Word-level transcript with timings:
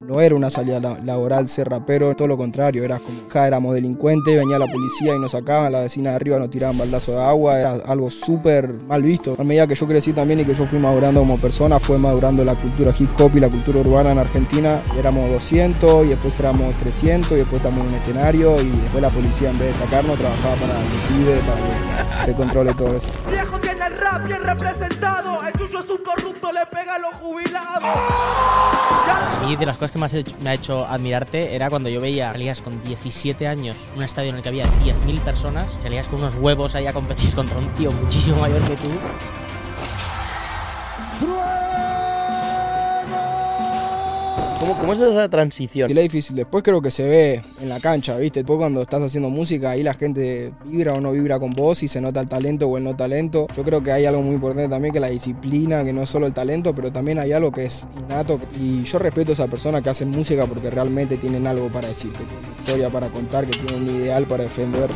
No 0.00 0.20
era 0.20 0.34
una 0.34 0.50
salida 0.50 0.78
la- 0.78 0.98
laboral 1.02 1.48
ser 1.48 1.70
rapero, 1.70 2.14
todo 2.14 2.28
lo 2.28 2.36
contrario, 2.36 2.84
era 2.84 2.98
como 2.98 3.18
acá 3.30 3.46
éramos 3.46 3.74
delincuentes, 3.74 4.36
venía 4.36 4.58
la 4.58 4.66
policía 4.70 5.14
y 5.16 5.18
nos 5.18 5.32
sacaban, 5.32 5.72
la 5.72 5.80
vecina 5.80 6.10
de 6.10 6.16
arriba 6.16 6.38
nos 6.38 6.50
tiraban 6.50 6.76
baldazo 6.76 7.12
de 7.12 7.22
agua, 7.24 7.58
era 7.58 7.70
algo 7.86 8.10
súper 8.10 8.68
mal 8.74 9.02
visto. 9.02 9.36
A 9.38 9.42
medida 9.42 9.66
que 9.66 9.74
yo 9.74 9.86
crecí 9.88 10.12
también 10.12 10.40
y 10.40 10.44
que 10.44 10.52
yo 10.52 10.66
fui 10.66 10.78
madurando 10.78 11.20
como 11.20 11.38
persona, 11.38 11.80
fue 11.80 11.98
madurando 11.98 12.44
la 12.44 12.54
cultura 12.54 12.90
hip 12.98 13.08
hop 13.18 13.30
y 13.36 13.40
la 13.40 13.48
cultura 13.48 13.80
urbana 13.80 14.12
en 14.12 14.18
Argentina. 14.18 14.82
Éramos 14.98 15.30
200 15.30 16.04
y 16.06 16.10
después 16.10 16.38
éramos 16.40 16.76
300 16.76 17.32
y 17.32 17.36
después 17.36 17.62
estamos 17.64 17.88
en 17.90 17.94
escenario 17.96 18.60
y 18.60 18.68
después 18.68 19.00
la 19.00 19.08
policía 19.08 19.48
en 19.48 19.56
vez 19.58 19.68
de 19.68 19.74
sacarnos 19.86 20.18
trabajaba 20.18 20.56
para 20.56 20.78
el 20.78 20.86
pibe, 21.08 21.40
para 21.40 22.18
que 22.20 22.24
se 22.26 22.34
controle 22.34 22.74
todo 22.74 22.94
eso. 22.94 23.08
Viejo 23.30 23.58
tiene 23.60 23.86
el 23.86 23.96
rap 23.96 24.26
bien 24.26 24.44
representado. 24.44 25.42
El 25.42 25.52
tuyo 25.54 25.80
es 25.80 25.88
un 25.88 26.02
corrupto, 26.04 26.35
pega 26.70 26.94
a 26.94 26.98
los 26.98 27.14
jubilados. 27.14 27.82
De 29.58 29.64
las 29.64 29.76
cosas 29.76 29.92
que 29.92 29.98
más 29.98 30.12
he 30.12 30.18
hecho- 30.20 30.36
me 30.40 30.50
ha 30.50 30.54
hecho 30.54 30.84
admirarte 30.86 31.54
era 31.54 31.70
cuando 31.70 31.88
yo 31.88 32.00
veía 32.00 32.32
salías 32.32 32.60
con 32.60 32.82
17 32.82 33.46
años, 33.46 33.76
un 33.96 34.02
estadio 34.02 34.30
en 34.30 34.36
el 34.36 34.42
que 34.42 34.48
había 34.48 34.66
10.000 34.84 35.20
personas, 35.20 35.70
salías 35.82 36.08
con 36.08 36.18
unos 36.18 36.34
huevos 36.34 36.74
ahí 36.74 36.86
a 36.86 36.92
competir 36.92 37.32
contra 37.34 37.56
un 37.58 37.68
tío 37.74 37.90
muchísimo 37.92 38.38
mayor 38.40 38.60
que 38.62 38.76
tú. 38.76 38.90
¿Cómo, 44.66 44.80
cómo 44.80 44.92
es 44.94 45.00
esa 45.00 45.28
transición? 45.28 45.88
Y 45.88 45.94
la 45.94 46.00
difícil, 46.00 46.34
después 46.34 46.64
creo 46.64 46.82
que 46.82 46.90
se 46.90 47.04
ve 47.04 47.40
en 47.60 47.68
la 47.68 47.78
cancha, 47.78 48.18
¿viste? 48.18 48.40
Después 48.40 48.58
cuando 48.58 48.82
estás 48.82 49.00
haciendo 49.00 49.30
música, 49.30 49.70
ahí 49.70 49.84
la 49.84 49.94
gente 49.94 50.52
vibra 50.64 50.92
o 50.92 51.00
no 51.00 51.12
vibra 51.12 51.38
con 51.38 51.50
vos 51.50 51.84
y 51.84 51.88
se 51.88 52.00
nota 52.00 52.20
el 52.20 52.28
talento 52.28 52.66
o 52.66 52.76
el 52.76 52.82
no 52.82 52.96
talento. 52.96 53.46
Yo 53.56 53.62
creo 53.62 53.80
que 53.80 53.92
hay 53.92 54.06
algo 54.06 54.22
muy 54.22 54.34
importante 54.34 54.68
también 54.68 54.92
que 54.92 54.98
la 54.98 55.06
disciplina, 55.06 55.84
que 55.84 55.92
no 55.92 56.02
es 56.02 56.08
solo 56.08 56.26
el 56.26 56.32
talento, 56.32 56.74
pero 56.74 56.90
también 56.90 57.20
hay 57.20 57.30
algo 57.30 57.52
que 57.52 57.66
es 57.66 57.86
innato. 57.96 58.40
Y 58.60 58.82
yo 58.82 58.98
respeto 58.98 59.30
a 59.30 59.34
esas 59.34 59.48
personas 59.48 59.82
que 59.82 59.90
hacen 59.90 60.10
música 60.10 60.46
porque 60.46 60.68
realmente 60.68 61.16
tienen 61.16 61.46
algo 61.46 61.68
para 61.68 61.86
decir, 61.86 62.10
que 62.10 62.24
tienen 62.24 62.44
una 62.44 62.58
historia 62.58 62.90
para 62.90 63.08
contar, 63.10 63.46
que 63.46 63.56
tienen 63.56 63.88
un 63.88 63.96
ideal 63.96 64.26
para 64.26 64.42
defender. 64.42 64.90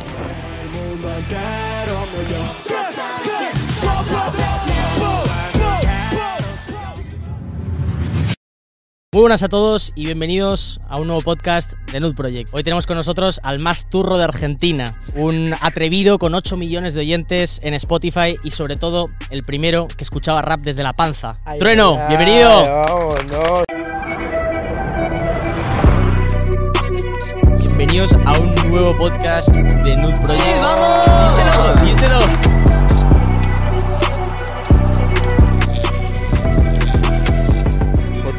Muy 9.13 9.23
buenas 9.23 9.43
a 9.43 9.49
todos 9.49 9.91
y 9.93 10.05
bienvenidos 10.05 10.79
a 10.87 10.97
un 10.97 11.07
nuevo 11.07 11.21
podcast 11.21 11.73
de 11.91 11.99
Nude 11.99 12.13
Project. 12.13 12.47
Hoy 12.53 12.63
tenemos 12.63 12.87
con 12.87 12.95
nosotros 12.95 13.41
al 13.43 13.59
más 13.59 13.89
turro 13.89 14.17
de 14.17 14.23
Argentina, 14.23 15.01
un 15.15 15.53
atrevido 15.59 16.17
con 16.17 16.33
8 16.33 16.55
millones 16.55 16.93
de 16.93 17.01
oyentes 17.01 17.59
en 17.61 17.73
Spotify 17.73 18.37
y 18.41 18.51
sobre 18.51 18.77
todo 18.77 19.09
el 19.29 19.43
primero 19.43 19.89
que 19.89 20.05
escuchaba 20.05 20.41
rap 20.41 20.61
desde 20.61 20.81
la 20.81 20.93
panza. 20.93 21.39
Ay, 21.43 21.59
Trueno, 21.59 21.97
ay, 21.99 22.07
bienvenido. 22.07 22.63
Vámonos. 22.63 23.65
Bienvenidos 27.65 28.13
a 28.25 28.39
un 28.39 28.55
nuevo 28.69 28.95
podcast 28.95 29.49
de 29.49 29.97
Nude 29.97 30.21
Project. 30.21 30.61
¡Vamos! 30.61 31.35
Díselo, 31.35 32.19
díselo. 32.19 32.70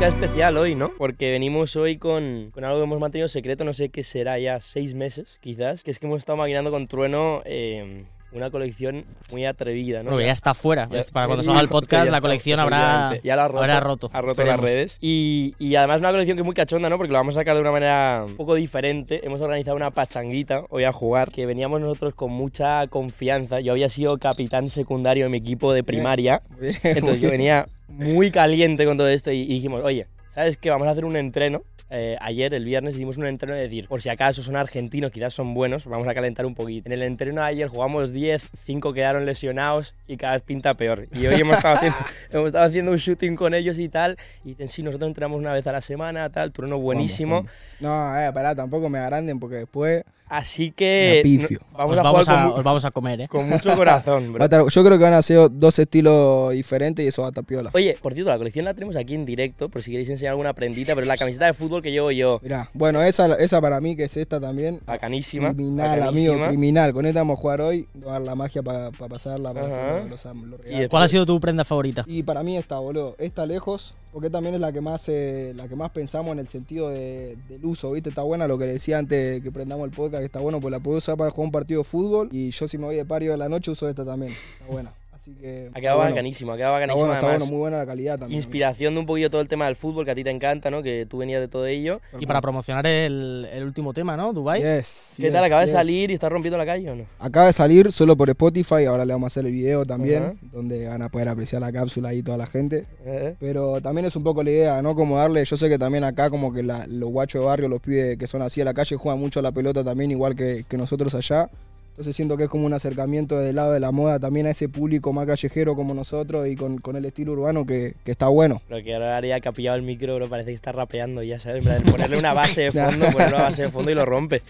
Podcast 0.02 0.20
especial 0.20 0.56
hoy, 0.56 0.74
¿no? 0.74 0.90
Porque 0.98 1.30
venimos 1.30 1.76
hoy 1.76 1.96
con, 1.96 2.50
con 2.52 2.64
algo 2.64 2.78
que 2.78 2.82
hemos 2.82 2.98
mantenido 2.98 3.28
secreto, 3.28 3.62
no 3.62 3.72
sé 3.72 3.90
qué 3.90 4.02
será 4.02 4.36
ya 4.36 4.58
seis 4.58 4.94
meses, 4.94 5.38
quizás, 5.40 5.84
que 5.84 5.92
es 5.92 6.00
que 6.00 6.06
hemos 6.08 6.18
estado 6.18 6.38
maquinando 6.38 6.72
con 6.72 6.88
Trueno 6.88 7.40
eh, 7.44 8.04
una 8.32 8.50
colección 8.50 9.04
muy 9.30 9.46
atrevida, 9.46 10.02
¿no? 10.02 10.10
Bueno, 10.10 10.26
ya 10.26 10.32
está 10.32 10.54
fuera. 10.54 10.88
Ya- 10.90 11.02
Para 11.12 11.26
cuando 11.28 11.44
salga 11.44 11.60
el 11.60 11.68
podcast, 11.68 12.10
la 12.10 12.20
colección 12.20 12.58
habrá. 12.58 13.14
Ya 13.22 13.36
la 13.36 13.44
ha 13.44 13.48
roto, 13.48 13.60
habrá 13.62 13.78
roto. 13.78 14.10
Ha 14.12 14.20
roto 14.20 14.32
Esperemos. 14.32 14.64
las 14.64 14.72
redes. 14.72 14.98
Y, 15.00 15.54
y 15.60 15.76
además 15.76 16.00
una 16.00 16.10
colección 16.10 16.36
que 16.36 16.40
es 16.40 16.46
muy 16.46 16.54
cachonda, 16.56 16.90
¿no? 16.90 16.96
Porque 16.96 17.12
lo 17.12 17.18
vamos 17.20 17.36
a 17.36 17.40
sacar 17.40 17.54
de 17.54 17.60
una 17.60 17.70
manera 17.70 18.24
un 18.26 18.34
poco 18.36 18.56
diferente. 18.56 19.24
Hemos 19.24 19.40
organizado 19.40 19.76
una 19.76 19.90
pachanguita 19.92 20.62
hoy 20.70 20.82
a 20.82 20.90
jugar, 20.92 21.30
que 21.30 21.46
veníamos 21.46 21.80
nosotros 21.80 22.12
con 22.16 22.32
mucha 22.32 22.88
confianza. 22.88 23.60
Yo 23.60 23.70
había 23.70 23.88
sido 23.88 24.18
capitán 24.18 24.68
secundario 24.68 25.26
en 25.26 25.30
mi 25.30 25.38
equipo 25.38 25.72
de 25.72 25.84
primaria. 25.84 26.42
Bien, 26.60 26.74
Entonces 26.82 27.20
yo 27.20 27.30
venía 27.30 27.68
muy 27.92 28.30
caliente 28.30 28.84
con 28.84 28.96
todo 28.96 29.08
esto 29.08 29.30
y, 29.32 29.46
dijimos, 29.46 29.82
oye, 29.84 30.06
¿sabes 30.34 30.56
qué? 30.56 30.70
Vamos 30.70 30.88
a 30.88 30.90
hacer 30.90 31.04
un 31.04 31.16
entreno. 31.16 31.62
Eh, 31.94 32.16
ayer, 32.22 32.54
el 32.54 32.64
viernes, 32.64 32.94
hicimos 32.94 33.18
un 33.18 33.26
entreno 33.26 33.54
de 33.54 33.60
decir, 33.62 33.86
por 33.86 34.00
si 34.00 34.08
acaso 34.08 34.42
son 34.42 34.56
argentinos, 34.56 35.12
quizás 35.12 35.34
son 35.34 35.52
buenos, 35.52 35.84
vamos 35.84 36.08
a 36.08 36.14
calentar 36.14 36.46
un 36.46 36.54
poquito. 36.54 36.88
En 36.88 36.92
el 36.94 37.02
entreno 37.02 37.42
de 37.42 37.48
ayer 37.48 37.68
jugamos 37.68 38.12
10, 38.12 38.48
5 38.64 38.94
quedaron 38.94 39.26
lesionados 39.26 39.94
y 40.08 40.16
cada 40.16 40.32
vez 40.32 40.42
pinta 40.42 40.72
peor. 40.72 41.06
Y 41.12 41.26
hoy 41.26 41.34
hemos 41.38 41.58
estado 41.58 41.74
haciendo, 41.74 41.98
hemos 42.30 42.46
estado 42.46 42.64
haciendo 42.64 42.92
un 42.92 42.96
shooting 42.96 43.36
con 43.36 43.52
ellos 43.52 43.78
y 43.78 43.90
tal. 43.90 44.16
Y 44.42 44.50
dicen, 44.50 44.68
sí, 44.68 44.82
nosotros 44.82 45.06
entrenamos 45.08 45.38
una 45.38 45.52
vez 45.52 45.66
a 45.66 45.72
la 45.72 45.82
semana, 45.82 46.30
tal, 46.30 46.50
turno 46.50 46.78
buenísimo. 46.78 47.42
Vamos, 47.42 47.50
vamos. 47.82 48.14
No, 48.14 48.20
eh, 48.20 48.32
pará, 48.32 48.54
tampoco 48.54 48.88
me 48.88 48.98
agranden 48.98 49.38
porque 49.38 49.56
después 49.56 50.02
Así 50.32 50.70
que 50.70 51.22
no- 51.50 51.58
vamos 51.76 51.92
Os 51.92 51.98
a 52.00 52.02
vamos 52.02 52.28
a, 52.30 52.42
con, 52.44 52.52
os 52.52 52.64
vamos 52.64 52.84
a 52.86 52.90
comer, 52.90 53.20
¿eh? 53.20 53.28
con 53.28 53.46
mucho 53.50 53.76
corazón, 53.76 54.32
bro. 54.32 54.48
yo 54.70 54.82
creo 54.82 54.96
que 54.96 55.04
van 55.04 55.12
a 55.12 55.20
ser 55.20 55.50
dos 55.52 55.78
estilos 55.78 56.52
diferentes 56.52 57.04
y 57.04 57.08
eso 57.08 57.20
va 57.20 57.28
a 57.28 57.32
estar 57.32 57.44
piola. 57.44 57.68
Oye, 57.74 57.98
por 58.00 58.14
cierto, 58.14 58.30
la 58.30 58.38
colección 58.38 58.64
la 58.64 58.72
tenemos 58.72 58.96
aquí 58.96 59.14
en 59.14 59.26
directo, 59.26 59.68
por 59.68 59.82
si 59.82 59.90
queréis 59.90 60.08
enseñar 60.08 60.30
alguna 60.30 60.54
prendita, 60.54 60.94
pero 60.94 61.06
la 61.06 61.18
camiseta 61.18 61.44
de 61.44 61.52
fútbol 61.52 61.81
que 61.82 61.90
llevo 61.90 62.10
yo, 62.10 62.38
Mirá, 62.42 62.70
bueno, 62.74 63.02
esa, 63.02 63.34
esa 63.34 63.60
para 63.60 63.80
mí 63.80 63.96
que 63.96 64.04
es 64.04 64.16
esta 64.16 64.40
también. 64.40 64.80
bacanísima. 64.86 65.52
Criminal, 65.52 66.00
bacanísima. 66.00 66.34
amigo, 66.34 66.48
criminal. 66.48 66.92
Con 66.92 67.06
esta 67.06 67.20
vamos 67.20 67.38
a 67.38 67.42
jugar 67.42 67.60
hoy, 67.60 67.86
vamos 67.94 68.08
a 68.08 68.12
dar 68.12 68.22
la 68.22 68.34
magia 68.34 68.62
para 68.62 68.90
pasarla, 68.90 69.52
para 69.52 69.66
hacer 69.66 70.10
los, 70.10 70.24
los, 70.24 70.36
los 70.48 70.60
Y. 70.84 70.88
¿Cuál 70.88 71.02
ha 71.02 71.08
sido 71.08 71.26
tu 71.26 71.38
prenda 71.40 71.64
favorita? 71.64 72.04
Y 72.06 72.22
para 72.22 72.42
mí 72.42 72.56
esta, 72.56 72.78
boludo, 72.78 73.16
esta 73.18 73.44
lejos, 73.46 73.94
porque 74.12 74.30
también 74.30 74.54
es 74.54 74.60
la 74.60 74.72
que 74.72 74.80
más 74.80 75.04
eh, 75.08 75.52
la 75.56 75.68
que 75.68 75.74
más 75.76 75.90
pensamos 75.90 76.32
en 76.32 76.38
el 76.38 76.48
sentido 76.48 76.90
de- 76.90 77.36
del 77.48 77.64
uso, 77.64 77.92
¿viste? 77.92 78.08
Está 78.10 78.22
buena 78.22 78.46
lo 78.46 78.56
que 78.58 78.66
le 78.66 78.72
decía 78.74 78.98
antes 78.98 79.34
de 79.34 79.42
que 79.42 79.50
prendamos 79.50 79.84
el 79.84 79.90
podcast, 79.90 80.20
que 80.20 80.26
está 80.26 80.40
bueno, 80.40 80.60
pues 80.60 80.70
la 80.72 80.80
puedo 80.80 80.98
usar 80.98 81.16
para 81.16 81.30
jugar 81.30 81.46
un 81.46 81.52
partido 81.52 81.80
de 81.80 81.84
fútbol 81.84 82.28
y 82.30 82.50
yo 82.50 82.68
si 82.68 82.78
me 82.78 82.84
voy 82.86 82.96
de 82.96 83.04
pario 83.04 83.32
de 83.32 83.38
la 83.38 83.48
noche 83.48 83.70
uso 83.70 83.88
esta 83.88 84.04
también. 84.04 84.32
Está 84.32 84.66
buena. 84.70 84.92
Así 85.22 85.34
que... 85.34 85.46
Ha 85.46 85.66
está 85.68 85.80
quedado 85.80 85.98
bueno. 85.98 86.10
bacanísimo, 86.10 86.52
ha 86.52 86.56
quedado 86.56 86.74
Está 86.74 86.80
bacanísimo. 86.80 87.06
bueno, 87.06 87.14
está 87.14 87.26
además, 87.28 87.40
bueno, 87.42 87.52
muy 87.52 87.60
buena 87.60 87.78
la 87.78 87.86
calidad 87.86 88.18
también. 88.18 88.36
inspiración 88.38 88.94
de 88.94 89.00
un 89.00 89.06
poquillo 89.06 89.30
todo 89.30 89.40
el 89.40 89.46
tema 89.46 89.66
del 89.66 89.76
fútbol 89.76 90.04
que 90.04 90.10
a 90.10 90.14
ti 90.16 90.24
te 90.24 90.30
encanta, 90.30 90.68
¿no? 90.68 90.82
Que 90.82 91.06
tú 91.06 91.18
venías 91.18 91.40
de 91.40 91.46
todo 91.46 91.64
ello. 91.66 92.00
Y 92.18 92.26
para 92.26 92.40
promocionar 92.40 92.84
el, 92.88 93.46
el 93.52 93.62
último 93.62 93.92
tema, 93.94 94.16
¿no? 94.16 94.32
Dubai. 94.32 94.60
Yes, 94.60 95.14
¿Qué 95.16 95.30
tal? 95.30 95.42
yes, 95.42 95.46
¿Acaba 95.46 95.60
de 95.60 95.66
yes. 95.68 95.72
salir 95.74 96.10
y 96.10 96.14
estás 96.14 96.32
rompiendo 96.32 96.58
la 96.58 96.66
calle 96.66 96.90
o 96.90 96.96
no? 96.96 97.04
Acaba 97.20 97.46
de 97.46 97.52
salir 97.52 97.92
solo 97.92 98.16
por 98.16 98.28
Spotify, 98.30 98.84
ahora 98.86 99.04
le 99.04 99.12
vamos 99.12 99.26
a 99.26 99.30
hacer 99.32 99.46
el 99.46 99.52
video 99.52 99.86
también, 99.86 100.24
Ajá. 100.24 100.32
donde 100.50 100.88
van 100.88 101.02
a 101.02 101.08
poder 101.08 101.28
apreciar 101.28 101.62
la 101.62 101.70
cápsula 101.70 102.08
ahí 102.08 102.22
toda 102.24 102.36
la 102.38 102.48
gente. 102.48 102.84
¿Eh? 103.04 103.36
Pero 103.38 103.80
también 103.80 104.06
es 104.06 104.16
un 104.16 104.24
poco 104.24 104.42
la 104.42 104.50
idea, 104.50 104.82
¿no? 104.82 104.96
Como 104.96 105.18
darle, 105.18 105.44
yo 105.44 105.56
sé 105.56 105.68
que 105.68 105.78
también 105.78 106.02
acá 106.02 106.30
como 106.30 106.52
que 106.52 106.64
la- 106.64 106.86
los 106.88 107.10
guachos 107.10 107.40
de 107.42 107.46
barrio, 107.46 107.68
los 107.68 107.80
pibes 107.80 108.18
que 108.18 108.26
son 108.26 108.42
así 108.42 108.60
a 108.60 108.64
la 108.64 108.74
calle, 108.74 108.96
juegan 108.96 109.20
mucho 109.20 109.38
a 109.38 109.42
la 109.44 109.52
pelota 109.52 109.84
también, 109.84 110.10
igual 110.10 110.34
que, 110.34 110.64
que 110.68 110.76
nosotros 110.76 111.14
allá. 111.14 111.48
Entonces 111.92 112.16
siento 112.16 112.36
que 112.38 112.44
es 112.44 112.48
como 112.48 112.64
un 112.64 112.72
acercamiento 112.72 113.38
del 113.38 113.54
lado 113.56 113.72
de 113.72 113.80
la 113.80 113.90
moda 113.92 114.18
también 114.18 114.46
a 114.46 114.50
ese 114.50 114.68
público 114.68 115.12
más 115.12 115.26
callejero 115.26 115.74
como 115.76 115.92
nosotros 115.92 116.48
y 116.48 116.56
con, 116.56 116.78
con 116.78 116.96
el 116.96 117.04
estilo 117.04 117.32
urbano 117.32 117.66
que, 117.66 117.94
que 118.02 118.10
está 118.10 118.28
bueno. 118.28 118.62
Lo 118.70 118.82
que 118.82 118.94
ahora 118.94 119.16
haría 119.16 119.38
que 119.40 119.48
ha 119.50 119.52
pillado 119.52 119.76
el 119.76 119.82
micro, 119.82 120.14
bro, 120.16 120.28
parece 120.28 120.50
que 120.50 120.54
está 120.54 120.72
rapeando, 120.72 121.22
ya 121.22 121.38
sabes, 121.38 121.58
en 121.58 121.64
plan, 121.64 121.82
ponerle 121.92 122.18
una 122.18 122.32
base 122.32 122.62
de 122.62 122.70
fondo, 122.72 123.06
ponerle 123.12 123.34
una 123.36 123.44
base 123.44 123.62
de 123.62 123.68
fondo 123.68 123.90
y 123.90 123.94
lo 123.94 124.06
rompe. 124.06 124.40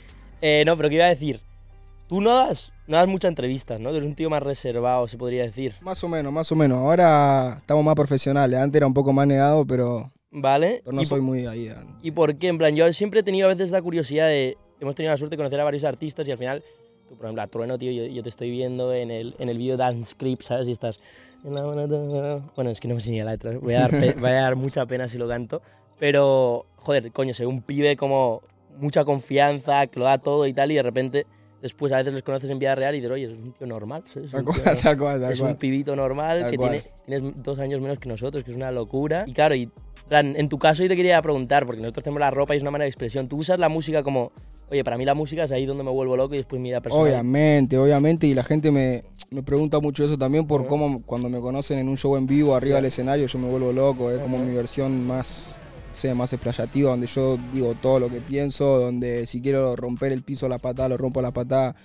Eh, 0.40 0.62
no, 0.64 0.76
pero 0.76 0.88
¿qué 0.88 0.94
iba 0.96 1.06
a 1.06 1.08
decir? 1.08 1.40
Tú 2.08 2.20
no 2.20 2.34
das, 2.36 2.72
no 2.86 2.96
das 2.96 3.08
muchas 3.08 3.30
entrevistas, 3.30 3.80
¿no? 3.80 3.90
Tú 3.90 3.96
eres 3.96 4.08
un 4.08 4.14
tío 4.14 4.30
más 4.30 4.42
reservado, 4.42 5.08
se 5.08 5.16
podría 5.18 5.42
decir. 5.42 5.74
Más 5.80 6.02
o 6.04 6.08
menos, 6.08 6.32
más 6.32 6.52
o 6.52 6.54
menos. 6.56 6.78
Ahora 6.78 7.56
estamos 7.58 7.82
más 7.84 7.94
profesionales. 7.96 8.60
Antes 8.60 8.76
era 8.78 8.86
un 8.86 8.94
poco 8.94 9.12
más 9.12 9.26
negado, 9.26 9.64
pero, 9.66 10.12
¿Vale? 10.30 10.82
pero 10.84 10.94
no 10.94 11.02
¿Y 11.02 11.06
soy 11.06 11.18
por- 11.20 11.26
muy 11.26 11.46
ahí. 11.46 11.72
¿Y 12.02 12.10
por 12.12 12.36
qué? 12.36 12.48
En 12.48 12.58
plan, 12.58 12.76
yo 12.76 12.92
siempre 12.92 13.20
he 13.20 13.22
tenido 13.24 13.46
a 13.48 13.54
veces 13.54 13.70
la 13.72 13.82
curiosidad 13.82 14.28
de... 14.28 14.56
Hemos 14.80 14.94
tenido 14.94 15.10
la 15.12 15.16
suerte 15.16 15.34
de 15.34 15.38
conocer 15.38 15.58
a 15.60 15.64
varios 15.64 15.84
artistas 15.84 16.26
y 16.28 16.32
al 16.32 16.38
final, 16.38 16.62
tú, 17.12 17.16
por 17.18 17.26
ejemplo, 17.26 17.42
a 17.42 17.46
Trueno, 17.46 17.78
tío, 17.78 17.92
yo, 17.92 18.06
yo 18.06 18.22
te 18.22 18.30
estoy 18.30 18.50
viendo 18.50 18.94
en 18.94 19.10
el, 19.10 19.34
en 19.38 19.48
el 19.48 19.58
vídeo 19.58 19.76
Dance 19.76 20.12
Script, 20.12 20.44
¿sabes? 20.44 20.66
Y 20.68 20.72
estás... 20.72 20.98
Bueno, 21.42 22.70
es 22.70 22.80
que 22.80 22.88
no 22.88 22.94
me 22.94 23.02
ni 23.02 23.20
la 23.20 23.32
letra, 23.32 23.58
voy 23.58 23.74
a, 23.74 23.80
dar 23.80 23.90
voy 24.18 24.30
a 24.30 24.42
dar 24.42 24.56
mucha 24.56 24.86
pena 24.86 25.08
si 25.08 25.18
lo 25.18 25.28
canto. 25.28 25.60
Pero, 25.98 26.66
joder, 26.76 27.12
coño, 27.12 27.34
soy 27.34 27.46
un 27.46 27.62
pibe 27.62 27.96
como 27.96 28.42
mucha 28.78 29.04
confianza, 29.04 29.86
que 29.88 29.98
lo 29.98 30.06
da 30.06 30.18
todo 30.18 30.46
y 30.46 30.54
tal, 30.54 30.72
y 30.72 30.76
de 30.76 30.82
repente... 30.82 31.26
Después 31.62 31.92
a 31.92 31.98
veces 31.98 32.12
los 32.12 32.24
conoces 32.24 32.50
en 32.50 32.58
vida 32.58 32.74
real 32.74 32.92
y 32.92 32.98
dices, 32.98 33.12
oye, 33.12 33.24
es 33.26 33.30
un 33.30 33.52
tío 33.52 33.68
normal. 33.68 34.02
Es 34.04 34.32
Tal 34.32 34.40
un 34.40 34.52
tío 34.52 34.64
cual, 34.64 34.78
tal 34.82 34.98
cual, 34.98 35.20
tal 35.20 35.32
es 35.32 35.38
un 35.38 35.46
cual. 35.46 35.58
pibito 35.58 35.94
normal 35.94 36.40
Tal 36.40 36.50
que 36.50 36.58
tiene, 36.58 36.82
tienes 37.06 37.40
dos 37.40 37.60
años 37.60 37.80
menos 37.80 38.00
que 38.00 38.08
nosotros, 38.08 38.42
que 38.42 38.50
es 38.50 38.56
una 38.56 38.72
locura. 38.72 39.22
Y 39.28 39.32
claro, 39.32 39.54
y, 39.54 39.70
en 40.10 40.48
tu 40.48 40.58
caso 40.58 40.82
yo 40.82 40.88
te 40.88 40.96
quería 40.96 41.22
preguntar, 41.22 41.64
porque 41.64 41.80
nosotros 41.80 42.02
tenemos 42.02 42.18
la 42.18 42.32
ropa 42.32 42.54
y 42.54 42.56
es 42.56 42.62
una 42.62 42.72
manera 42.72 42.86
de 42.86 42.90
expresión. 42.90 43.28
¿Tú 43.28 43.36
usas 43.36 43.60
la 43.60 43.68
música 43.68 44.02
como, 44.02 44.32
oye, 44.72 44.84
para 44.84 44.96
mí 44.96 45.04
la 45.04 45.14
música 45.14 45.44
es 45.44 45.52
ahí 45.52 45.66
donde 45.66 45.84
me 45.84 45.90
vuelvo 45.90 46.16
loco 46.16 46.34
y 46.34 46.38
después 46.38 46.60
mi 46.60 46.70
vida 46.70 46.80
personal? 46.80 47.06
Obviamente, 47.06 47.76
obviamente, 47.76 48.26
y 48.26 48.32
la 48.32 48.42
gente 48.42 48.70
me, 48.70 49.04
me 49.30 49.42
pregunta 49.42 49.80
mucho 49.80 50.04
eso 50.04 50.16
también 50.16 50.46
por 50.46 50.66
cómo 50.66 51.02
cuando 51.04 51.28
me 51.28 51.40
conocen 51.40 51.78
en 51.78 51.88
un 51.88 51.98
show 51.98 52.16
en 52.16 52.26
vivo 52.26 52.54
arriba 52.54 52.76
del 52.76 52.86
escenario 52.86 53.26
yo 53.26 53.38
me 53.38 53.48
vuelvo 53.48 53.72
loco, 53.72 54.10
es 54.10 54.18
como 54.20 54.38
mi 54.38 54.54
versión 54.54 55.06
más, 55.06 55.54
no 55.90 55.96
sé, 55.96 56.14
más 56.14 56.32
explayativa, 56.32 56.90
donde 56.90 57.06
yo 57.06 57.36
digo 57.52 57.74
todo 57.74 58.00
lo 58.00 58.08
que 58.08 58.20
pienso, 58.20 58.80
donde 58.80 59.26
si 59.26 59.42
quiero 59.42 59.76
romper 59.76 60.12
el 60.12 60.22
piso 60.22 60.46
a 60.46 60.48
la 60.48 60.58
patada, 60.58 60.88
lo 60.88 60.96
rompo 60.96 61.20
a 61.20 61.22
la 61.22 61.32
patada, 61.32 61.76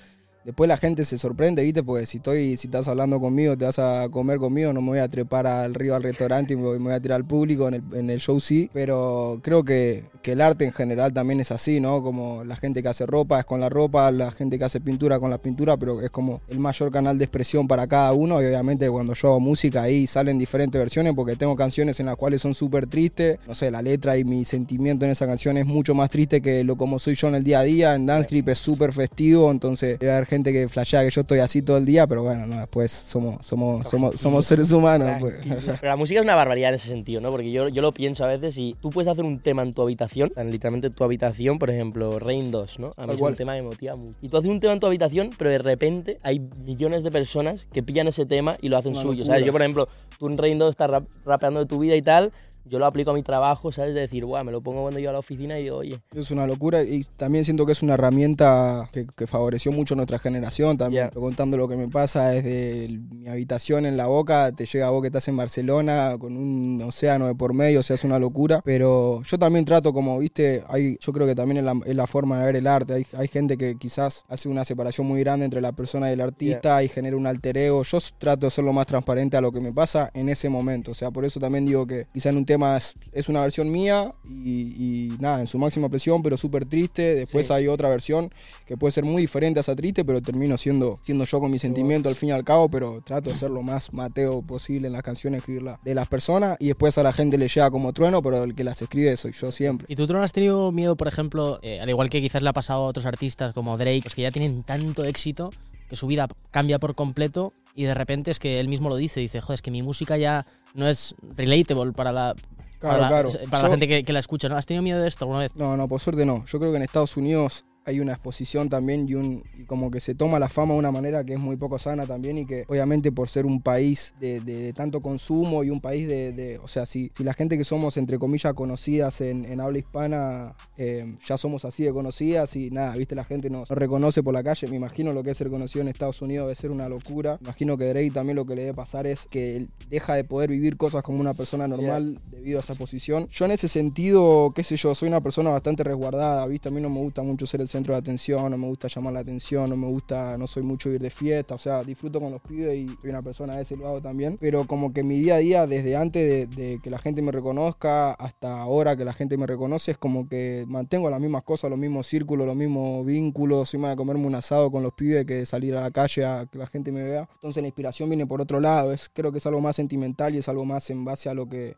después 0.47 0.69
la 0.69 0.77
gente 0.77 1.03
se 1.03 1.17
sorprende, 1.17 1.61
¿viste? 1.61 1.83
Porque 1.83 2.05
si 2.05 2.17
estoy, 2.19 2.55
si 2.55 2.67
estás 2.67 2.87
hablando 2.87 3.19
conmigo, 3.19 3.57
te 3.57 3.65
vas 3.65 3.79
a 3.79 4.07
comer 4.09 4.37
conmigo, 4.37 4.71
no 4.71 4.79
me 4.79 4.87
voy 4.87 4.99
a 4.99 5.09
trepar 5.09 5.45
al 5.45 5.73
río 5.73 5.93
al 5.93 6.03
restaurante 6.03 6.53
y 6.53 6.55
me 6.55 6.77
voy, 6.77 6.93
a 6.93 7.01
tirar 7.01 7.17
al 7.17 7.25
público, 7.25 7.67
en 7.67 7.73
el, 7.73 7.83
en 7.91 8.09
el 8.09 8.21
show 8.21 8.39
sí, 8.39 8.69
pero 8.71 9.41
creo 9.43 9.65
que, 9.65 10.05
que 10.21 10.31
el 10.31 10.39
arte 10.39 10.63
en 10.63 10.71
general 10.71 11.11
también 11.11 11.41
es 11.41 11.51
así, 11.51 11.81
¿no? 11.81 12.01
Como 12.01 12.45
la 12.45 12.55
gente 12.55 12.81
que 12.81 12.87
hace 12.87 13.05
ropa 13.05 13.39
es 13.41 13.45
con 13.45 13.59
la 13.59 13.67
ropa, 13.67 14.09
la 14.09 14.31
gente 14.31 14.57
que 14.57 14.63
hace 14.63 14.79
pintura 14.79 15.19
con 15.19 15.29
la 15.29 15.37
pintura, 15.37 15.75
pero 15.75 16.01
es 16.01 16.09
como 16.11 16.39
el 16.47 16.59
mayor 16.59 16.91
canal 16.91 17.17
de 17.17 17.25
expresión 17.25 17.67
para 17.67 17.85
cada 17.85 18.13
uno 18.13 18.41
y 18.41 18.45
obviamente 18.45 18.89
cuando 18.89 19.15
yo 19.15 19.27
hago 19.27 19.41
música 19.41 19.81
ahí 19.81 20.07
salen 20.07 20.39
diferentes 20.39 20.79
versiones 20.79 21.13
porque 21.13 21.35
tengo 21.35 21.57
canciones 21.57 21.99
en 21.99 22.05
las 22.05 22.15
cuales 22.15 22.41
son 22.41 22.53
súper 22.53 22.87
tristes, 22.87 23.37
no 23.45 23.53
sé, 23.53 23.69
la 23.69 23.81
letra 23.81 24.17
y 24.17 24.23
mi 24.23 24.45
sentimiento 24.45 25.03
en 25.03 25.11
esa 25.11 25.27
canción 25.27 25.57
es 25.57 25.65
mucho 25.65 25.93
más 25.93 26.09
triste 26.09 26.41
que 26.41 26.63
lo 26.63 26.77
como 26.77 26.99
soy 26.99 27.15
yo 27.15 27.27
en 27.27 27.35
el 27.35 27.43
día 27.43 27.59
a 27.59 27.63
día, 27.63 27.95
en 27.95 28.05
Dance 28.05 28.29
Creep 28.29 28.47
es 28.47 28.59
súper 28.59 28.93
festivo, 28.93 29.51
entonces 29.51 29.99
debe 29.99 30.13
haber 30.13 30.25
gente 30.37 30.53
que 30.53 30.67
flashea 30.69 31.03
que 31.03 31.09
yo 31.09 31.21
estoy 31.21 31.39
así 31.39 31.61
todo 31.61 31.77
el 31.77 31.85
día, 31.85 32.07
pero 32.07 32.23
bueno, 32.23 32.45
no, 32.47 32.57
después 32.59 32.91
somos, 32.91 33.45
somos, 33.45 33.87
somos, 33.87 34.19
somos 34.19 34.45
seres 34.45 34.71
humanos. 34.71 35.17
Pues. 35.19 35.35
Pero 35.45 35.77
la 35.81 35.95
música 35.95 36.19
es 36.19 36.23
una 36.23 36.35
barbaridad 36.35 36.69
en 36.69 36.75
ese 36.75 36.87
sentido, 36.87 37.19
¿no? 37.21 37.31
Porque 37.31 37.51
yo, 37.51 37.67
yo 37.69 37.81
lo 37.81 37.91
pienso 37.91 38.23
a 38.23 38.27
veces 38.27 38.57
y 38.57 38.75
tú 38.81 38.89
puedes 38.89 39.11
hacer 39.11 39.25
un 39.25 39.39
tema 39.39 39.63
en 39.63 39.73
tu 39.73 39.81
habitación, 39.81 40.31
en 40.35 40.49
literalmente 40.51 40.89
tu 40.89 41.03
habitación, 41.03 41.59
por 41.59 41.69
ejemplo, 41.69 42.19
Rain 42.19 42.51
2, 42.51 42.79
¿no? 42.79 42.91
A 42.97 43.05
mí 43.05 43.13
es 43.13 43.19
cual. 43.19 43.33
un 43.33 43.37
tema 43.37 43.55
que 43.55 43.61
me 43.61 43.67
motiva 43.67 43.95
mucho. 43.95 44.17
Y 44.21 44.29
tú 44.29 44.37
haces 44.37 44.49
un 44.49 44.59
tema 44.59 44.73
en 44.73 44.79
tu 44.79 44.87
habitación, 44.87 45.29
pero 45.37 45.49
de 45.49 45.57
repente 45.59 46.17
hay 46.23 46.39
millones 46.65 47.03
de 47.03 47.11
personas 47.11 47.65
que 47.73 47.83
pillan 47.83 48.07
ese 48.07 48.25
tema 48.25 48.55
y 48.61 48.69
lo 48.69 48.77
hacen 48.77 48.93
Una 48.93 49.01
suyo, 49.01 49.19
locura. 49.19 49.33
¿sabes? 49.35 49.45
Yo, 49.45 49.51
por 49.51 49.61
ejemplo, 49.61 49.87
tú 50.19 50.27
en 50.27 50.37
Rain 50.37 50.57
2 50.59 50.69
estás 50.69 50.89
rap- 50.89 51.07
rapeando 51.25 51.59
de 51.59 51.65
tu 51.65 51.79
vida 51.79 51.95
y 51.95 52.01
tal, 52.01 52.31
yo 52.69 52.79
lo 52.79 52.85
aplico 52.85 53.11
a 53.11 53.13
mi 53.13 53.23
trabajo, 53.23 53.71
¿sabes? 53.71 53.93
De 53.93 54.01
decir, 54.01 54.25
guau, 54.25 54.43
me 54.43 54.51
lo 54.51 54.61
pongo 54.61 54.81
cuando 54.81 54.99
llego 54.99 55.09
a 55.09 55.13
la 55.13 55.19
oficina 55.19 55.59
y 55.59 55.63
digo, 55.63 55.77
oye, 55.77 55.99
Es 56.15 56.31
una 56.31 56.45
locura 56.47 56.83
y 56.83 57.03
también 57.15 57.45
siento 57.45 57.65
que 57.65 57.71
es 57.71 57.81
una 57.83 57.95
herramienta 57.95 58.89
que, 58.91 59.05
que 59.05 59.27
favoreció 59.27 59.71
mucho 59.71 59.93
a 59.93 59.97
nuestra 59.97 60.19
generación 60.19 60.77
también. 60.77 61.09
Ya. 61.13 61.19
Contando 61.19 61.57
lo 61.57 61.67
que 61.67 61.75
me 61.77 61.87
pasa 61.87 62.29
desde 62.29 62.85
el- 62.85 62.99
mi 62.99 63.27
habitación 63.27 63.85
en 63.85 63.97
la 63.97 64.07
boca, 64.07 64.51
te 64.51 64.65
llega 64.65 64.87
a 64.87 64.89
vos 64.89 65.01
que 65.01 65.07
estás 65.07 65.27
en 65.27 65.37
Barcelona 65.37 66.15
con 66.19 66.35
un 66.35 66.81
océano 66.81 67.27
de 67.27 67.35
por 67.35 67.53
medio, 67.53 67.79
o 67.79 67.83
sea, 67.83 67.95
es 67.95 68.03
una 68.03 68.19
locura. 68.19 68.61
Pero 68.63 69.21
yo 69.23 69.37
también 69.37 69.65
trato 69.65 69.93
como, 69.93 70.17
viste, 70.19 70.63
hay, 70.67 70.97
yo 70.99 71.13
creo 71.13 71.27
que 71.27 71.35
también 71.35 71.57
es 71.59 71.63
la, 71.63 71.73
es 71.85 71.95
la 71.95 72.07
forma 72.07 72.39
de 72.39 72.45
ver 72.45 72.55
el 72.55 72.67
arte. 72.67 72.93
Hay, 72.93 73.05
hay 73.13 73.27
gente 73.27 73.57
que 73.57 73.75
quizás 73.77 74.25
hace 74.27 74.49
una 74.49 74.65
separación 74.65 75.07
muy 75.07 75.19
grande 75.21 75.45
entre 75.45 75.61
la 75.61 75.71
persona 75.71 76.09
y 76.09 76.13
el 76.13 76.21
artista 76.21 76.83
y 76.83 76.87
genera 76.89 77.15
un 77.15 77.27
alter 77.27 77.57
ego. 77.57 77.83
Yo 77.83 77.99
trato 78.17 78.47
de 78.47 78.51
ser 78.51 78.63
lo 78.63 78.73
más 78.73 78.87
transparente 78.87 79.37
a 79.37 79.41
lo 79.41 79.51
que 79.51 79.59
me 79.61 79.71
pasa 79.71 80.09
en 80.13 80.29
ese 80.29 80.49
momento. 80.49 80.91
O 80.91 80.95
sea, 80.95 81.11
por 81.11 81.23
eso 81.25 81.39
también 81.39 81.65
digo 81.65 81.85
que 81.85 82.07
quizá 82.13 82.29
en 82.29 82.37
un 82.37 82.45
tema 82.45 82.56
es, 82.77 82.93
es 83.13 83.29
una 83.29 83.41
versión 83.41 83.71
mía 83.71 84.11
y, 84.27 85.09
y 85.11 85.17
nada, 85.19 85.41
en 85.41 85.47
su 85.47 85.57
máxima 85.59 85.89
presión, 85.89 86.21
pero 86.23 86.37
súper 86.37 86.65
triste. 86.65 87.15
Después 87.15 87.47
Sí. 87.47 87.53
hay 87.53 87.67
otra 87.67 87.89
versión 87.89 88.29
que 88.65 88.75
puede 88.77 88.91
ser 88.91 89.05
muy 89.05 89.21
diferente 89.21 89.59
a 89.59 89.61
esa 89.61 89.75
triste, 89.75 90.03
pero 90.03 90.21
termino 90.21 90.57
siendo, 90.57 90.99
siendo 91.01 91.25
yo 91.25 91.39
con 91.39 91.51
mi 91.51 91.59
sentimiento 91.59 92.09
al 92.09 92.15
fin 92.15 92.29
y 92.29 92.31
al 92.31 92.43
cabo, 92.43 92.69
pero 92.69 93.01
trato 93.05 93.29
de 93.29 93.37
ser 93.37 93.51
lo 93.51 93.61
más 93.61 93.93
mateo 93.93 94.41
posible 94.41 94.87
en 94.87 94.93
las 94.93 95.03
canciones, 95.03 95.39
escribirla 95.39 95.79
de 95.83 95.93
las 95.95 96.07
personas 96.07 96.57
y 96.59 96.67
después 96.67 96.97
a 96.97 97.03
la 97.03 97.13
gente 97.13 97.37
le 97.37 97.47
llega 97.47 97.69
como 97.71 97.93
trueno, 97.93 98.21
pero 98.21 98.43
el 98.43 98.55
que 98.55 98.63
las 98.63 98.81
escribe 98.81 99.15
soy 99.17 99.31
yo 99.33 99.51
siempre. 99.51 99.85
¿Y 99.89 99.95
tú, 99.95 100.07
Tron, 100.07 100.23
has 100.23 100.33
tenido 100.33 100.71
miedo, 100.71 100.95
por 100.95 101.07
ejemplo, 101.07 101.59
eh, 101.61 101.79
al 101.79 101.89
igual 101.89 102.09
que 102.09 102.21
quizás 102.21 102.41
le 102.41 102.49
ha 102.49 102.53
pasado 102.53 102.85
a 102.85 102.87
otros 102.87 103.05
artistas 103.05 103.53
como 103.53 103.77
Drake, 103.77 104.01
los 104.03 104.15
que 104.15 104.23
ya 104.23 104.31
tienen 104.31 104.63
tanto 104.63 105.03
éxito 105.05 105.51
que 105.87 105.95
su 105.95 106.07
vida 106.07 106.27
cambia 106.51 106.79
por 106.79 106.95
completo 106.95 107.51
y 107.75 107.83
de 107.83 107.93
repente 107.93 108.31
es 108.31 108.39
que 108.39 108.59
él 108.59 108.67
mismo 108.67 108.89
lo 108.89 108.95
dice, 108.95 109.19
dice, 109.19 109.41
joder, 109.41 109.55
es 109.55 109.61
que 109.61 109.71
mi 109.71 109.81
música 109.81 110.17
ya 110.17 110.45
no 110.73 110.87
es 110.87 111.15
relatable 111.35 111.93
para 111.93 112.11
la, 112.11 112.35
Claro, 112.79 112.99
para 112.99 113.01
la, 113.01 113.07
claro. 113.07 113.49
para 113.49 113.63
la 113.63 113.69
gente 113.69 113.87
que, 113.87 114.03
que 114.03 114.13
la 114.13 114.19
escucha, 114.19 114.49
¿no? 114.49 114.55
¿Has 114.55 114.67
tenido 114.67 114.83
miedo 114.83 115.01
de 115.01 115.07
esto 115.07 115.25
alguna 115.25 115.39
vez? 115.39 115.55
No, 115.55 115.75
no, 115.75 115.87
por 115.87 115.99
suerte 115.99 116.25
no. 116.25 116.45
Yo 116.45 116.59
creo 116.59 116.71
que 116.71 116.77
en 116.77 116.83
Estados 116.83 117.17
Unidos 117.17 117.65
hay 117.87 117.99
una 117.99 118.11
exposición 118.11 118.69
también 118.69 119.07
y, 119.09 119.15
un, 119.15 119.43
y 119.57 119.63
como 119.63 119.89
que 119.89 119.99
se 119.99 120.13
toma 120.13 120.39
la 120.39 120.49
fama 120.49 120.73
de 120.73 120.79
una 120.79 120.91
manera 120.91 121.23
que 121.23 121.33
es 121.33 121.39
muy 121.39 121.55
poco 121.55 121.79
sana 121.79 122.05
también 122.05 122.37
y 122.37 122.45
que 122.45 122.65
obviamente 122.67 123.11
por 123.11 123.29
ser 123.29 123.45
un 123.45 123.61
país 123.61 124.13
de, 124.19 124.39
de- 124.41 124.57
de 124.57 124.73
tanto 124.73 124.99
consumo 125.01 125.63
y 125.63 125.69
un 125.69 125.79
país 125.81 126.07
de, 126.07 126.33
de- 126.33 126.57
o 126.59 126.67
sea, 126.67 126.85
si, 126.85 127.11
si 127.15 127.23
la 127.23 127.33
gente 127.33 127.57
que 127.57 127.63
somos 127.63 127.95
entre 127.97 128.19
comillas 128.19 128.53
conocidas 128.53 129.21
en, 129.21 129.45
en 129.45 129.59
habla 129.61 129.77
hispana 129.79 130.53
eh, 130.77 131.11
ya 131.25 131.37
somos 131.37 131.63
así 131.65 131.83
de 131.83 131.91
conocidas 131.93 132.55
y 132.55 132.69
nada, 132.71 132.95
viste, 132.95 133.15
la 133.15 133.23
gente 133.23 133.49
nos, 133.49 133.69
nos 133.69 133.77
reconoce 133.79 134.21
por 134.21 134.33
la 134.33 134.43
calle, 134.43 134.67
me 134.67 134.75
imagino 134.75 135.13
lo 135.13 135.23
que 135.23 135.31
es 135.31 135.37
ser 135.37 135.49
conocido 135.49 135.81
en 135.81 135.87
Estados 135.87 136.21
Unidos 136.21 136.47
debe 136.47 136.55
ser 136.55 136.71
una 136.71 136.89
locura. 136.89 137.37
Me 137.41 137.45
imagino 137.47 137.77
que 137.77 137.85
Drake 137.85 138.11
también 138.11 138.35
lo 138.35 138.45
que 138.45 138.55
le 138.55 138.61
debe 138.63 138.73
pasar 138.73 139.07
es 139.07 139.27
que 139.29 139.55
él 139.55 139.69
deja 139.89 140.15
de 140.15 140.23
poder 140.25 140.49
vivir 140.49 140.75
cosas 140.77 141.03
como 141.03 141.19
una 141.21 141.33
persona 141.33 141.67
normal 141.67 142.19
debido 142.31 142.57
a 142.59 142.61
esa 142.61 142.75
posición. 142.75 143.27
Yo 143.27 143.45
en 143.45 143.51
ese 143.51 143.67
sentido, 143.69 144.51
qué 144.55 144.63
sé 144.63 144.75
yo, 144.75 144.93
soy 144.93 145.07
una 145.07 145.21
persona 145.21 145.49
bastante 145.49 145.83
resguardada, 145.83 146.45
¿viste? 146.47 146.67
A 146.69 146.71
mí 146.71 146.81
no 146.81 146.89
me 146.89 146.99
gusta 146.99 147.21
mucho 147.23 147.47
ser 147.47 147.61
el 147.61 147.67
centro 147.77 147.93
de 147.93 147.99
atención, 147.99 148.49
no 148.51 148.57
me 148.57 148.67
gusta 148.67 148.87
llamar 148.87 149.13
la 149.13 149.19
atención, 149.19 149.69
no 149.69 149.77
me 149.77 149.87
gusta, 149.87 150.37
no 150.37 150.47
soy 150.47 150.63
mucho 150.63 150.89
ir 150.89 150.99
de 150.99 151.09
fiesta, 151.09 151.55
o 151.55 151.57
sea, 151.57 151.83
disfruto 151.83 152.19
con 152.19 152.31
los 152.31 152.41
pibes 152.41 152.75
y 152.75 152.87
soy 153.01 153.09
una 153.09 153.21
persona 153.21 153.55
veces 153.57 153.77
lo 153.77 153.87
hago 153.87 154.01
también, 154.01 154.37
pero 154.39 154.65
como 154.65 154.93
que 154.93 155.03
mi 155.03 155.19
día 155.19 155.35
a 155.35 155.37
día, 155.39 155.67
desde 155.67 155.95
antes 155.95 156.49
de, 156.49 156.63
de 156.63 156.79
que 156.79 156.89
la 156.89 156.99
gente 156.99 157.21
me 157.21 157.31
reconozca 157.31 158.11
hasta 158.13 158.59
ahora 158.61 158.95
que 158.95 159.05
la 159.05 159.13
gente 159.13 159.37
me 159.37 159.45
reconoce, 159.45 159.91
es 159.91 159.97
como 159.97 160.27
que 160.27 160.65
mantengo 160.67 161.09
las 161.09 161.19
mismas 161.19 161.43
cosas, 161.43 161.69
los 161.69 161.79
mismos 161.79 162.07
círculos, 162.07 162.47
los 162.47 162.55
mismos 162.55 163.05
vínculos, 163.05 163.69
soy 163.69 163.81
de 163.81 163.95
comerme 163.95 164.25
un 164.25 164.35
asado 164.35 164.71
con 164.71 164.83
los 164.83 164.93
pibes 164.93 165.25
que 165.25 165.35
de 165.35 165.45
salir 165.45 165.75
a 165.75 165.81
la 165.81 165.91
calle 165.91 166.25
a 166.25 166.45
que 166.45 166.57
la 166.57 166.67
gente 166.67 166.91
me 166.91 167.03
vea. 167.03 167.29
Entonces 167.35 167.61
la 167.61 167.67
inspiración 167.67 168.09
viene 168.09 168.25
por 168.25 168.41
otro 168.41 168.59
lado, 168.59 168.91
es, 168.91 169.09
creo 169.13 169.31
que 169.31 169.37
es 169.37 169.45
algo 169.45 169.61
más 169.61 169.75
sentimental 169.75 170.33
y 170.33 170.39
es 170.39 170.49
algo 170.49 170.65
más 170.65 170.89
en 170.89 171.05
base 171.05 171.29
a 171.29 171.33
lo 171.33 171.47
que 171.47 171.75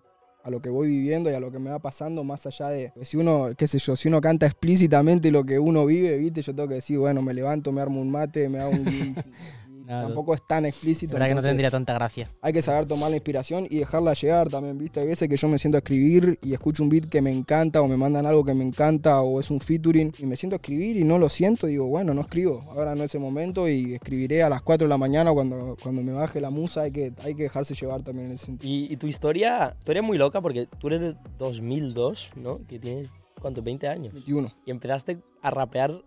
a 0.50 0.52
lo 0.52 0.62
que 0.62 0.70
voy 0.70 0.90
viviendo 0.90 1.32
y 1.32 1.34
a 1.34 1.40
lo 1.40 1.52
que 1.52 1.60
me 1.60 1.70
va 1.70 1.80
pasando, 1.80 2.24
más 2.24 2.46
allá 2.46 2.70
de 2.70 2.92
pues, 2.94 3.08
si 3.08 3.18
uno, 3.18 3.52
qué 3.58 3.68
sé 3.68 3.80
yo, 3.80 3.96
si 3.96 4.08
uno 4.08 4.20
canta 4.20 4.46
explícitamente 4.46 5.32
lo 5.32 5.46
que 5.46 5.60
uno 5.60 5.86
vive, 5.86 6.18
viste, 6.18 6.42
yo 6.42 6.54
tengo 6.54 6.68
que 6.68 6.76
decir, 6.76 6.98
bueno, 6.98 7.22
me 7.22 7.34
levanto, 7.34 7.72
me 7.72 7.82
armo 7.82 8.02
un 8.02 8.12
mate, 8.12 8.50
me 8.50 8.60
hago 8.60 8.72
un... 8.72 9.16
tampoco 9.90 10.34
es 10.34 10.46
tan 10.46 10.66
explícito. 10.66 11.14
La 11.14 11.20
verdad 11.20 11.28
que 11.30 11.36
no 11.36 11.42
tendría 11.42 11.72
tanta 11.72 11.94
gracia. 11.94 12.30
Hay 12.42 12.54
que 12.54 12.62
saber 12.62 12.86
tomar 12.86 13.10
la 13.10 13.18
inspiración 13.18 13.66
y 13.70 13.80
dejarla 13.80 14.14
llegar 14.14 14.50
también, 14.50 14.78
viste. 14.78 15.00
Hay 15.00 15.08
veces 15.08 15.28
que 15.28 15.36
yo 15.36 15.48
me 15.48 15.58
siento 15.58 15.78
a 15.78 15.80
escribir 15.80 16.40
y 16.44 16.54
escucho 16.54 16.84
un 16.84 16.90
beat 16.90 17.06
que 17.06 17.22
me 17.22 17.32
encanta 17.32 17.82
o 17.82 17.88
me 17.88 17.98
mandan 17.98 18.26
algo 18.26 18.46
que 18.46 18.54
me 18.54 18.64
encanta 18.64 19.22
o 19.22 19.40
es 19.40 19.50
un 19.50 19.60
featuring 19.60 20.14
y 20.20 20.26
me 20.26 20.36
siento 20.36 20.56
a 20.56 20.58
escribir 20.58 20.98
y 20.98 21.04
no 21.04 21.18
lo 21.18 21.30
siento 21.30 21.68
y 21.68 21.72
digo, 21.72 21.88
bueno, 21.88 22.14
no 22.14 22.22
escribo, 22.22 22.64
ahora 22.70 22.96
no 22.96 23.04
es 23.04 23.14
el 23.16 23.22
momento 23.22 23.68
y 23.68 23.96
escribiré 23.96 24.44
a 24.44 24.50
las 24.50 24.62
4 24.62 24.86
de 24.86 24.90
la 24.90 24.98
mañana 24.98 25.32
cuando, 25.34 25.76
cuando 25.82 26.02
me 26.02 26.14
baje 26.14 26.40
la 26.40 26.50
musa, 26.50 26.82
hay 26.82 26.92
que, 26.92 27.14
hay 27.24 27.36
que 27.36 27.44
dejarse 27.44 27.74
llevar 27.76 28.04
también 28.04 28.28
en 28.28 28.34
ese 28.34 28.46
sentido. 28.46 28.74
Y, 28.74 28.94
y 28.94 28.98
tu 28.98 29.08
historia, 29.08 29.76
historia 29.80 30.02
es 30.02 30.08
muy 30.08 30.18
loca 30.18 30.42
porque 30.42 30.68
tú 30.80 30.88
eres 30.88 31.02
de 31.02 31.16
2002, 31.38 32.32
¿no? 32.36 32.60
Que 32.68 32.80
tienes, 32.80 33.10
¿cuánto? 33.42 33.62
20 33.62 33.88
años. 33.88 34.14
21. 34.14 34.54
Y 34.66 34.72
empezaste 34.72 35.20
a 35.42 35.52
rapear 35.52 36.04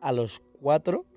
a 0.00 0.12
los 0.12 0.42
4, 0.62 1.04
Más 1.04 1.10
o 1.10 1.15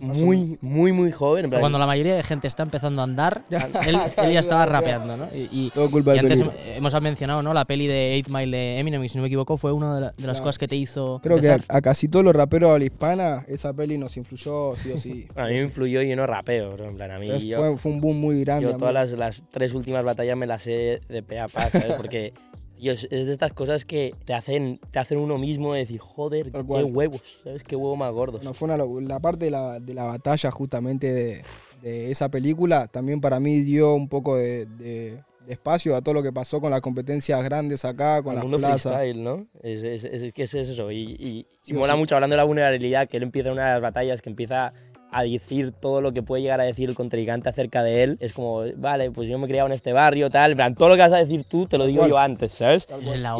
muy, 0.00 0.58
muy, 0.60 0.92
muy 0.92 1.12
joven. 1.12 1.44
en 1.44 1.50
plan- 1.50 1.60
Cuando 1.60 1.78
la 1.78 1.86
mayoría 1.86 2.16
de 2.16 2.22
gente 2.22 2.46
está 2.46 2.62
empezando 2.62 3.00
a 3.02 3.04
andar, 3.04 3.42
él, 3.50 3.96
él 4.24 4.32
ya 4.32 4.40
estaba 4.40 4.66
rapeando, 4.66 5.16
¿no? 5.16 5.26
Y, 5.34 5.48
y- 5.52 5.70
Todo 5.74 5.90
culpa 5.90 6.12
y 6.14 6.16
del 6.16 6.26
antes 6.26 6.38
peligro. 6.40 6.58
hem- 6.58 6.76
hemos 6.76 7.00
mencionado, 7.02 7.42
¿no? 7.42 7.52
La 7.54 7.64
peli 7.64 7.86
de 7.86 8.20
8 8.24 8.32
Mile 8.36 8.56
de 8.56 8.78
Eminem, 8.78 9.04
y 9.04 9.08
si 9.08 9.16
no 9.18 9.22
me 9.22 9.28
equivoco, 9.28 9.56
fue 9.56 9.72
una 9.72 9.94
de, 9.94 10.00
la- 10.00 10.12
de 10.16 10.26
las 10.26 10.40
cosas 10.40 10.58
que 10.58 10.66
te 10.68 10.76
hizo 10.76 11.20
Creo 11.22 11.40
que 11.40 11.50
a, 11.68 11.80
casi 11.80 12.08
todos 12.08 12.24
los 12.24 12.34
raperos 12.34 12.72
de 12.72 12.78
la 12.78 12.84
hispana 12.84 13.44
esa 13.48 13.72
peli 13.72 13.98
nos 13.98 14.16
influyó 14.16 14.74
sí 14.76 14.90
o 14.92 14.98
sí. 14.98 15.26
A 15.36 15.44
mí 15.44 15.54
me 15.54 15.60
influyó 15.62 16.02
y 16.02 16.08
yo 16.08 16.16
no 16.16 16.26
rapeo, 16.26 16.70
bro, 16.72 16.88
en 16.88 16.96
plan, 16.96 17.10
a 17.10 17.18
mí 17.18 17.26
Entonces 17.26 17.48
yo, 17.48 17.58
fue, 17.58 17.76
fue 17.76 17.92
un 17.92 18.00
boom 18.00 18.16
muy 18.20 18.40
grande. 18.40 18.70
yo 18.70 18.76
todas 18.76 18.94
las, 18.94 19.12
las 19.12 19.42
tres 19.50 19.74
últimas 19.74 20.04
batallas 20.04 20.36
me 20.36 20.46
las 20.46 20.62
sé 20.62 21.00
de 21.08 21.22
pe 21.22 21.38
a 21.40 21.48
pa, 21.48 21.68
¿sabes? 21.70 21.92
Porque 21.94 22.32
tío, 22.80 22.92
es, 22.92 23.04
es 23.10 23.26
de 23.26 23.32
estas 23.32 23.52
cosas 23.52 23.84
que 23.84 24.14
te 24.24 24.34
hacen, 24.34 24.80
te 24.90 24.98
hacen 24.98 25.18
uno 25.18 25.38
mismo 25.38 25.74
de 25.74 25.80
decir, 25.80 26.00
joder, 26.00 26.50
qué 26.50 26.58
huevos, 26.58 27.22
¿sabes? 27.44 27.62
Qué 27.62 27.76
huevo 27.76 27.96
más 27.96 28.12
gordos. 28.12 28.40
Bueno, 28.40 28.54
fue 28.54 28.68
una 28.68 28.76
la 29.06 29.20
parte 29.20 29.44
de 29.44 29.50
la, 29.50 29.78
de 29.78 29.94
la 29.94 30.04
batalla 30.04 30.50
justamente 30.50 31.12
de, 31.12 31.42
de 31.82 32.10
esa 32.10 32.28
película 32.28 32.86
también 32.88 33.20
para 33.20 33.40
mí 33.40 33.60
dio 33.60 33.94
un 33.94 34.08
poco 34.08 34.36
de, 34.36 35.18
espacio 35.48 35.96
a 35.96 36.02
todo 36.02 36.14
lo 36.14 36.22
que 36.22 36.32
pasó 36.32 36.60
con 36.60 36.70
las 36.70 36.80
competencias 36.80 37.42
grandes 37.42 37.84
acá, 37.84 38.22
con 38.22 38.32
el 38.32 38.36
las 38.36 38.44
mundo 38.44 38.58
plazas. 38.58 38.94
freestyle, 38.94 39.24
¿no? 39.24 39.46
Es, 39.62 39.82
es, 39.82 40.04
es, 40.04 40.32
que 40.32 40.44
es 40.44 40.54
eso. 40.54 40.90
Y, 40.92 41.16
y, 41.18 41.46
Sí 41.62 41.72
y 41.72 41.76
o 41.76 41.80
mola 41.80 41.94
sí. 41.94 41.98
mucho 41.98 42.14
hablando 42.14 42.34
de 42.34 42.38
la 42.38 42.44
vulnerabilidad, 42.44 43.08
que 43.08 43.16
él 43.16 43.24
empieza 43.24 43.50
una 43.52 43.66
de 43.66 43.72
las 43.72 43.82
batallas, 43.82 44.22
que 44.22 44.30
empieza 44.30 44.72
a 45.12 45.22
decir 45.24 45.72
todo 45.72 46.00
lo 46.00 46.12
que 46.12 46.22
puede 46.22 46.42
llegar 46.42 46.60
a 46.60 46.64
decir 46.64 46.88
el 46.88 46.94
contrincante 46.94 47.48
acerca 47.48 47.82
de 47.82 48.02
él. 48.04 48.16
Es 48.20 48.32
como, 48.32 48.62
vale, 48.76 49.10
pues 49.10 49.28
yo 49.28 49.38
me 49.38 49.46
he 49.46 49.48
criado 49.48 49.66
en 49.68 49.74
este 49.74 49.92
barrio, 49.92 50.30
tal. 50.30 50.52
En 50.52 50.56
plan, 50.56 50.74
todo 50.74 50.88
lo 50.90 50.94
que 50.94 51.02
vas 51.02 51.12
a 51.12 51.16
decir 51.18 51.44
tú 51.44 51.66
te 51.66 51.78
lo 51.78 51.86
digo 51.86 52.02
yo 52.10 52.18
antes, 52.18 52.52
¿sabes? 52.52 52.86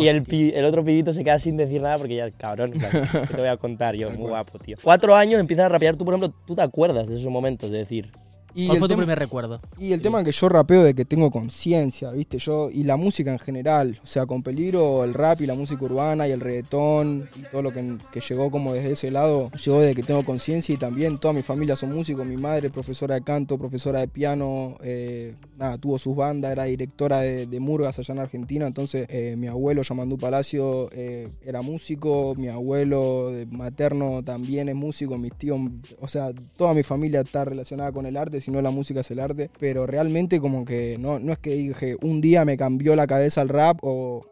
Y 0.03 0.09
el, 0.09 0.23
pi- 0.25 0.53
el 0.55 0.65
otro 0.65 0.85
pibito 0.85 1.13
se 1.13 1.23
queda 1.23 1.39
sin 1.39 1.57
decir 1.57 1.81
nada 1.81 1.97
porque 1.99 2.17
ya, 2.17 2.31
cabrón, 2.31 2.73
en 2.75 2.79
plan, 2.81 2.91
¿qué 3.29 3.35
te 3.35 3.41
voy 3.41 3.49
a 3.49 3.57
contar 3.57 3.95
yo? 3.95 4.11
Muy 4.11 4.29
guapo, 4.29 4.59
tío. 4.59 4.77
Cuatro 4.83 5.15
años 5.15 5.39
empiezas 5.41 5.67
a 5.67 5.69
rapear, 5.69 5.97
tú, 5.97 6.05
por 6.05 6.15
ejemplo, 6.15 6.35
tú 6.47 6.55
te 6.55 6.63
acuerdas 6.63 7.07
de 7.09 7.17
esos 7.19 7.31
momentos, 7.31 7.71
de 7.71 7.79
decir, 7.79 8.11
Y 8.55 8.67
¿Cuál 8.67 8.77
el 8.77 8.79
fue 8.81 8.89
tu 8.89 8.97
primer 8.97 9.19
recuerdo? 9.19 9.61
Y 9.79 9.93
el 9.93 10.03
tema 10.03 10.25
que 10.25 10.33
yo 10.33 10.49
rapeo 10.49 10.83
de 10.83 10.95
que 10.95 11.05
tengo 11.05 11.31
conciencia, 11.31 12.11
¿viste? 12.11 12.39
Yo, 12.39 12.71
y 12.71 12.85
la 12.85 12.97
música 12.97 13.31
en 13.31 13.39
general, 13.39 14.01
o 14.03 14.07
sea, 14.07 14.27
con 14.27 14.43
peligro, 14.43 15.05
el 15.05 15.15
rap 15.15 15.41
y 15.41 15.47
la 15.47 15.55
música 15.55 15.85
urbana 15.85 16.27
y 16.27 16.33
el 16.33 16.41
reggaetón 16.41 17.29
y 17.37 17.43
todo 17.51 17.63
lo 17.63 17.73
que, 17.73 17.97
que 18.13 18.21
llegó 18.21 18.51
como 18.51 18.73
desde 18.73 18.93
ese 18.93 19.11
lado, 19.11 19.51
llegó 19.53 19.81
de 19.81 19.95
que 19.95 20.03
tengo 20.03 20.25
conciencia 20.25 20.75
y 20.75 20.79
también 20.79 21.19
toda 21.19 21.35
mi 21.35 21.43
familia 21.43 21.77
son 21.77 21.93
músicos, 21.93 22.27
mi 22.27 22.37
madre 22.37 22.69
es 22.69 22.73
profesora 22.73 23.15
de 23.15 23.23
canto, 23.23 23.59
profesora 23.59 24.01
de 24.01 24.09
piano, 24.09 24.77
eh, 24.83 25.35
nada, 25.57 25.79
tuvo 25.79 25.99
sus 25.99 26.17
bandas, 26.17 26.53
era 26.53 26.65
directora 26.65 27.21
de, 27.21 27.47
de 27.47 27.61
Murgas 27.61 27.99
allá 27.99 28.15
en 28.15 28.21
Argentina, 28.21 28.67
entonces 28.67 29.07
eh, 29.09 29.37
mi 29.39 29.47
abuelo 29.47 29.83
Yamandú 29.83 30.19
Palacio 30.19 30.89
eh, 30.93 31.29
era 31.43 31.63
músico, 31.63 32.35
mi 32.37 32.49
abuelo 32.49 33.33
materno 33.51 34.23
también 34.23 34.69
es 34.69 34.75
músico, 34.75 35.19
mis 35.19 35.35
tíos, 35.35 35.61
o 36.01 36.09
sea, 36.09 36.33
toda 36.57 36.75
mi 36.75 36.83
familia 36.83 37.21
está 37.21 37.45
relacionada 37.45 37.93
con 37.93 38.07
el 38.07 38.17
arte, 38.17 38.40
si 38.41 38.51
no 38.51 38.61
la 38.63 38.71
música 38.71 39.01
es 39.01 39.11
el 39.11 39.21
arte, 39.21 39.51
pero 39.59 39.87
realmente 39.87 40.41
como 40.41 40.65
que 40.65 40.97
no, 40.99 41.19
no 41.19 41.33
es 41.33 41.39
que 41.39 41.51
dije 41.51 41.97
un 42.03 42.21
día 42.21 42.45
me 42.45 42.57
cambió 42.57 42.97
la 42.97 43.07
cabeza 43.07 43.43
el 43.43 43.49
rap 43.49 43.79
o 43.83 44.27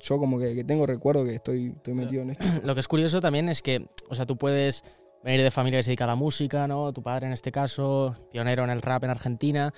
yo 0.00 0.18
como 0.18 0.38
que, 0.38 0.64
tengo 0.64 0.86
recuerdo 0.86 1.24
que 1.24 1.34
estoy, 1.34 1.72
estoy 1.76 1.94
metido 1.94 2.22
en 2.22 2.30
esto. 2.30 2.44
Lo 2.64 2.74
que 2.74 2.80
es 2.80 2.88
curioso 2.88 3.20
también 3.20 3.48
es 3.48 3.62
que, 3.62 3.86
o 4.08 4.14
sea, 4.14 4.26
tú 4.26 4.36
puedes 4.36 4.84
venir 5.24 5.42
de 5.42 5.50
familia 5.50 5.78
que 5.78 5.82
se 5.84 5.90
dedica 5.90 6.04
a 6.04 6.08
la 6.08 6.14
música, 6.14 6.66
¿no? 6.66 6.92
Tu 6.92 7.02
padre 7.02 7.26
en 7.26 7.32
este 7.32 7.52
caso, 7.52 8.16
pionero 8.32 8.64
en 8.64 8.70
el 8.70 8.82
rap 8.82 9.04
en 9.04 9.10
Argentina, 9.10 9.72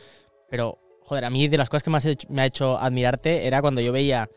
pero, 0.48 0.78
joder, 1.02 1.24
a 1.24 1.30
mí 1.30 1.48
de 1.48 1.58
las 1.58 1.68
cosas 1.68 1.82
que 1.82 1.90
más 1.90 2.04
he 2.06 2.12
hecho- 2.12 2.28
me 2.30 2.42
ha 2.42 2.46
hecho 2.46 2.78
admirarte 2.78 3.46
era 3.46 3.60
cuando 3.60 3.80
yo 3.80 3.92
veía, 3.92 4.28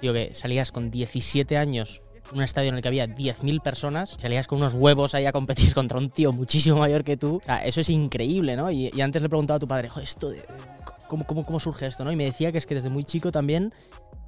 digo, 0.00 0.12
que 0.14 0.34
salías 0.34 0.70
con 0.72 0.90
17 0.90 1.56
años 1.56 2.02
un 2.32 2.42
estadio 2.42 2.70
en 2.70 2.76
el 2.76 2.82
que 2.82 2.88
había 2.88 3.06
10.000 3.06 3.60
personas, 3.60 4.16
salías 4.18 4.46
con 4.46 4.58
unos 4.58 4.74
huevos 4.74 5.14
ahí 5.14 5.26
a 5.26 5.32
competir 5.32 5.72
contra 5.74 5.98
un 5.98 6.10
tío 6.10 6.32
muchísimo 6.32 6.78
mayor 6.78 7.04
que 7.04 7.16
tú. 7.16 7.36
O 7.36 7.44
sea, 7.44 7.64
eso 7.64 7.80
es 7.80 7.88
increíble, 7.90 8.56
¿no? 8.56 8.70
Y, 8.70 8.90
y 8.94 9.00
antes 9.00 9.20
le 9.22 9.28
preguntaba 9.28 9.56
a 9.56 9.60
tu 9.60 9.68
padre, 9.68 9.88
joder, 9.88 10.04
esto 10.04 10.30
de, 10.30 10.44
¿cómo, 11.08 11.24
cómo, 11.26 11.44
¿cómo 11.44 11.60
surge 11.60 11.86
esto, 11.86 12.04
no? 12.04 12.12
Y 12.12 12.16
me 12.16 12.24
decía 12.24 12.50
que 12.52 12.58
es 12.58 12.66
que 12.66 12.74
desde 12.74 12.88
muy 12.88 13.04
chico 13.04 13.30
también 13.30 13.72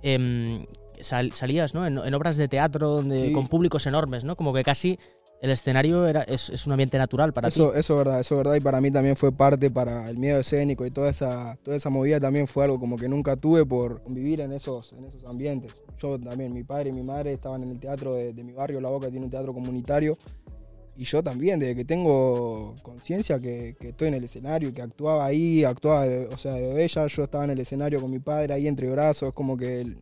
em, 0.03 0.67
sal- 1.01 1.33
salías, 1.33 1.75
¿no? 1.75 1.87
En, 1.87 1.99
en 1.99 2.15
obras 2.15 2.37
de 2.37 2.49
teatro 2.49 2.91
donde, 2.91 3.29
Sí. 3.29 3.33
con 3.33 3.49
públicos 3.49 3.87
enormes, 3.87 4.25
¿no? 4.25 4.37
Como 4.37 4.53
que 4.53 4.63
casi 4.63 4.99
el 5.43 5.51
escenario 5.51 6.07
era, 6.07 6.23
es, 6.23 6.51
es 6.51 6.67
un 6.67 6.73
ambiente 6.73 6.97
natural 6.99 7.33
para 7.33 7.49
Eso, 7.49 7.73
ti. 7.73 7.79
eso 7.81 7.93
es 7.95 7.99
verdad, 7.99 8.21
eso 8.21 8.35
es 8.35 8.39
verdad 8.39 8.55
y 8.55 8.61
para 8.61 8.81
mí 8.81 8.91
también 8.91 9.17
fue 9.17 9.33
parte 9.33 9.71
para 9.71 10.09
el 10.09 10.17
miedo 10.19 10.41
escénico 10.41 10.87
y 10.87 10.91
toda 10.91 11.11
esa, 11.11 11.59
toda 11.63 11.77
esa 11.77 11.91
movida 11.91 12.19
también 12.19 12.47
fue 12.47 12.65
algo 12.65 12.81
como 12.81 12.97
que 12.97 13.09
nunca 13.09 13.37
tuve 13.37 13.65
por 13.67 14.01
vivir 14.09 14.41
en 14.41 14.53
esos, 14.53 14.93
en 14.95 15.05
esos 15.05 15.25
ambientes. 15.25 15.73
Yo 15.99 16.19
también, 16.19 16.53
mi 16.53 16.63
padre 16.65 16.91
y 16.91 16.93
mi 16.93 17.03
madre 17.03 17.33
estaban 17.33 17.63
en 17.63 17.71
el 17.71 17.79
teatro 17.81 18.15
de, 18.15 18.33
de 18.33 18.45
mi 18.45 18.53
barrio, 18.53 18.81
La 18.81 18.89
Boca 18.89 19.09
tiene 19.11 19.25
un 19.25 19.31
teatro 19.31 19.53
comunitario 19.55 20.17
y 20.99 21.05
yo 21.05 21.23
también, 21.23 21.61
desde 21.61 21.77
que 21.77 21.85
tengo 21.85 22.75
conciencia 22.83 23.39
que, 23.39 23.77
que 23.79 23.91
estoy 23.91 24.09
en 24.09 24.15
el 24.15 24.25
escenario, 24.25 24.73
que 24.73 24.81
actuaba 24.81 25.27
ahí, 25.27 25.63
actuaba, 25.65 26.07
de- 26.07 26.27
o 26.27 26.39
sea, 26.39 26.55
de 26.55 26.63
bebé 26.69 26.89
ya 26.89 27.07
yo 27.07 27.25
estaba 27.25 27.45
en 27.45 27.51
el 27.51 27.61
escenario 27.61 28.01
con 28.01 28.11
mi 28.11 28.19
padre 28.19 28.55
ahí 28.55 28.67
entre 28.67 28.89
brazos, 28.91 29.35
como 29.35 29.59
que 29.59 29.83
el, 29.83 29.99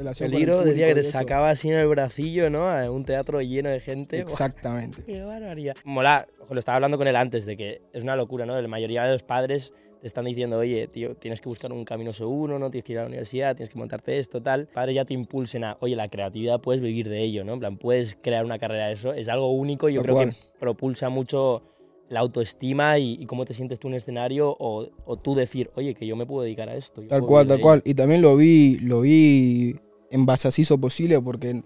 el 0.00 0.14
Peligro 0.30 0.64
decía 0.64 0.88
que 0.88 0.94
te 0.94 1.04
sacaba 1.04 1.50
así 1.50 1.68
en 1.68 1.76
el 1.76 1.86
bracillo, 1.88 2.50
¿no? 2.50 2.68
A 2.68 2.90
un 2.90 3.04
teatro 3.04 3.40
lleno 3.40 3.68
de 3.70 3.80
gente. 3.80 4.18
Exactamente. 4.18 5.02
¡Qué 5.06 5.22
barbaridad! 5.22 5.74
Mola, 5.84 6.26
lo 6.48 6.58
estaba 6.58 6.76
hablando 6.76 6.98
con 6.98 7.06
él 7.06 7.16
antes, 7.16 7.46
de 7.46 7.56
que 7.56 7.82
es 7.92 8.02
una 8.02 8.16
locura, 8.16 8.46
¿no? 8.46 8.60
La 8.60 8.68
mayoría 8.68 9.04
de 9.04 9.12
los 9.12 9.22
padres 9.22 9.72
te 10.00 10.06
están 10.06 10.24
diciendo, 10.24 10.56
oye, 10.56 10.88
tío, 10.88 11.14
tienes 11.14 11.40
que 11.40 11.48
buscar 11.48 11.70
un 11.72 11.84
camino 11.84 12.12
seguro, 12.14 12.58
no 12.58 12.70
tienes 12.70 12.86
que 12.86 12.92
ir 12.92 12.98
a 12.98 13.02
la 13.02 13.08
universidad, 13.08 13.54
tienes 13.54 13.70
que 13.70 13.78
montarte 13.78 14.18
esto, 14.18 14.42
tal. 14.42 14.66
Padres 14.66 14.94
ya 14.96 15.04
te 15.04 15.12
impulsen 15.12 15.62
a, 15.64 15.76
oye, 15.80 15.94
la 15.94 16.08
creatividad 16.08 16.60
puedes 16.60 16.80
vivir 16.80 17.08
de 17.08 17.22
ello, 17.22 17.44
¿no? 17.44 17.52
En 17.54 17.60
plan, 17.60 17.76
puedes 17.76 18.16
crear 18.20 18.44
una 18.44 18.58
carrera 18.58 18.86
de 18.86 18.94
eso. 18.94 19.12
Es 19.12 19.28
algo 19.28 19.52
único 19.52 19.88
y 19.90 19.94
yo 19.94 20.02
creo 20.02 20.14
cual. 20.14 20.30
que 20.30 20.36
propulsa 20.58 21.10
mucho 21.10 21.62
la 22.08 22.20
autoestima 22.20 22.98
y, 22.98 23.18
y 23.20 23.26
cómo 23.26 23.44
te 23.44 23.54
sientes 23.54 23.78
tú 23.78 23.88
en 23.88 23.94
escenario 23.94 24.56
o, 24.58 24.88
o 25.04 25.16
tú 25.16 25.34
decir, 25.34 25.70
oye, 25.76 25.94
que 25.94 26.06
yo 26.06 26.16
me 26.16 26.26
puedo 26.26 26.42
dedicar 26.42 26.68
a 26.68 26.74
esto. 26.76 27.02
Tal 27.02 27.20
cual, 27.22 27.46
tal 27.46 27.58
ello". 27.58 27.62
cual. 27.62 27.82
Y 27.84 27.94
también 27.94 28.22
lo 28.22 28.36
vi, 28.36 28.78
lo 28.78 29.02
vi 29.02 29.76
en 30.10 30.26
base 30.26 30.48
a 30.48 30.50
hizo 30.56 30.78
posible 30.78 31.20
porque 31.20 31.62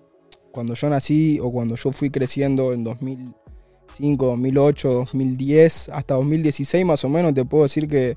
cuando 0.53 0.75
yo 0.75 0.89
nací 0.89 1.39
o 1.41 1.51
cuando 1.51 1.77
yo 1.77 1.91
fui 1.93 2.11
creciendo 2.11 2.73
en 2.73 2.85
2005, 2.85 4.27
2008, 4.27 4.93
2010, 4.93 5.89
hasta 5.89 6.15
2016 6.15 6.85
más 6.85 7.05
o 7.05 7.09
menos, 7.09 7.35
te 7.35 7.45
puedo 7.45 7.65
decir 7.65 7.89
que 7.89 8.17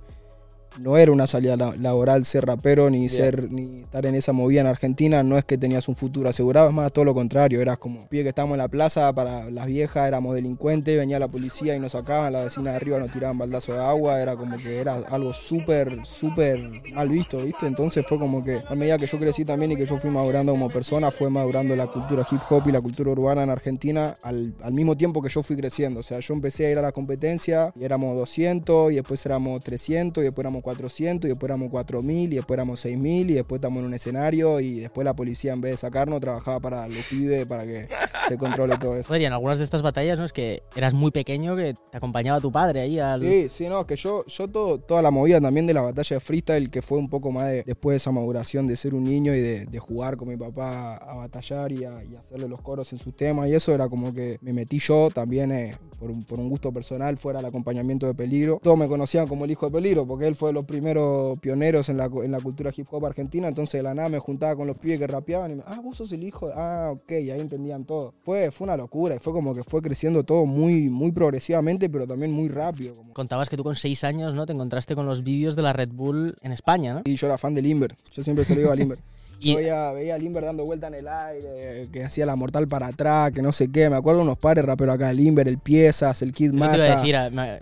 no 0.80 0.98
era 0.98 1.12
una 1.12 1.28
salida 1.28 1.56
la- 1.58 1.76
laboral 1.76 2.26
ser 2.26 2.46
rapero 2.46 2.90
ni 2.90 3.10
ser 3.10 3.52
ni 3.52 3.80
estar 3.82 4.06
en 4.06 4.16
esa 4.16 4.32
movida 4.34 4.62
en 4.62 4.68
Argentina, 4.68 5.24
no 5.24 5.38
es 5.38 5.46
que 5.46 5.58
tenías 5.58 5.88
un 5.88 5.96
futuro 5.96 6.30
asegurado, 6.30 6.68
es 6.70 6.74
más 6.74 6.92
todo 6.92 7.06
lo 7.06 7.14
contrario, 7.14 7.62
eras 7.62 7.78
como 7.78 8.08
pibe 8.08 8.24
que 8.24 8.30
estábamos 8.30 8.56
en 8.56 8.60
la 8.60 8.68
plaza 8.68 9.12
para 9.14 9.50
las 9.50 9.66
viejas, 9.66 10.08
éramos 10.08 10.36
delincuentes, 10.36 10.98
venía 10.98 11.20
la 11.20 11.28
policía 11.28 11.76
y 11.76 11.80
nos 11.80 11.94
sacaban, 11.94 12.34
la 12.34 12.44
vecina 12.44 12.72
de 12.72 12.78
arriba 12.78 13.00
nos 13.00 13.12
tiraban 13.12 13.38
baldazo 13.38 13.74
de 13.74 13.80
agua, 13.84 14.22
era 14.22 14.36
como 14.36 14.58
que 14.58 14.78
era 14.80 14.96
algo 15.10 15.34
súper, 15.34 16.06
súper 16.06 16.60
mal 16.94 17.10
visto, 17.10 17.38
¿viste? 17.44 17.66
Entonces 17.68 18.06
fue 18.08 18.20
como 18.20 18.44
que 18.44 18.60
a 18.68 18.76
medida 18.76 18.98
que 18.98 19.08
yo 19.08 19.18
crecí 19.20 19.46
también 19.46 19.72
y 19.72 19.76
que 19.76 19.86
yo 19.86 19.98
fui 19.98 20.10
madurando 20.10 20.52
como 20.52 20.70
persona, 20.70 21.12
fue 21.12 21.30
madurando 21.30 21.76
la 21.76 21.88
cultura 21.88 22.26
hip 22.32 22.40
hop 22.50 22.64
y 22.68 22.72
la 22.72 22.82
cultura 22.82 23.12
urbana 23.12 23.44
en 23.44 23.50
Argentina 23.50 24.18
al, 24.22 24.54
al 24.62 24.74
mismo 24.74 24.96
tiempo 24.96 25.22
que 25.22 25.30
yo 25.30 25.42
fui 25.44 25.56
creciendo, 25.56 26.00
o 26.02 26.04
sea, 26.04 26.20
yo 26.20 26.34
empecé 26.34 26.66
a 26.68 26.72
ir 26.72 26.80
a 26.80 26.82
la 26.82 26.92
competencia 26.92 27.72
y 27.76 27.84
éramos 27.84 28.16
200 28.18 28.92
y 28.92 28.96
después 28.96 29.26
éramos 29.26 29.62
300 29.64 30.22
y 30.22 30.26
después 30.26 30.44
éramos 30.44 30.57
400 30.62 31.28
y 31.28 31.30
después 31.30 31.50
éramos 31.50 31.70
4000 31.70 32.34
y 32.34 32.36
después 32.36 32.58
éramos 32.58 32.80
6000 32.80 33.30
y 33.30 33.34
después 33.34 33.60
estamos 33.60 33.80
en 33.80 33.86
un 33.86 33.94
escenario 33.94 34.60
y 34.60 34.80
después 34.80 35.06
la 35.06 35.16
policía 35.16 35.54
en 35.54 35.62
vez 35.62 35.72
de 35.72 35.78
sacarnos 35.78 36.22
trabajaba 36.22 36.60
para 36.60 36.88
los 36.88 37.04
pibes 37.10 37.46
para 37.46 37.66
que 37.66 37.88
se 38.28 38.38
controle 38.38 38.78
todo 38.78 38.96
eso. 38.96 39.14
En 39.14 39.34
algunas 39.34 39.58
de 39.58 39.64
estas 39.64 39.82
batallas, 39.82 40.20
¿no? 40.20 40.26
Es 40.26 40.34
que 40.34 40.64
eras 40.76 40.94
muy 40.94 41.12
pequeño 41.12 41.56
que 41.56 41.76
te 41.90 41.98
acompañaba 41.98 42.40
tu 42.40 42.52
padre 42.52 42.82
ahí 42.82 43.00
al... 43.00 43.22
Sí, 43.22 43.48
sí, 43.50 43.68
no, 43.68 43.86
que 43.86 43.96
yo, 43.96 44.24
yo 44.26 44.48
todo, 44.48 44.80
toda 44.80 45.02
la 45.02 45.12
movida 45.12 45.42
también 45.42 45.68
de 45.68 45.74
la 45.74 45.82
batalla 45.82 46.16
de 46.16 46.20
freestyle, 46.20 46.70
que 46.70 46.82
fue 46.82 46.98
un 46.98 47.10
poco 47.10 47.32
más 47.32 47.48
de, 47.48 47.64
después 47.64 47.94
de 47.94 47.98
esa 47.98 48.12
maduración 48.12 48.68
de 48.68 48.76
ser 48.76 48.94
un 48.94 49.04
niño 49.04 49.34
y 49.34 49.42
de, 49.42 49.66
de 49.66 49.80
jugar 49.80 50.18
con 50.18 50.30
mi 50.30 50.38
papá 50.38 50.98
a 50.98 51.16
batallar 51.16 51.72
y 51.72 51.84
a, 51.84 52.04
y 52.04 52.16
hacerle 52.16 52.48
los 52.48 52.62
coros 52.62 52.92
en 52.94 53.00
sus 53.00 53.16
temas 53.16 53.50
y 53.50 53.56
eso 53.56 53.74
era 53.74 53.88
como 53.90 54.14
que 54.14 54.38
me 54.42 54.54
metí 54.54 54.80
yo 54.80 55.10
también 55.14 55.52
eh, 55.52 55.76
por, 56.00 56.12
un, 56.12 56.24
por 56.24 56.40
un 56.40 56.50
gusto 56.50 56.72
personal 56.72 57.18
fuera 57.18 57.40
el 57.40 57.46
acompañamiento 57.46 58.08
de 58.08 58.14
Peligro. 58.14 58.60
Todos 58.62 58.78
me 58.78 58.88
conocían 58.88 59.28
como 59.28 59.46
el 59.46 59.52
hijo 59.52 59.66
de 59.68 59.72
Peligro 59.72 60.06
porque 60.06 60.28
él 60.28 60.36
fue 60.36 60.47
de 60.48 60.54
los 60.54 60.66
primeros 60.66 61.40
pioneros 61.40 61.90
en 61.90 61.98
la, 61.98 62.06
en 62.06 62.32
la 62.32 62.40
cultura 62.40 62.72
hip 62.76 62.88
hop 62.92 63.06
argentina, 63.06 63.48
entonces 63.48 63.80
de 63.80 63.84
la 63.84 63.94
nada 63.94 64.10
me 64.10 64.20
juntaba 64.20 64.56
con 64.56 64.68
los 64.68 64.78
pibes 64.78 65.00
que 65.00 65.08
rapeaban 65.08 65.52
y 65.52 65.56
me, 65.56 65.64
ah, 65.66 65.80
vos 65.84 65.98
sos 65.98 66.12
el 66.12 66.24
hijo, 66.24 66.48
de-". 66.48 66.54
ah, 66.56 66.92
ok, 66.94 67.12
y 67.12 67.32
ahí 67.32 67.40
entendían 67.40 67.86
todo. 67.86 68.14
Fue, 68.24 68.52
fue 68.52 68.66
una 68.66 68.78
locura 68.78 69.16
y 69.16 69.20
fue 69.20 69.34
como 69.34 69.54
que 69.54 69.64
fue 69.64 69.82
creciendo 69.82 70.24
todo 70.24 70.46
muy, 70.46 70.90
muy 70.90 71.12
progresivamente, 71.12 71.90
pero 71.90 72.08
también 72.08 72.32
muy 72.32 72.50
rápido. 72.50 72.96
Como. 72.96 73.14
Contabas 73.14 73.50
que 73.50 73.58
tú 73.58 73.64
con 73.64 73.76
seis 73.76 74.04
años, 74.04 74.34
¿no? 74.34 74.46
Te 74.46 74.54
encontraste 74.54 74.96
con 74.96 75.06
los 75.06 75.24
vídeos 75.24 75.56
de 75.56 75.62
la 75.62 75.74
Red 75.74 75.90
Bull 75.90 76.38
en 76.42 76.52
España, 76.52 76.94
¿no? 76.94 77.02
Y 77.06 77.16
yo 77.16 77.28
era 77.28 77.38
fan 77.38 77.54
de 77.54 77.62
Limber. 77.62 77.96
Yo 78.12 78.24
siempre 78.24 78.46
se 78.46 78.56
lo 78.56 78.62
iba 78.62 78.74
a 78.74 78.76
Limber. 78.76 79.00
Y- 79.40 79.56
veía, 79.56 79.92
veía 79.92 80.16
a 80.16 80.18
Limber 80.18 80.44
dando 80.44 80.66
vuelta 80.66 80.88
en 80.88 80.96
el 80.96 81.08
aire, 81.08 81.90
que 81.92 82.04
hacía 82.04 82.26
la 82.26 82.36
mortal 82.36 82.68
para 82.68 82.88
atrás, 82.88 83.32
que 83.32 83.42
no 83.42 83.52
sé 83.52 83.70
qué. 83.72 83.90
Me 83.90 83.96
acuerdo 83.96 84.20
de 84.20 84.26
unos 84.26 84.38
pares 84.38 84.66
raperos 84.66 84.96
acá, 84.96 85.14
Limber, 85.14 85.48
el 85.48 85.60
Piezas, 85.60 86.22
el 86.22 86.34
Kid 86.34 86.54
Mata. 86.54 86.72
te 86.72 86.78
iba 86.78 86.86
a 86.86 86.98
decir, 86.98 87.16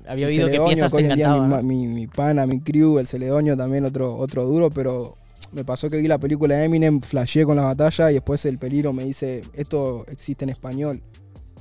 había 0.08 0.28
el 0.28 0.32
oído 0.32 0.52
que 0.52 0.74
piezas 0.74 0.92
te 0.92 0.98
hoy 0.98 1.04
en 1.04 1.16
día 1.16 1.28
encantaban. 1.28 1.68
mi, 1.68 2.08
pana, 2.08 2.48
mi 2.48 2.62
crew, 2.62 3.00
el 3.00 3.08
Celedonio 3.08 3.58
también 3.58 3.84
otro, 3.86 4.16
otro 4.16 4.46
duro, 4.46 4.70
pero 4.70 5.18
me 5.52 5.64
pasó 5.66 5.90
que 5.90 5.98
vi 5.98 6.08
la 6.08 6.18
película 6.18 6.56
de 6.56 6.66
Eminem, 6.66 7.02
flasheé 7.02 7.46
con 7.46 7.56
la 7.58 7.64
batalla 7.64 8.10
y 8.12 8.16
después 8.16 8.46
el 8.46 8.58
peligro 8.58 8.94
me 8.94 9.04
dice, 9.04 9.44
esto 9.54 10.06
existe 10.10 10.46
en 10.46 10.50
español. 10.50 11.02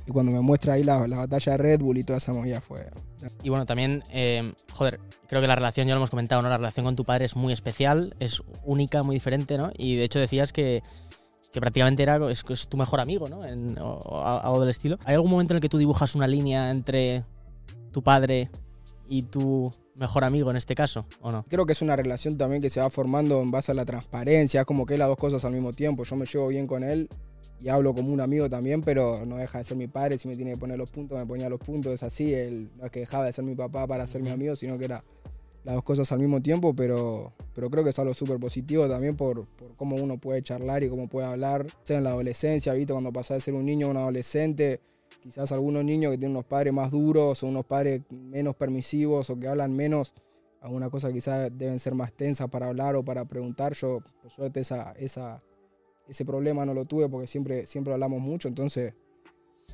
Y 0.07 0.11
cuando 0.11 0.31
me 0.31 0.39
muestra 0.39 0.73
ahí 0.73 0.83
la, 0.83 1.07
la 1.07 1.17
batalla 1.17 1.53
de 1.53 1.57
Red 1.57 1.79
Bull 1.81 1.97
y 1.97 2.03
toda 2.03 2.17
esa 2.17 2.31
movida 2.31 2.61
fue... 2.61 2.85
Y 3.43 3.49
bueno, 3.49 3.65
también, 3.65 4.03
eh, 4.11 4.53
joder, 4.73 4.99
creo 5.27 5.41
que 5.41 5.47
la 5.47 5.55
relación, 5.55 5.87
ya 5.87 5.93
lo 5.93 5.99
hemos 5.99 6.09
comentado, 6.09 6.41
¿no? 6.41 6.49
La 6.49 6.57
relación 6.57 6.85
con 6.85 6.95
tu 6.95 7.05
padre 7.05 7.25
es 7.25 7.35
muy 7.35 7.53
especial, 7.53 8.15
es 8.19 8.43
única, 8.63 9.03
muy 9.03 9.15
diferente, 9.15 9.57
¿no? 9.57 9.71
Y 9.77 9.95
de 9.95 10.03
hecho 10.03 10.19
decías 10.19 10.53
que, 10.53 10.83
que 11.53 11.59
prácticamente 11.61 12.03
era 12.03 12.19
es, 12.29 12.43
tu 12.67 12.77
mejor 12.77 12.99
amigo, 12.99 13.29
¿no? 13.29 13.41
O, 13.81 14.21
algo 14.21 14.59
del 14.59 14.69
estilo. 14.69 14.97
¿Hay 15.05 15.15
algún 15.15 15.31
momento 15.31 15.53
en 15.53 15.57
el 15.57 15.61
que 15.61 15.69
tú 15.69 15.77
dibujas 15.77 16.15
una 16.15 16.27
línea 16.27 16.69
entre 16.71 17.23
tu 17.91 18.03
padre 18.03 18.49
y 19.07 19.23
tu 19.23 19.71
mejor 19.95 20.23
amigo 20.23 20.49
en 20.51 20.57
este 20.57 20.75
caso, 20.75 21.05
o 21.21 21.31
no? 21.31 21.45
Creo 21.49 21.65
que 21.65 21.73
es 21.73 21.81
una 21.81 21.95
relación 21.95 22.37
también 22.37 22.61
que 22.61 22.69
se 22.69 22.81
va 22.81 22.89
formando 22.89 23.41
en 23.41 23.51
base 23.51 23.71
a 23.71 23.75
la 23.75 23.85
transparencia, 23.85 24.65
como 24.65 24.85
que 24.85 24.97
las 24.97 25.07
dos 25.07 25.17
cosas 25.17 25.45
al 25.45 25.53
mismo 25.53 25.73
tiempo. 25.73 26.03
Yo 26.03 26.15
me 26.15 26.25
llevo 26.25 26.47
bien 26.49 26.67
con 26.67 26.83
él 26.83 27.09
y 27.65 27.69
hablo 27.69 27.95
como 27.95 28.13
un 28.13 28.21
amigo 28.21 28.47
también, 28.47 28.81
pero 28.81 29.25
no 29.25 29.37
deja 29.37 29.57
de 29.57 29.63
ser 29.63 29.75
mi 29.75 29.87
padre. 29.87 30.19
Si 30.19 30.27
me 30.27 30.35
tiene 30.35 30.51
que 30.51 30.57
poner 30.57 30.77
los 30.77 30.91
puntos, 30.91 31.17
me 31.17 31.25
ponía 31.25 31.49
los 31.49 31.59
puntos. 31.59 31.91
Es 31.91 32.03
así, 32.03 32.31
él 32.31 32.69
no 32.77 32.85
es 32.85 32.91
que 32.91 32.99
dejaba 32.99 33.25
de 33.25 33.33
ser 33.33 33.43
mi 33.43 33.55
papá 33.55 33.87
para 33.87 34.05
ser 34.05 34.21
mi 34.21 34.29
amigo, 34.29 34.55
sino 34.55 34.77
que 34.77 34.85
era 34.85 35.03
las 35.63 35.73
dos 35.73 35.83
cosas 35.83 36.11
al 36.11 36.19
mismo 36.19 36.39
tiempo, 36.43 36.75
pero, 36.75 37.33
pero 37.55 37.71
creo 37.71 37.83
que 37.83 37.89
es 37.89 37.97
algo 37.97 38.13
súper 38.13 38.39
positivo 38.39 38.87
también 38.87 39.15
por, 39.15 39.47
por 39.47 39.75
cómo 39.77 39.95
uno 39.95 40.19
puede 40.19 40.43
charlar 40.43 40.83
y 40.83 40.89
cómo 40.89 41.07
puede 41.07 41.25
hablar, 41.25 41.65
sea 41.81 41.97
en 41.97 42.03
la 42.03 42.11
adolescencia, 42.11 42.71
¿viste? 42.73 42.93
Cuando 42.93 43.11
pasás 43.11 43.37
de 43.37 43.41
ser 43.41 43.55
un 43.55 43.65
niño 43.65 43.87
a 43.87 43.89
un 43.89 43.97
adolescente, 43.97 44.79
quizás 45.23 45.51
algunos 45.51 45.83
niños 45.83 46.11
que 46.11 46.19
tienen 46.19 46.35
unos 46.35 46.45
padres 46.45 46.71
más 46.71 46.91
duros 46.91 47.41
o 47.41 47.47
unos 47.47 47.65
padres 47.65 48.03
menos 48.11 48.55
permisivos 48.55 49.31
o 49.31 49.39
que 49.39 49.47
hablan 49.47 49.75
menos, 49.75 50.13
alguna 50.61 50.91
cosa 50.91 51.11
quizás 51.11 51.49
deben 51.57 51.79
ser 51.79 51.95
más 51.95 52.13
tensas 52.13 52.47
para 52.47 52.67
hablar 52.67 52.95
o 52.95 53.03
para 53.03 53.25
preguntar. 53.25 53.73
Yo, 53.73 54.01
por 54.21 54.29
suerte, 54.29 54.59
esa, 54.59 54.91
esa, 54.99 55.41
ese 56.09 56.25
problema 56.25 56.65
no 56.65 56.73
lo 56.73 56.85
tuve 56.85 57.09
porque 57.09 57.27
siempre, 57.27 57.65
siempre 57.65 57.93
hablamos 57.93 58.21
mucho, 58.21 58.47
entonces 58.47 58.93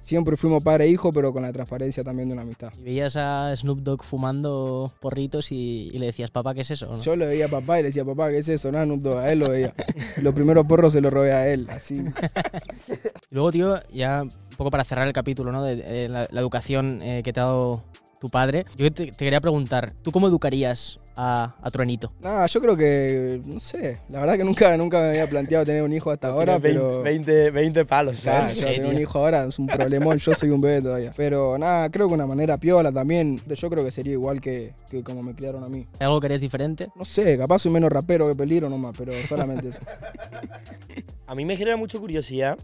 siempre 0.02 0.36
fuimos 0.36 0.64
padre 0.64 0.86
e 0.86 0.90
hijo, 0.90 1.14
pero 1.14 1.32
con 1.32 1.44
la 1.44 1.54
transparencia 1.54 2.04
también 2.04 2.28
de 2.30 2.34
una 2.34 2.42
amistad. 2.42 2.74
Y 2.78 2.84
veías 2.84 3.16
a 3.16 3.56
Snoop 3.56 3.80
Dogg 3.80 4.04
fumando 4.04 4.94
porritos 5.00 5.52
y, 5.52 5.90
y 5.94 6.00
le 6.00 6.08
decías, 6.08 6.32
papá, 6.32 6.54
¿qué 6.54 6.62
es 6.62 6.72
eso? 6.72 6.88
¿no? 6.88 6.98
Yo 7.00 7.16
le 7.16 7.28
veía 7.28 7.46
a 7.46 7.50
papá 7.50 7.80
y 7.80 7.84
le 7.84 7.90
decía, 7.90 8.04
papá, 8.04 8.30
¿qué 8.30 8.40
es 8.40 8.50
eso? 8.50 8.72
No, 8.72 8.86
no, 8.86 9.18
a 9.18 9.32
él 9.32 9.40
lo 9.40 9.50
veía. 9.50 9.74
Los 10.22 10.34
primeros 10.34 10.66
porros 10.66 10.94
se 10.94 11.02
los 11.02 11.12
robé 11.12 11.34
a 11.34 11.48
él, 11.52 11.68
así. 11.70 12.04
Luego, 13.30 13.52
tío, 13.52 13.76
ya 13.94 14.24
un 14.24 14.58
poco 14.58 14.72
para 14.72 14.84
cerrar 14.84 15.08
el 15.08 15.14
capítulo, 15.14 15.52
¿no? 15.52 15.64
De, 15.64 15.76
de 15.76 16.10
la, 16.10 16.28
la 16.32 16.42
educación 16.42 17.02
eh, 17.02 17.22
que 17.24 17.34
te 17.34 17.40
ha 17.40 17.44
dado 17.44 17.84
tu 18.20 18.30
padre. 18.30 18.66
Yo 18.78 18.92
te, 18.92 19.08
te 19.08 19.26
quería 19.26 19.42
preguntar, 19.42 19.94
¿tú 20.02 20.12
cómo 20.12 20.28
educarías 20.28 21.00
a, 21.16 21.56
a 21.62 21.72
Truenito? 21.72 22.14
Nada, 22.22 22.46
yo 22.48 22.62
creo 22.62 22.78
que, 22.78 23.42
no 23.46 23.60
sé, 23.60 24.02
la 24.10 24.20
verdad 24.20 24.38
que 24.38 24.44
nunca, 24.44 24.76
nunca 24.78 25.00
me 25.00 25.10
había 25.10 25.28
planteado 25.28 25.66
tener 25.66 25.84
un 25.84 25.94
hijo 25.94 26.12
hasta 26.12 26.28
ahora, 26.28 26.60
Tienes 26.60 26.82
pero... 26.82 27.02
20, 27.02 27.52
20 27.52 27.86
palos, 27.86 28.20
Claro, 28.22 28.54
yo 28.54 28.56
Sí, 28.56 28.66
tener 28.66 28.86
un 28.86 29.00
hijo 29.00 29.20
ahora 29.20 29.46
es 29.46 29.60
un 29.60 29.68
problemón, 29.68 30.18
yo 30.18 30.34
soy 30.34 30.50
un 30.50 30.62
bebé 30.62 30.82
todavía. 30.82 31.12
Pero 31.16 31.58
nada, 31.58 31.90
creo 31.90 32.08
que 32.08 32.14
una 32.14 32.28
manera 32.28 32.58
piola 32.58 32.92
también, 32.92 33.42
yo 33.48 33.70
creo 33.70 33.84
que 33.84 33.92
sería 33.92 34.14
igual 34.14 34.42
que, 34.42 34.74
que 34.90 35.04
como 35.04 35.24
me 35.24 35.34
criaron 35.34 35.64
a 35.64 35.70
mí. 35.70 35.88
¿Hay 36.00 36.06
algo 36.06 36.20
que 36.20 36.28
eres 36.28 36.42
diferente? 36.42 36.90
No 36.96 37.06
sé, 37.06 37.38
capaz 37.38 37.60
soy 37.60 37.72
menos 37.72 37.92
rapero 37.92 38.28
que 38.28 38.36
peligro 38.36 38.70
nomás, 38.70 38.94
pero 38.98 39.14
solamente 39.28 39.70
eso. 39.70 39.80
A 41.28 41.36
mí 41.36 41.46
me 41.46 41.56
genera 41.56 41.78
mucha 41.78 41.98
curiosidad 41.98 42.58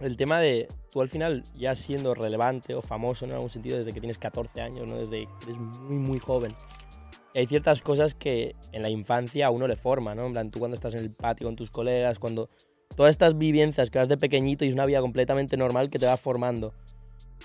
el 0.00 0.16
tema 0.16 0.40
de 0.40 0.68
tú 0.90 1.00
al 1.00 1.08
final 1.08 1.44
ya 1.54 1.76
siendo 1.76 2.14
relevante 2.14 2.74
o 2.74 2.82
famoso 2.82 3.26
¿no? 3.26 3.32
en 3.32 3.34
algún 3.36 3.50
sentido 3.50 3.78
desde 3.78 3.92
que 3.92 4.00
tienes 4.00 4.18
14 4.18 4.60
años, 4.60 4.88
¿no? 4.88 4.96
desde 4.96 5.26
que 5.26 5.50
eres 5.50 5.56
muy 5.58 5.96
muy 5.96 6.18
joven. 6.18 6.52
Hay 7.34 7.46
ciertas 7.46 7.80
cosas 7.82 8.14
que 8.14 8.54
en 8.72 8.82
la 8.82 8.90
infancia 8.90 9.46
a 9.46 9.50
uno 9.50 9.66
le 9.66 9.76
forma, 9.76 10.14
¿no? 10.14 10.26
En 10.26 10.32
plan, 10.32 10.50
tú 10.50 10.58
cuando 10.58 10.74
estás 10.74 10.94
en 10.94 11.00
el 11.00 11.10
patio 11.10 11.46
con 11.46 11.56
tus 11.56 11.70
colegas, 11.70 12.18
cuando 12.18 12.48
todas 12.94 13.10
estas 13.10 13.38
vivencias 13.38 13.90
que 13.90 13.98
vas 13.98 14.08
de 14.08 14.18
pequeñito 14.18 14.64
y 14.64 14.68
es 14.68 14.74
una 14.74 14.86
vida 14.86 15.00
completamente 15.00 15.56
normal 15.56 15.88
que 15.88 15.98
te 15.98 16.06
va 16.06 16.16
formando. 16.16 16.74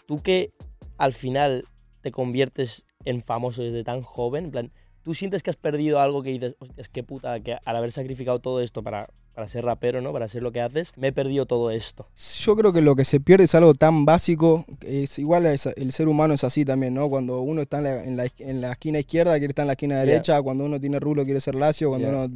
Tú 0.05 0.21
que 0.21 0.49
al 0.97 1.13
final 1.13 1.65
te 2.01 2.11
conviertes 2.11 2.83
en 3.05 3.21
famoso 3.21 3.63
desde 3.63 3.83
tan 3.83 4.01
joven, 4.01 4.51
en 4.53 4.71
tú 5.03 5.13
sientes 5.13 5.41
que 5.41 5.49
has 5.49 5.55
perdido 5.55 5.99
algo 5.99 6.21
que 6.21 6.31
dices, 6.31 6.55
hostias, 6.59 6.89
qué 6.89 7.03
puta, 7.03 7.39
que 7.39 7.57
al 7.63 7.75
haber 7.75 7.91
sacrificado 7.93 8.39
todo 8.39 8.61
esto 8.61 8.83
para, 8.83 9.07
para 9.37 9.47
ser 9.47 9.63
rapero, 9.65 10.01
¿no? 10.01 10.11
Para 10.11 10.27
ser 10.27 10.41
lo 10.41 10.51
que 10.51 10.61
haces, 10.61 10.93
me 10.95 11.09
he 11.09 11.11
perdido 11.11 11.45
todo 11.45 11.69
esto. 11.69 12.07
Yo 12.39 12.55
creo 12.55 12.73
que 12.73 12.81
lo 12.81 12.95
que 12.95 13.05
se 13.05 13.19
pierde 13.19 13.43
es 13.43 13.53
algo 13.53 13.75
tan 13.75 14.03
básico, 14.03 14.65
es 14.81 15.19
igual 15.19 15.45
es- 15.45 15.67
el 15.67 15.91
ser 15.91 16.07
humano 16.07 16.33
es 16.33 16.43
así 16.43 16.65
también, 16.65 16.95
¿no? 16.95 17.07
Cuando 17.07 17.41
uno 17.41 17.61
está 17.61 17.77
en 17.77 17.83
la, 17.83 18.03
en 18.03 18.17
la- 18.17 18.27
en 18.39 18.61
la 18.61 18.71
esquina 18.71 18.97
izquierda 18.97 19.33
quiere 19.37 19.51
estar 19.51 19.61
en 19.61 19.67
la 19.67 19.73
esquina 19.73 19.93
Yeah. 19.97 20.05
derecha, 20.05 20.41
cuando 20.41 20.65
uno 20.65 20.79
tiene 20.79 20.99
rulo 20.99 21.23
quiere 21.23 21.39
ser 21.39 21.53
lacio, 21.53 21.89
cuando 21.89 22.07
Yeah. 22.07 22.17
uno 22.17 22.33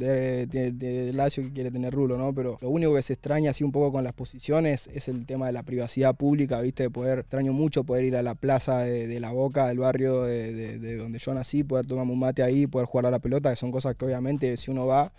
tiene 0.48 1.12
lacio 1.12 1.42
quiere 1.52 1.72
tener 1.72 1.92
rulo, 1.92 2.16
¿no? 2.16 2.32
Pero 2.32 2.56
lo 2.60 2.70
único 2.70 2.94
que 2.94 3.02
se 3.02 3.14
extraña 3.14 3.50
así 3.50 3.64
un 3.64 3.72
poco 3.72 3.90
con 3.90 4.04
las 4.04 4.12
posiciones 4.12 4.88
es 4.94 5.08
el 5.08 5.26
tema 5.26 5.46
de 5.48 5.54
la 5.54 5.64
privacidad 5.64 6.14
pública, 6.14 6.60
¿viste? 6.60 6.84
De 6.84 6.90
poder, 6.90 7.18
extraño 7.18 7.52
mucho 7.52 7.82
poder 7.82 8.04
ir 8.04 8.14
a 8.16 8.22
la 8.22 8.36
plaza 8.36 8.78
de, 8.84 9.08
de 9.08 9.18
la 9.18 9.32
Boca, 9.32 9.66
del 9.66 9.78
barrio 9.80 10.22
de, 10.22 10.52
de- 10.52 10.78
de 10.78 10.96
donde 10.98 11.18
yo 11.18 11.34
nací, 11.34 11.64
poder 11.64 11.84
tomarme 11.84 12.12
un 12.12 12.20
mate 12.20 12.44
ahí, 12.44 12.68
poder 12.68 12.86
jugar 12.86 13.06
a 13.06 13.10
la 13.10 13.18
pelota, 13.18 13.50
que 13.50 13.56
son 13.56 13.72
cosas 13.72 13.96
que 13.96 14.04
obviamente 14.04 14.56
si 14.56 14.70
uno 14.70 14.86
va 14.86 15.10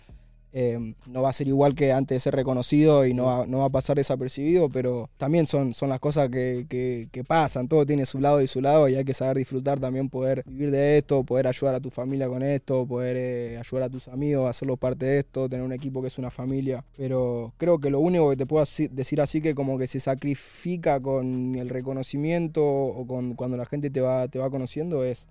eh, 0.54 0.78
no 1.10 1.20
va 1.22 1.30
a 1.30 1.32
ser 1.32 1.48
igual 1.48 1.74
que 1.74 1.92
antes 1.92 2.16
de 2.16 2.20
ser 2.20 2.34
reconocido 2.34 3.04
y 3.04 3.12
no 3.12 3.26
va, 3.26 3.46
no 3.46 3.58
va 3.58 3.64
a 3.66 3.70
pasar 3.70 3.96
desapercibido, 3.96 4.68
pero 4.70 5.10
también 5.18 5.46
son, 5.46 5.74
son 5.74 5.88
las 5.90 6.00
cosas 6.00 6.30
que, 6.30 6.64
que- 6.68 7.08
que 7.12 7.24
pasan, 7.24 7.68
todo 7.68 7.84
tiene 7.84 8.06
su 8.06 8.20
lado 8.20 8.40
y 8.40 8.46
su 8.46 8.60
lado 8.60 8.88
y 8.88 8.94
hay 8.94 9.04
que 9.04 9.14
saber 9.14 9.36
disfrutar 9.38 9.80
también, 9.80 10.08
poder 10.08 10.42
vivir 10.46 10.70
de 10.70 10.98
esto, 10.98 11.24
poder 11.24 11.46
ayudar 11.48 11.74
a 11.74 11.80
tu 11.80 11.90
familia 11.90 12.28
con 12.28 12.42
esto, 12.42 12.86
poder 12.86 13.16
eh, 13.18 13.58
ayudar 13.58 13.84
a 13.84 13.90
tus 13.90 14.08
amigos, 14.08 14.48
hacerlos 14.48 14.78
parte 14.78 15.04
de 15.06 15.18
esto, 15.18 15.48
tener 15.48 15.64
un 15.66 15.72
equipo 15.72 16.00
que 16.00 16.08
es 16.08 16.18
una 16.18 16.30
familia, 16.30 16.84
pero 16.96 17.52
creo 17.58 17.78
que 17.80 17.90
lo 17.90 17.98
único 18.00 18.30
que 18.30 18.36
te 18.36 18.46
puedo 18.46 18.64
decir 18.92 19.20
así 19.20 19.40
que 19.40 19.54
como 19.54 19.76
que 19.76 19.86
se 19.88 19.98
sacrifica 20.00 21.00
con 21.00 21.54
el 21.56 21.68
reconocimiento 21.68 22.62
o 22.64 23.06
con 23.06 23.34
cuando 23.34 23.56
la 23.56 23.66
gente 23.66 23.90
te 23.90 24.00
va, 24.00 24.28
te 24.28 24.38
va 24.38 24.50
conociendo 24.50 25.04
es 25.04 25.26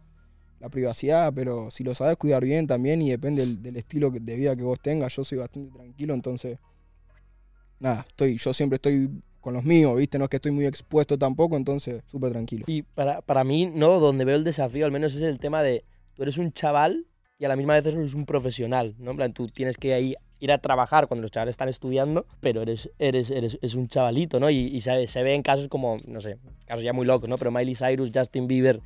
la 0.63 0.69
privacidad, 0.69 1.33
pero 1.35 1.69
si 1.69 1.83
lo 1.83 1.93
sabes 1.93 2.15
cuidar 2.15 2.41
bien 2.41 2.67
también 2.67 3.01
y 3.01 3.09
depende 3.09 3.41
del, 3.41 3.61
del 3.61 3.75
estilo 3.75 4.09
de 4.09 4.35
vida 4.37 4.55
que 4.55 4.63
vos 4.63 4.79
tengas, 4.79 5.13
yo 5.13 5.25
soy 5.25 5.37
bastante 5.39 5.77
tranquilo, 5.77 6.13
entonces, 6.13 6.57
nada, 7.79 8.05
estoy, 8.07 8.37
yo 8.37 8.53
siempre 8.53 8.77
estoy 8.77 9.09
con 9.41 9.53
los 9.53 9.65
míos, 9.65 9.93
¿viste? 9.97 10.17
No 10.17 10.23
es 10.23 10.29
que 10.29 10.37
estoy 10.37 10.53
muy 10.53 10.65
expuesto 10.65 11.17
tampoco, 11.17 11.57
entonces, 11.57 12.01
súper 12.07 12.31
tranquilo. 12.31 12.63
Y 12.65 12.83
para, 12.83 13.21
para 13.21 13.43
mí, 13.43 13.65
no, 13.65 13.99
donde 13.99 14.23
veo 14.23 14.37
el 14.37 14.45
desafío 14.45 14.85
al 14.85 14.93
menos 14.93 15.13
es 15.15 15.21
el 15.21 15.37
tema 15.37 15.61
de 15.61 15.83
tú 16.15 16.23
eres 16.23 16.37
un 16.37 16.53
chaval 16.53 17.07
y 17.37 17.43
a 17.43 17.49
la 17.49 17.57
misma 17.57 17.73
vez 17.73 17.85
eres 17.85 18.13
un 18.13 18.25
profesional, 18.25 18.95
¿no? 18.99 19.11
En 19.11 19.17
plan, 19.17 19.33
tú 19.33 19.49
tienes 19.49 19.75
que 19.75 19.93
ahí 19.93 20.15
ir 20.39 20.51
a 20.53 20.59
trabajar 20.59 21.09
cuando 21.09 21.23
los 21.23 21.31
chavales 21.31 21.55
están 21.55 21.67
estudiando, 21.67 22.25
pero 22.39 22.61
eres, 22.61 22.89
eres, 22.99 23.31
eres, 23.31 23.59
es 23.61 23.75
un 23.75 23.89
chavalito, 23.89 24.39
¿no? 24.39 24.49
Y, 24.49 24.59
y 24.59 24.79
se, 24.79 25.07
se 25.07 25.23
ve 25.23 25.33
en 25.33 25.41
casos 25.41 25.67
como, 25.67 25.97
no 26.07 26.21
sé, 26.21 26.37
casos 26.65 26.85
ya 26.85 26.93
muy 26.93 27.05
locos, 27.05 27.27
¿no? 27.27 27.37
Pero 27.37 27.51
Miley 27.51 27.75
Cyrus, 27.75 28.11
Justin 28.15 28.47
Bieber, 28.47 28.79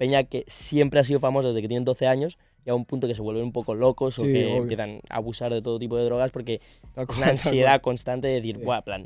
Peña 0.00 0.24
que 0.24 0.44
siempre 0.46 0.98
ha 0.98 1.04
sido 1.04 1.20
famosa 1.20 1.48
desde 1.48 1.60
que 1.60 1.68
tienen 1.68 1.84
12 1.84 2.06
años 2.06 2.38
y 2.64 2.70
a 2.70 2.74
un 2.74 2.86
punto 2.86 3.06
que 3.06 3.14
se 3.14 3.20
vuelven 3.20 3.44
un 3.44 3.52
poco 3.52 3.74
locos 3.74 4.18
o 4.18 4.24
Sí, 4.24 4.32
que 4.32 4.46
obvio. 4.46 4.62
empiezan 4.62 5.00
a 5.10 5.16
abusar 5.16 5.52
de 5.52 5.60
todo 5.60 5.78
tipo 5.78 5.98
de 5.98 6.04
drogas 6.06 6.30
porque 6.30 6.62
cual, 6.94 7.06
una 7.18 7.28
ansiedad 7.28 7.82
constante 7.82 8.26
de 8.28 8.34
decir, 8.36 8.56
Sí. 8.56 8.62
buah, 8.64 8.80
plan, 8.80 9.04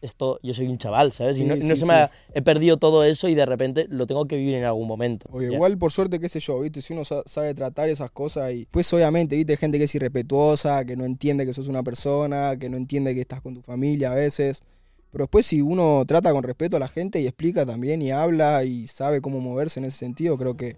esto, 0.00 0.38
yo 0.44 0.54
soy 0.54 0.68
un 0.68 0.78
chaval, 0.78 1.10
¿sabes? 1.10 1.38
y 1.38 1.40
Sí, 1.40 1.44
no, 1.44 1.56
no 1.56 1.62
sí, 1.62 1.68
se 1.70 1.76
sí. 1.78 1.84
me 1.86 1.94
ha, 1.94 2.10
he 2.32 2.40
perdido 2.40 2.76
todo 2.76 3.02
eso 3.02 3.26
y 3.26 3.34
de 3.34 3.44
repente 3.46 3.86
lo 3.88 4.06
tengo 4.06 4.26
que 4.26 4.36
vivir 4.36 4.54
en 4.54 4.62
algún 4.62 4.86
momento. 4.86 5.26
Oye, 5.32 5.46
igual 5.52 5.76
por 5.76 5.90
suerte, 5.90 6.20
qué 6.20 6.28
sé 6.28 6.38
yo, 6.38 6.60
¿viste? 6.60 6.82
Si 6.82 6.92
uno 6.92 7.04
sa- 7.04 7.24
sabe 7.26 7.52
tratar 7.52 7.88
esas 7.88 8.12
cosas 8.12 8.52
y 8.52 8.64
pues 8.70 8.92
obviamente, 8.92 9.34
¿viste? 9.34 9.56
Gente 9.56 9.76
que 9.76 9.84
es 9.84 9.94
irrespetuosa, 9.96 10.84
que 10.84 10.96
no 10.96 11.04
entiende 11.04 11.46
que 11.46 11.52
sos 11.52 11.66
una 11.66 11.82
persona, 11.82 12.56
que 12.60 12.68
no 12.68 12.76
entiende 12.76 13.12
que 13.12 13.22
estás 13.22 13.40
con 13.42 13.54
tu 13.54 13.62
familia 13.62 14.12
a 14.12 14.14
veces. 14.14 14.62
Pero 15.10 15.24
después 15.24 15.46
si 15.46 15.62
uno 15.62 16.04
trata 16.06 16.32
con 16.32 16.42
respeto 16.42 16.76
a 16.76 16.80
la 16.80 16.88
gente 16.88 17.20
y 17.20 17.26
explica 17.26 17.64
también 17.64 18.02
y 18.02 18.10
habla 18.10 18.64
y 18.64 18.86
sabe 18.88 19.20
cómo 19.20 19.40
moverse 19.40 19.80
en 19.80 19.86
ese 19.86 19.96
sentido, 19.96 20.36
creo 20.36 20.56
que, 20.56 20.76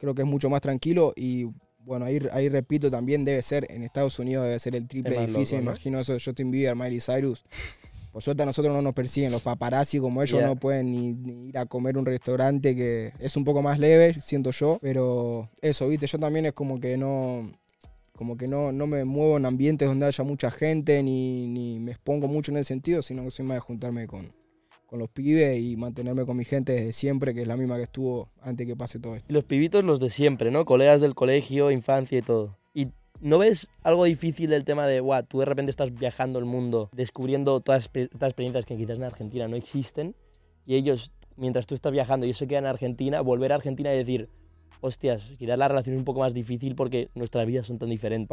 creo 0.00 0.14
que 0.14 0.22
es 0.22 0.28
mucho 0.28 0.50
más 0.50 0.60
tranquilo. 0.60 1.12
Y 1.16 1.46
bueno, 1.78 2.04
ahí, 2.04 2.18
ahí 2.32 2.48
repito 2.48 2.90
también 2.90 3.24
debe 3.24 3.40
ser, 3.42 3.66
en 3.70 3.82
Estados 3.82 4.18
Unidos 4.18 4.44
debe 4.44 4.58
ser 4.58 4.74
el 4.74 4.88
triple 4.88 5.22
Es 5.22 5.26
difícil, 5.28 5.58
loco, 5.58 5.64
¿no? 5.64 5.70
imagino 5.72 6.00
eso. 6.00 6.12
De 6.12 6.20
Justin 6.20 6.50
Bieber, 6.50 6.74
Miley 6.74 7.00
Cyrus. 7.00 7.44
Por 8.12 8.22
suerte 8.22 8.42
a 8.42 8.46
nosotros 8.46 8.74
no 8.74 8.82
nos 8.82 8.94
persiguen, 8.94 9.30
los 9.30 9.42
paparazzi 9.42 10.00
como 10.00 10.22
ellos 10.22 10.42
no 10.42 10.56
pueden 10.56 10.90
ni, 10.90 11.12
ni 11.12 11.50
ir 11.50 11.58
a 11.58 11.66
comer 11.66 11.96
un 11.96 12.06
restaurante 12.06 12.74
que 12.74 13.12
es 13.20 13.36
un 13.36 13.44
poco 13.44 13.62
más 13.62 13.78
leve, 13.78 14.20
siento 14.20 14.50
yo, 14.50 14.78
pero 14.80 15.50
eso, 15.60 15.86
viste, 15.86 16.06
yo 16.06 16.18
también 16.18 16.46
es 16.46 16.52
como 16.52 16.80
que 16.80 16.96
no, 16.96 17.52
como 18.18 18.36
que 18.36 18.48
no, 18.48 18.72
no 18.72 18.88
me 18.88 19.04
muevo 19.04 19.36
en 19.36 19.46
ambientes 19.46 19.86
donde 19.86 20.04
haya 20.04 20.24
mucha 20.24 20.50
gente, 20.50 21.04
ni, 21.04 21.46
ni 21.46 21.78
me 21.78 21.92
expongo 21.92 22.26
mucho 22.26 22.50
en 22.50 22.56
ese 22.56 22.68
sentido, 22.74 23.00
sino 23.00 23.22
que 23.22 23.30
soy 23.30 23.46
más 23.46 23.58
de 23.58 23.60
juntarme 23.60 24.08
con, 24.08 24.32
con 24.86 24.98
los 24.98 25.08
pibes 25.08 25.60
y 25.60 25.76
mantenerme 25.76 26.26
con 26.26 26.36
mi 26.36 26.44
gente 26.44 26.72
desde 26.72 26.92
siempre, 26.92 27.32
que 27.32 27.42
es 27.42 27.46
la 27.46 27.56
misma 27.56 27.76
que 27.76 27.84
estuvo 27.84 28.28
antes 28.42 28.66
que 28.66 28.74
pase 28.74 28.98
todo 28.98 29.14
esto. 29.14 29.32
Los 29.32 29.44
pibitos 29.44 29.84
los 29.84 30.00
de 30.00 30.10
siempre, 30.10 30.50
¿no? 30.50 30.64
Colegas 30.64 31.00
del 31.00 31.14
colegio, 31.14 31.70
infancia 31.70 32.18
y 32.18 32.22
todo. 32.22 32.58
Y 32.74 32.88
¿no 33.20 33.38
ves 33.38 33.68
algo 33.84 34.02
difícil 34.02 34.50
del 34.50 34.64
tema 34.64 34.88
de, 34.88 34.98
guau, 34.98 35.22
tú 35.22 35.38
de 35.38 35.44
repente 35.44 35.70
estás 35.70 35.94
viajando 35.94 36.40
el 36.40 36.44
mundo, 36.44 36.90
descubriendo 36.92 37.60
todas 37.60 37.88
estas 37.94 38.30
experiencias 38.30 38.64
que 38.64 38.76
quizás 38.76 38.96
en 38.96 39.04
Argentina 39.04 39.46
no 39.46 39.54
existen, 39.54 40.16
y 40.66 40.74
ellos, 40.74 41.12
mientras 41.36 41.68
tú 41.68 41.76
estás 41.76 41.92
viajando 41.92 42.26
y 42.26 42.30
ellos 42.30 42.38
se 42.38 42.48
quedan 42.48 42.64
en 42.64 42.70
Argentina, 42.70 43.20
volver 43.20 43.52
a 43.52 43.54
Argentina 43.54 43.94
y 43.94 43.98
decir, 43.98 44.28
hostias, 44.80 45.32
quizás 45.38 45.58
la 45.58 45.68
relación 45.68 45.94
es 45.94 45.98
un 45.98 46.04
poco 46.04 46.20
más 46.20 46.34
difícil 46.34 46.74
porque 46.74 47.08
nuestras 47.14 47.46
vidas 47.46 47.66
son 47.66 47.78
tan 47.78 47.90
diferentes. 47.90 48.28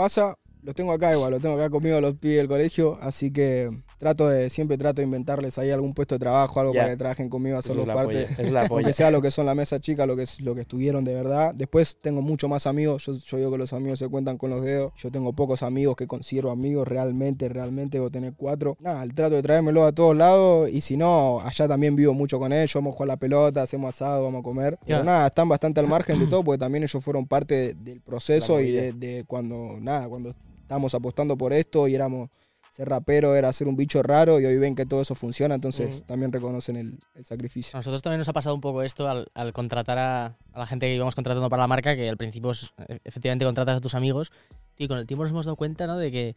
Los 0.63 0.73
tengo 0.75 0.91
acá 0.91 1.13
igual, 1.13 1.31
los 1.31 1.41
tengo 1.41 1.55
acá 1.55 1.69
conmigo 1.69 1.99
los 2.01 2.15
pibes 2.15 2.37
del 2.37 2.47
colegio, 2.47 2.97
así 3.01 3.31
que 3.31 3.69
trato 3.97 4.27
de, 4.27 4.49
siempre 4.49 4.77
trato 4.77 4.97
de 4.97 5.03
inventarles 5.03 5.57
ahí 5.57 5.71
algún 5.71 5.93
puesto 5.93 6.15
de 6.15 6.19
trabajo, 6.19 6.59
algo 6.59 6.73
para 6.73 6.89
que 6.89 6.97
trabajen 6.97 7.29
conmigo, 7.29 7.57
Eso 7.59 7.67
hacerlos 7.71 7.83
es 7.83 7.87
la 7.87 7.93
parte. 7.95 8.13
polla, 8.25 8.43
es 8.47 8.51
la 8.51 8.61
polla. 8.67 8.73
Aunque 8.81 8.93
sea 8.93 9.09
lo 9.11 9.21
que 9.21 9.31
son 9.31 9.45
la 9.45 9.55
mesa 9.55 9.79
chica, 9.79 10.05
lo 10.05 10.15
que 10.15 10.23
es 10.23 10.41
lo 10.41 10.53
que 10.55 10.61
estuvieron 10.61 11.03
de 11.05 11.13
verdad. 11.13 11.53
Después 11.55 11.97
tengo 11.97 12.21
mucho 12.21 12.47
más 12.49 12.67
amigos. 12.67 13.05
Yo, 13.05 13.13
yo 13.13 13.37
digo 13.37 13.51
que 13.51 13.57
los 13.57 13.71
amigos 13.73 13.99
se 13.99 14.09
cuentan 14.09 14.37
con 14.37 14.49
los 14.49 14.61
dedos. 14.63 14.91
Yo 14.97 15.11
tengo 15.11 15.31
pocos 15.33 15.63
amigos 15.63 15.95
que 15.95 16.07
considero 16.07 16.51
amigos 16.51 16.87
realmente, 16.87 17.47
realmente. 17.47 17.97
Debo 17.97 18.09
tener 18.09 18.33
cuatro. 18.35 18.75
Nada, 18.81 19.01
el 19.03 19.13
trato 19.13 19.35
de 19.35 19.41
traérmelo 19.43 19.85
a 19.85 19.91
todos 19.93 20.15
lados. 20.15 20.69
Y 20.69 20.81
si 20.81 20.97
no, 20.97 21.39
allá 21.41 21.67
también 21.67 21.95
vivo 21.95 22.13
mucho 22.13 22.37
con 22.37 22.51
ellos. 22.51 22.73
Vamos 22.75 22.93
a 22.93 22.97
jugar 22.97 23.07
la 23.07 23.17
pelota, 23.17 23.61
hacemos 23.61 23.95
asado, 23.95 24.25
vamos 24.25 24.41
a 24.41 24.43
comer. 24.43 24.77
Pero 24.85 25.03
nada, 25.03 25.27
están 25.27 25.47
bastante 25.47 25.79
al 25.79 25.87
margen 25.87 26.19
de 26.19 26.27
todo 26.27 26.43
porque 26.43 26.59
también 26.59 26.83
ellos 26.83 27.01
fueron 27.03 27.25
parte 27.25 27.55
de- 27.55 27.73
del 27.75 28.01
proceso 28.01 28.59
y 28.59 28.71
de 28.71 29.23
cuando, 29.25 29.77
nada, 29.79 30.07
cuando 30.09 30.33
estábamos 30.65 30.95
apostando 30.95 31.37
por 31.37 31.53
esto 31.53 31.87
y 31.87 31.95
éramos. 31.95 32.29
Ser 32.71 32.89
rapero 32.89 33.37
era 33.37 33.53
ser 33.53 33.69
un 33.69 33.77
bicho 33.77 34.03
raro 34.03 34.37
y 34.41 34.45
hoy 34.45 34.57
ven 34.57 34.75
que 34.75 34.85
todo 34.85 34.99
eso 34.99 35.15
funciona, 35.15 35.55
entonces 35.55 36.03
también 36.05 36.33
reconocen 36.33 36.75
el, 36.75 36.99
el 37.13 37.23
sacrificio. 37.23 37.71
A 37.77 37.79
nosotros 37.79 38.01
también 38.01 38.17
nos 38.19 38.27
ha 38.27 38.33
pasado 38.33 38.53
un 38.53 38.59
poco 38.59 38.81
esto 38.83 39.07
al, 39.07 39.27
al 39.33 39.53
contratar 39.53 39.97
a, 39.97 40.25
a 40.51 40.59
la 40.59 40.67
gente 40.67 40.85
que 40.87 40.93
íbamos 40.93 41.15
contratando 41.15 41.49
para 41.49 41.63
la 41.63 41.67
marca, 41.67 41.95
que 41.95 42.09
al 42.09 42.17
principio 42.17 42.51
es, 42.51 42.73
e- 42.89 42.99
efectivamente 43.05 43.45
contratas 43.45 43.77
a 43.77 43.79
tus 43.81 43.95
amigos, 43.95 44.33
y 44.77 44.89
con 44.89 44.97
el 44.97 45.05
tiempo 45.07 45.23
nos 45.23 45.31
hemos 45.31 45.45
dado 45.45 45.55
cuenta 45.55 45.87
¿no? 45.87 45.97
de 45.97 46.11
que, 46.11 46.35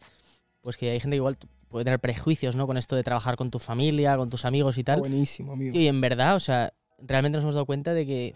pues 0.61 0.77
que 0.77 0.91
hay 0.91 1.01
gente 1.01 1.15
que 1.15 1.17
igual 1.17 1.37
puede 1.67 1.83
tener 1.83 1.99
prejuicios 1.99 2.55
¿no? 2.55 2.67
con 2.67 2.77
esto 2.77 2.95
de 2.95 3.03
trabajar 3.03 3.35
con 3.35 3.51
tu 3.51 3.59
familia, 3.59 4.15
con 4.15 4.29
tus 4.29 4.45
amigos 4.45 4.77
y 4.77 4.85
tal. 4.85 4.99
buenísimo, 5.01 5.51
amigo. 5.51 5.77
Y 5.77 5.87
en 5.87 5.99
verdad, 5.99 6.37
o 6.37 6.39
sea, 6.39 6.71
realmente 6.99 7.35
nos 7.35 7.43
hemos 7.43 7.55
dado 7.55 7.65
cuenta 7.65 7.93
de 7.93 8.05
que, 8.05 8.35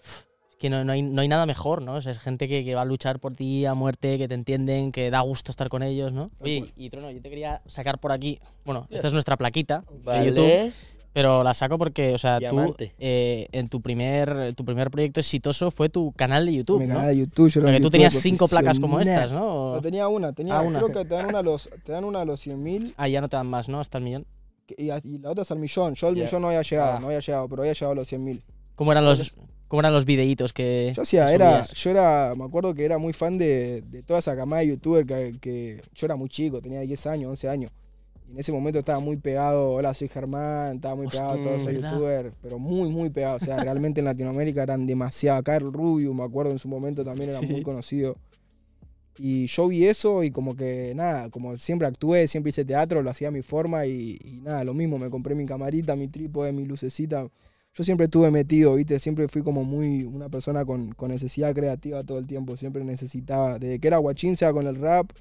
que 0.64 0.70
no, 0.70 0.84
no 0.86 0.94
hay, 0.94 1.02
no 1.02 1.22
hay 1.22 1.28
nada 1.28 1.46
mejor, 1.46 1.82
¿no? 1.82 1.96
O 1.96 2.02
sea, 2.02 2.14
es 2.14 2.20
gente 2.20 2.48
que, 2.48 2.64
que 2.64 2.74
va 2.74 2.84
a 2.84 2.86
luchar 2.86 3.20
por 3.20 3.34
ti 3.36 3.66
a 3.66 3.74
muerte, 3.74 4.18
que 4.18 4.30
te 4.30 4.34
entienden, 4.34 4.94
que 4.94 5.12
da 5.12 5.20
gusto 5.20 5.52
estar 5.52 5.68
con 5.68 5.84
ellos, 5.84 6.14
¿no? 6.14 6.32
Oye, 6.40 6.72
y 6.78 6.90
Trono, 6.90 7.12
yo 7.12 7.22
te 7.22 7.30
quería 7.30 7.62
sacar 7.68 8.00
por 8.00 8.14
aquí, 8.14 8.40
bueno, 8.64 8.88
esta 8.90 9.08
es 9.08 9.14
nuestra 9.14 9.36
plaquita 9.36 9.84
de 10.06 10.26
YouTube. 10.28 10.74
Pero 11.12 11.44
la 11.44 11.54
saco 11.54 11.78
porque, 11.78 12.14
o 12.16 12.18
sea, 12.18 12.40
Diamante. 12.40 12.88
tú 12.88 12.94
eh, 12.98 13.48
en 13.52 13.68
tu 13.68 13.82
primer, 13.82 14.54
tu 14.56 14.66
primer 14.66 14.90
proyecto 14.90 15.20
exitoso 15.20 15.70
fue 15.70 15.90
tu 15.90 16.12
canal 16.14 16.46
de 16.46 16.56
YouTube, 16.56 16.80
Mi 16.80 16.88
¿no? 16.88 16.96
canal 16.96 17.10
de 17.10 17.18
YouTube, 17.18 17.50
yo 17.52 17.60
era 17.60 17.68
Porque 17.70 17.82
tú 17.82 17.90
tenías 17.92 18.14
cinco 18.16 18.48
placas 18.48 18.80
como 18.80 19.00
estas, 19.02 19.32
¿no? 19.34 19.76
No, 19.76 19.82
tenía 19.82 20.08
una, 20.08 20.32
tenía, 20.34 20.58
Ah, 20.58 20.62
una. 20.62 20.80
creo 20.80 20.92
que 20.92 21.06
te 21.06 21.14
dan 21.14 21.28
una 21.28 21.40
a 21.40 21.44
los, 21.44 21.70
te 21.86 21.92
dan 21.92 22.04
una 22.06 22.22
a 22.22 22.26
los 22.26 22.48
100.000 22.48 22.94
Ah, 22.98 23.08
ya 23.10 23.22
no 23.22 23.28
te 23.30 23.36
dan 23.36 23.48
más, 23.48 23.68
¿no? 23.70 23.80
Hasta 23.80 23.98
el 23.98 24.06
millón. 24.06 24.26
y, 24.76 24.86
y 24.92 25.18
la 25.20 25.30
otra 25.30 25.44
es 25.44 25.52
al 25.52 25.60
millón. 25.60 25.94
Yo 25.94 26.08
al 26.08 26.16
millón 26.16 26.42
no 26.42 26.48
había 26.48 26.62
llegado, 26.64 26.94
Ah. 26.94 27.00
no 27.00 27.08
había 27.08 27.20
llegado, 27.20 27.48
pero 27.50 27.62
había 27.62 27.74
llegado 27.74 27.92
a 27.92 27.96
los 27.96 28.08
100.000. 28.12 28.42
¿Cómo 28.76 28.92
eran 28.92 29.06
los, 29.06 29.36
cómo 29.74 29.82
eran 29.82 29.94
los 29.94 30.06
videitos 30.06 30.54
que 30.54 30.94
Yo 30.96 31.02
hacía, 31.02 31.26
que 31.26 31.34
era, 31.34 31.64
yo 31.64 31.90
era, 31.90 32.36
me 32.38 32.44
acuerdo 32.44 32.76
que 32.76 32.86
era 32.86 33.00
muy 33.00 33.12
fan 33.12 33.40
de, 33.40 33.82
de 33.82 34.04
toda 34.04 34.20
esa 34.20 34.36
camada 34.36 34.60
de 34.62 34.68
youtuber 34.68 35.04
que, 35.04 35.34
que 35.42 35.82
yo 35.96 36.06
era 36.06 36.16
muy 36.16 36.30
chico, 36.30 36.62
tenía 36.62 36.82
10 36.82 37.08
años, 37.08 37.32
11 37.32 37.50
años. 37.50 37.72
Y 38.30 38.34
en 38.34 38.40
ese 38.40 38.52
momento 38.52 38.78
estaba 38.78 39.00
muy 39.00 39.18
pegado, 39.18 39.72
hola, 39.72 39.96
soy 39.96 40.10
Germán, 40.10 40.76
estaba 40.76 40.94
muy 40.94 41.08
pegado 41.08 41.32
a 41.34 41.42
todos 41.42 41.62
esos 41.64 41.74
youtubers, 41.74 42.36
pero 42.40 42.60
muy, 42.60 42.92
muy 42.92 43.10
pegado. 43.10 43.38
O 43.38 43.40
sea, 43.40 43.64
realmente 43.64 44.00
en 44.02 44.06
Latinoamérica 44.06 44.62
eran 44.62 44.86
demasiado. 44.86 45.40
Acá 45.40 45.56
el 45.56 45.74
Rubio, 45.74 46.14
me 46.14 46.24
acuerdo 46.24 46.52
en 46.52 46.60
su 46.60 46.68
momento 46.68 47.04
también 47.04 47.32
era 47.32 47.40
Sí. 47.40 47.48
muy 47.48 47.64
conocido. 47.64 48.16
Y 49.18 49.48
yo 49.48 49.68
vi 49.70 49.88
eso 49.88 50.24
y 50.24 50.30
como 50.30 50.56
que 50.56 50.94
nada, 50.96 51.32
como 51.32 51.58
siempre 51.58 51.88
actué, 51.88 52.28
siempre 52.28 52.52
hice 52.52 52.64
teatro, 52.64 53.02
lo 53.02 53.10
hacía 53.10 53.30
a 53.30 53.32
mi 53.32 53.42
forma 53.42 53.88
y, 53.88 54.20
y 54.24 54.38
nada, 54.44 54.64
lo 54.66 54.76
mismo, 54.76 55.00
me 55.00 55.10
compré 55.10 55.34
mi 55.34 55.48
camarita, 55.48 55.96
mi 55.96 56.10
trípode, 56.10 56.52
mi 56.52 56.64
lucecita. 56.66 57.28
Yo 57.76 57.84
siempre 57.84 58.06
estuve 58.06 58.30
metido, 58.30 58.76
¿viste? 58.76 59.00
Siempre 59.00 59.28
fui 59.28 59.42
como 59.42 59.64
muy 59.64 60.04
una 60.04 60.30
persona 60.30 60.64
con, 60.64 60.94
con 60.94 61.10
necesidad 61.10 61.56
creativa 61.56 62.04
todo 62.04 62.20
el 62.20 62.28
tiempo, 62.28 62.56
siempre 62.56 62.84
necesitaba, 62.84 63.58
desde 63.58 63.80
que 63.80 63.88
era 63.88 63.98
guachín, 63.98 64.38
sea 64.38 64.54
con 64.54 64.68
el 64.68 64.76
rap, 64.76 65.12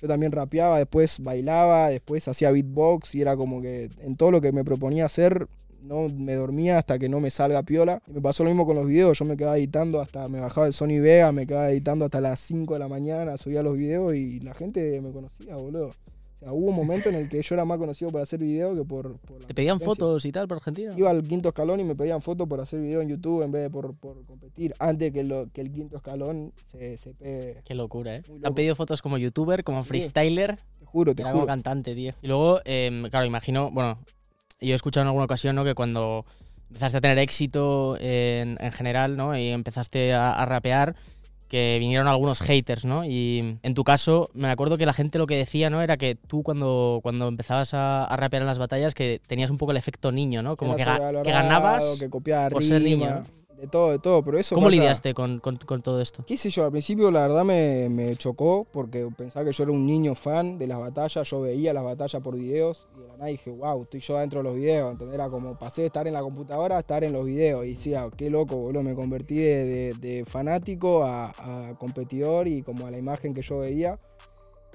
yo 0.00 0.06
también 0.06 0.30
rapeaba, 0.30 0.78
después 0.78 1.18
bailaba, 1.18 1.88
después 1.88 2.28
hacía 2.28 2.52
beatbox 2.52 3.16
y 3.16 3.20
era 3.20 3.36
como 3.36 3.60
que 3.60 3.90
en 4.00 4.16
todo 4.16 4.30
lo 4.30 4.40
que 4.40 4.52
me 4.52 4.62
proponía 4.62 5.06
hacer, 5.06 5.48
no 5.82 6.08
me 6.08 6.34
dormía 6.34 6.78
hasta 6.78 6.98
que 7.00 7.08
no 7.08 7.18
me 7.18 7.30
salga 7.30 7.64
piola. 7.64 8.00
Y 8.06 8.12
me 8.12 8.20
pasó 8.20 8.44
lo 8.44 8.50
mismo 8.50 8.64
con 8.64 8.76
los 8.76 8.86
videos, 8.86 9.18
yo 9.18 9.24
me 9.24 9.36
quedaba 9.36 9.58
editando 9.58 10.00
hasta, 10.00 10.28
me 10.28 10.38
bajaba 10.38 10.68
el 10.68 10.72
Sony 10.72 11.00
Vega, 11.00 11.32
me 11.32 11.48
quedaba 11.48 11.70
editando 11.70 12.04
hasta 12.04 12.20
las 12.20 12.38
5 12.40 12.74
de 12.74 12.78
la 12.78 12.86
mañana, 12.88 13.36
subía 13.38 13.62
los 13.64 13.76
videos 13.76 14.14
y 14.14 14.38
la 14.38 14.54
gente 14.54 15.00
me 15.00 15.10
conocía, 15.10 15.56
boludo. 15.56 15.94
O 16.38 16.40
sea, 16.40 16.52
hubo 16.52 16.68
un 16.68 16.76
momento 16.76 17.08
en 17.08 17.16
el 17.16 17.28
que 17.28 17.42
yo 17.42 17.54
era 17.56 17.64
más 17.64 17.78
conocido 17.78 18.12
por 18.12 18.20
hacer 18.20 18.38
video 18.38 18.72
que 18.74 18.84
por... 18.84 19.16
por 19.18 19.44
¿Te 19.44 19.54
pedían 19.54 19.80
fotos 19.80 20.24
y 20.24 20.30
tal 20.30 20.46
por 20.46 20.58
Argentina? 20.58 20.94
Iba 20.96 21.10
al 21.10 21.24
quinto 21.24 21.48
escalón 21.48 21.80
y 21.80 21.84
me 21.84 21.96
pedían 21.96 22.22
fotos 22.22 22.46
por 22.48 22.60
hacer 22.60 22.80
video 22.80 23.02
en 23.02 23.08
YouTube 23.08 23.42
en 23.42 23.50
vez 23.50 23.62
de 23.62 23.70
por, 23.70 23.92
por 23.96 24.24
competir, 24.24 24.72
antes 24.78 25.10
que, 25.12 25.24
lo, 25.24 25.48
que 25.52 25.60
el 25.62 25.72
quinto 25.72 25.96
escalón 25.96 26.52
se, 26.70 26.96
se 26.96 27.12
pegue. 27.14 27.62
Qué 27.64 27.74
locura, 27.74 28.16
¿eh? 28.16 28.22
Han 28.44 28.54
pedido 28.54 28.76
fotos 28.76 29.02
como 29.02 29.18
youtuber, 29.18 29.64
como 29.64 29.82
Sí. 29.82 29.88
freestyler, 29.88 30.56
Te 30.78 30.84
juro, 30.86 31.12
te 31.14 31.22
era 31.22 31.32
como 31.32 31.40
juro. 31.42 31.50
cantante, 31.52 31.94
tío. 31.96 32.12
Y 32.22 32.28
luego, 32.28 32.60
em, 32.64 33.08
claro, 33.10 33.26
imagino, 33.26 33.72
bueno, 33.72 33.98
yo 34.60 34.72
he 34.72 34.74
escuchado 34.74 35.02
en 35.02 35.08
alguna 35.08 35.24
ocasión, 35.24 35.56
¿no? 35.56 35.64
Que 35.64 35.74
cuando 35.74 36.24
empezaste 36.68 36.98
a 36.98 37.00
tener 37.00 37.18
éxito 37.18 37.96
en, 37.98 38.56
en 38.60 38.70
general, 38.70 39.16
¿no? 39.16 39.36
Y 39.36 39.48
empezaste 39.48 40.12
a, 40.14 40.32
a 40.34 40.46
rapear, 40.46 40.94
que 41.48 41.76
vinieron 41.80 42.06
algunos 42.08 42.40
haters, 42.40 42.84
¿no? 42.84 43.04
Y 43.04 43.58
en 43.62 43.74
tu 43.74 43.82
caso, 43.84 44.30
me 44.34 44.48
acuerdo 44.50 44.76
que 44.78 44.86
la 44.86 44.92
gente 44.92 45.18
lo 45.18 45.26
que 45.26 45.36
decía, 45.36 45.70
¿no? 45.70 45.80
Era 45.82 45.96
que 45.96 46.14
tú 46.14 46.42
cuando, 46.42 47.00
cuando 47.02 47.26
empezabas 47.28 47.72
a, 47.74 48.04
a 48.04 48.16
rapear 48.16 48.42
en 48.42 48.46
las 48.46 48.58
batallas, 48.58 48.94
que 48.94 49.20
tenías 49.26 49.50
un 49.50 49.56
poco 49.58 49.72
el 49.72 49.78
efecto 49.78 50.12
niño, 50.12 50.42
¿no? 50.42 50.56
Como 50.56 50.72
que, 50.76 50.84
ga- 50.84 51.22
que 51.22 51.30
ganabas. 51.32 51.84
que 51.98 52.08
por 52.52 52.62
ser 52.62 52.82
niño. 52.82 53.24
De 53.60 53.66
todo, 53.66 53.90
de 53.90 53.98
todo, 53.98 54.22
pero 54.22 54.38
eso 54.38 54.54
¿Cómo 54.54 54.68
pasa- 54.68 54.76
lidiaste 54.76 55.14
con, 55.14 55.40
con- 55.40 55.56
con 55.56 55.82
todo 55.82 56.00
esto? 56.00 56.22
¿Qué 56.24 56.36
sé 56.36 56.48
yo? 56.48 56.64
Al 56.64 56.70
principio 56.70 57.10
la 57.10 57.22
verdad 57.22 57.44
me, 57.44 57.88
me 57.90 58.14
chocó 58.14 58.64
porque 58.70 59.08
pensaba 59.16 59.44
que 59.44 59.50
yo 59.52 59.64
era 59.64 59.72
un 59.72 59.84
niño 59.84 60.14
fan 60.14 60.58
de 60.58 60.68
las 60.68 60.78
batallas, 60.78 61.28
yo 61.28 61.40
veía 61.40 61.72
las 61.72 61.82
batallas 61.82 62.22
por 62.22 62.36
videos 62.36 62.86
y 62.96 63.00
de 63.00 63.06
la 63.08 63.12
nada 63.14 63.26
dije, 63.26 63.50
wow, 63.50 63.82
estoy 63.82 63.98
yo 63.98 64.16
dentro 64.18 64.40
de 64.40 64.44
los 64.44 64.54
videos, 64.54 64.92
¿entendés? 64.92 65.14
Era 65.16 65.28
como 65.28 65.58
pasé 65.58 65.80
de 65.80 65.86
estar 65.88 66.06
en 66.06 66.12
la 66.14 66.20
computadora 66.20 66.76
a 66.76 66.80
estar 66.80 67.02
en 67.02 67.12
los 67.12 67.26
videos 67.26 67.66
y 67.66 67.70
decía, 67.70 68.08
qué 68.16 68.30
loco, 68.30 68.54
boludo, 68.56 68.84
me 68.84 68.94
convertí 68.94 69.34
de, 69.34 69.64
de- 69.64 69.94
de 69.94 70.24
fanático 70.24 71.02
a, 71.02 71.32
a 71.70 71.74
competidor 71.78 72.46
y 72.46 72.62
como 72.62 72.86
a 72.86 72.92
la 72.92 72.98
imagen 72.98 73.34
que 73.34 73.42
yo 73.42 73.58
veía. 73.58 73.98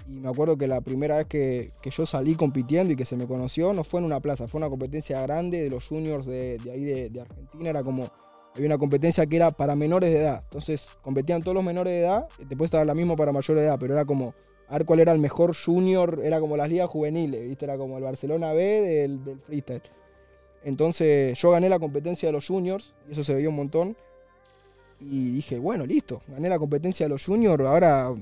Y 0.10 0.19
me 0.19 0.28
acuerdo 0.28 0.58
que 0.58 0.67
la 0.67 0.82
primera 0.82 1.15
vez 1.15 1.28
que, 1.28 1.72
que 1.82 1.89
yo 1.89 2.06
salí 2.06 2.36
compitiendo 2.36 2.91
y 2.91 2.98
que 2.98 3.06
se 3.06 3.15
me 3.15 3.26
conoció 3.28 3.72
no 3.72 3.86
fue 3.86 4.02
en 4.02 4.06
una 4.08 4.19
plaza, 4.19 4.50
fue 4.50 4.58
una 4.60 4.69
competencia 4.69 5.22
grande 5.22 5.62
de 5.62 5.69
los 5.69 5.88
juniors 5.88 6.26
de, 6.26 6.58
de 6.58 6.72
ahí 6.72 6.84
de, 6.84 7.10
de 7.10 7.22
Argentina. 7.22 7.69
Era 7.69 7.84
como, 7.84 8.10
había 8.56 8.68
una 8.68 8.78
competencia 8.78 9.26
que 9.26 9.36
era 9.36 9.52
para 9.52 9.76
menores 9.76 10.12
de 10.12 10.20
edad. 10.20 10.42
Entonces 10.44 10.88
competían 11.02 11.42
todos 11.42 11.56
los 11.56 11.63
menores 11.63 11.94
de 11.94 12.00
edad, 12.02 12.28
y 12.39 12.46
después 12.46 12.68
estaba 12.68 12.86
la 12.86 12.94
misma 12.94 13.16
para 13.16 13.32
mayores 13.32 13.62
de 13.62 13.68
edad, 13.68 13.78
pero 13.80 13.94
era 13.94 14.06
como, 14.06 14.34
a 14.68 14.78
ver 14.78 14.86
cuál 14.86 15.00
era 15.00 15.12
el 15.12 15.20
mejor 15.20 15.56
junior, 15.56 16.22
era 16.24 16.39
como 16.39 16.56
las 16.58 16.70
ligas 16.70 16.89
juveniles, 16.89 17.48
¿viste? 17.48 17.66
Era 17.66 17.78
como 17.78 17.98
el 17.98 18.04
Barcelona 18.04 18.54
B 18.54 18.63
del, 18.63 19.20
freestyle. 19.46 19.82
Entonces 20.63 21.38
yo 21.39 21.52
gané 21.52 21.68
la 21.68 21.80
competencia 21.80 22.28
de 22.28 22.34
los 22.34 22.48
juniors, 22.48 22.94
y 23.10 23.13
eso 23.13 23.24
se 23.24 23.34
veía 23.34 23.50
un 23.50 23.56
montón. 23.56 23.98
Y 25.00 25.32
dije, 25.32 25.60
bueno, 25.60 25.86
listo, 25.86 26.22
gané 26.28 26.48
la 26.48 26.60
competencia 26.60 27.06
de 27.06 27.10
los 27.10 27.26
juniors, 27.26 27.66
ahora 27.66 28.13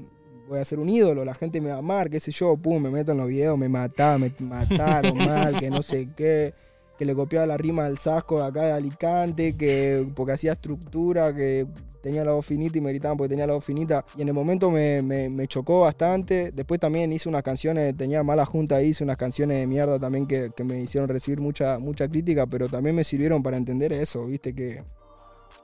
voy 0.48 0.60
a 0.60 0.66
ser 0.66 0.80
un 0.80 0.90
ídolo, 0.90 1.24
la 1.24 1.36
gente 1.36 1.62
me 1.62 1.70
va 1.70 1.76
a 1.76 1.80
amar, 1.80 2.10
qué 2.10 2.20
sé 2.20 2.32
yo, 2.32 2.58
pum, 2.58 2.82
me 2.82 2.90
meto 2.90 3.12
en 3.12 3.20
los 3.20 3.28
videos, 3.28 3.58
me 3.58 3.70
mataban, 3.70 4.22
me 4.22 4.34
mataron 4.40 5.18
mal, 5.18 5.60
que 5.60 5.70
no 5.70 5.82
sé 5.82 6.10
qué, 6.16 6.54
que 7.02 7.06
le 7.06 7.16
copiaba 7.16 7.48
la 7.48 7.58
rima 7.58 7.86
al 7.86 7.98
Sasco 7.98 8.44
acá 8.44 8.62
de 8.62 8.74
Alicante, 8.74 9.58
que 9.58 10.06
porque 10.14 10.34
hacía 10.34 10.52
estructura, 10.52 11.34
que 11.34 11.66
tenía 12.00 12.24
la 12.24 12.34
voz 12.34 12.46
finita 12.46 12.78
y 12.78 12.82
me 12.82 12.92
gritaban 12.92 13.18
porque 13.18 13.30
tenía 13.30 13.48
la 13.48 13.56
voz 13.56 13.66
finita. 13.66 14.06
Y 14.16 14.22
en 14.22 14.28
el 14.28 14.36
momento 14.36 14.70
me, 14.70 15.02
me- 15.02 15.48
chocó 15.48 15.80
bastante. 15.80 16.52
Después 16.52 16.80
también 16.80 17.12
hice 17.12 17.28
unas 17.28 17.42
canciones, 17.42 17.98
tenía 17.98 18.22
mala 18.22 18.46
junta 18.46 18.84
hice 18.84 19.04
unas 19.04 19.18
canciones 19.18 19.58
de 19.58 19.66
mierda 19.66 19.98
también 19.98 20.28
que, 20.28 20.52
que 20.56 20.64
me 20.64 20.80
hicieron 20.80 21.10
recibir 21.10 21.42
mucha, 21.42 21.80
mucha 21.80 22.08
crítica, 22.08 22.46
pero 22.46 22.70
también 22.70 22.96
me 22.96 23.04
sirvieron 23.04 23.42
para 23.42 23.58
entender 23.58 23.92
eso, 23.94 24.28
viste 24.28 24.54
que 24.54 24.84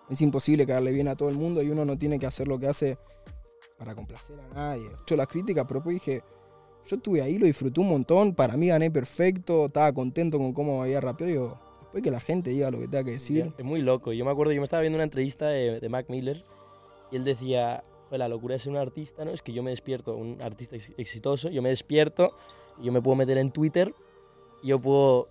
es 0.10 0.19
imposible 0.21 0.65
quedarle 0.65 0.91
bien 0.91 1.08
a 1.08 1.15
todo 1.15 1.30
el 1.30 1.36
mundo 1.36 1.62
y 1.62 1.69
uno 1.69 1.86
no 1.86 2.00
tiene 2.00 2.17
que 2.17 2.26
hacer 2.26 2.47
lo 2.47 2.58
que 2.58 2.65
hace 2.65 2.97
para 3.78 3.93
complacer 3.93 4.38
a 4.39 4.56
nadie. 4.56 4.88
Yo 5.06 5.15
las 5.15 5.28
críticas, 5.28 5.65
pero 5.67 5.82
después 5.82 5.93
dije, 5.97 6.23
yo 6.88 6.95
estuve 6.95 7.21
ahí, 7.21 7.38
lo 7.38 7.45
disfruté 7.45 7.80
un 7.82 7.89
montón, 7.89 8.34
para 8.34 8.56
mí 8.58 8.67
gané 8.67 8.89
perfecto, 8.89 9.65
estaba 9.65 9.91
contento 9.93 10.38
con 10.38 10.54
cómo 10.54 10.82
había 10.82 11.02
rapeado. 11.02 11.32
Digo, 11.32 11.60
después 11.82 12.04
que 12.04 12.12
la 12.12 12.19
gente 12.19 12.50
diga 12.52 12.71
lo 12.71 12.80
que 12.80 12.88
tenga 12.88 13.04
que 13.04 13.12
decir. 13.12 13.52
Es 13.58 13.65
muy 13.65 13.82
loco. 13.82 14.13
Yo 14.13 14.23
me 14.26 14.32
acuerdo, 14.32 14.54
yo 14.54 14.62
me 14.62 14.63
estaba 14.65 14.82
viendo 14.82 14.95
una 14.97 15.04
entrevista 15.04 15.47
de, 15.47 15.80
de 15.80 15.89
Mac 15.89 16.06
Miller 16.10 16.38
y 17.12 17.15
él 17.17 17.23
decía, 17.23 17.84
joder, 18.06 18.19
la 18.19 18.28
locura 18.30 18.54
de 18.54 18.60
ser 18.60 18.71
un 18.71 18.78
artista, 18.78 19.26
¿no? 19.26 19.32
Es 19.32 19.41
que 19.41 19.54
yo 19.54 19.63
me 19.63 19.69
despierto, 19.71 20.15
un 20.15 20.41
artista 20.41 20.76
ex- 20.76 20.91
exitoso, 20.97 21.50
yo 21.50 21.62
me 21.62 21.69
despierto 21.69 22.32
y 22.82 22.86
yo 22.86 22.91
me 22.91 23.02
puedo 23.02 23.15
meter 23.15 23.38
en 23.38 23.52
Twitter 23.52 23.93
y 24.63 24.67
yo 24.67 24.80
puedo, 24.80 25.28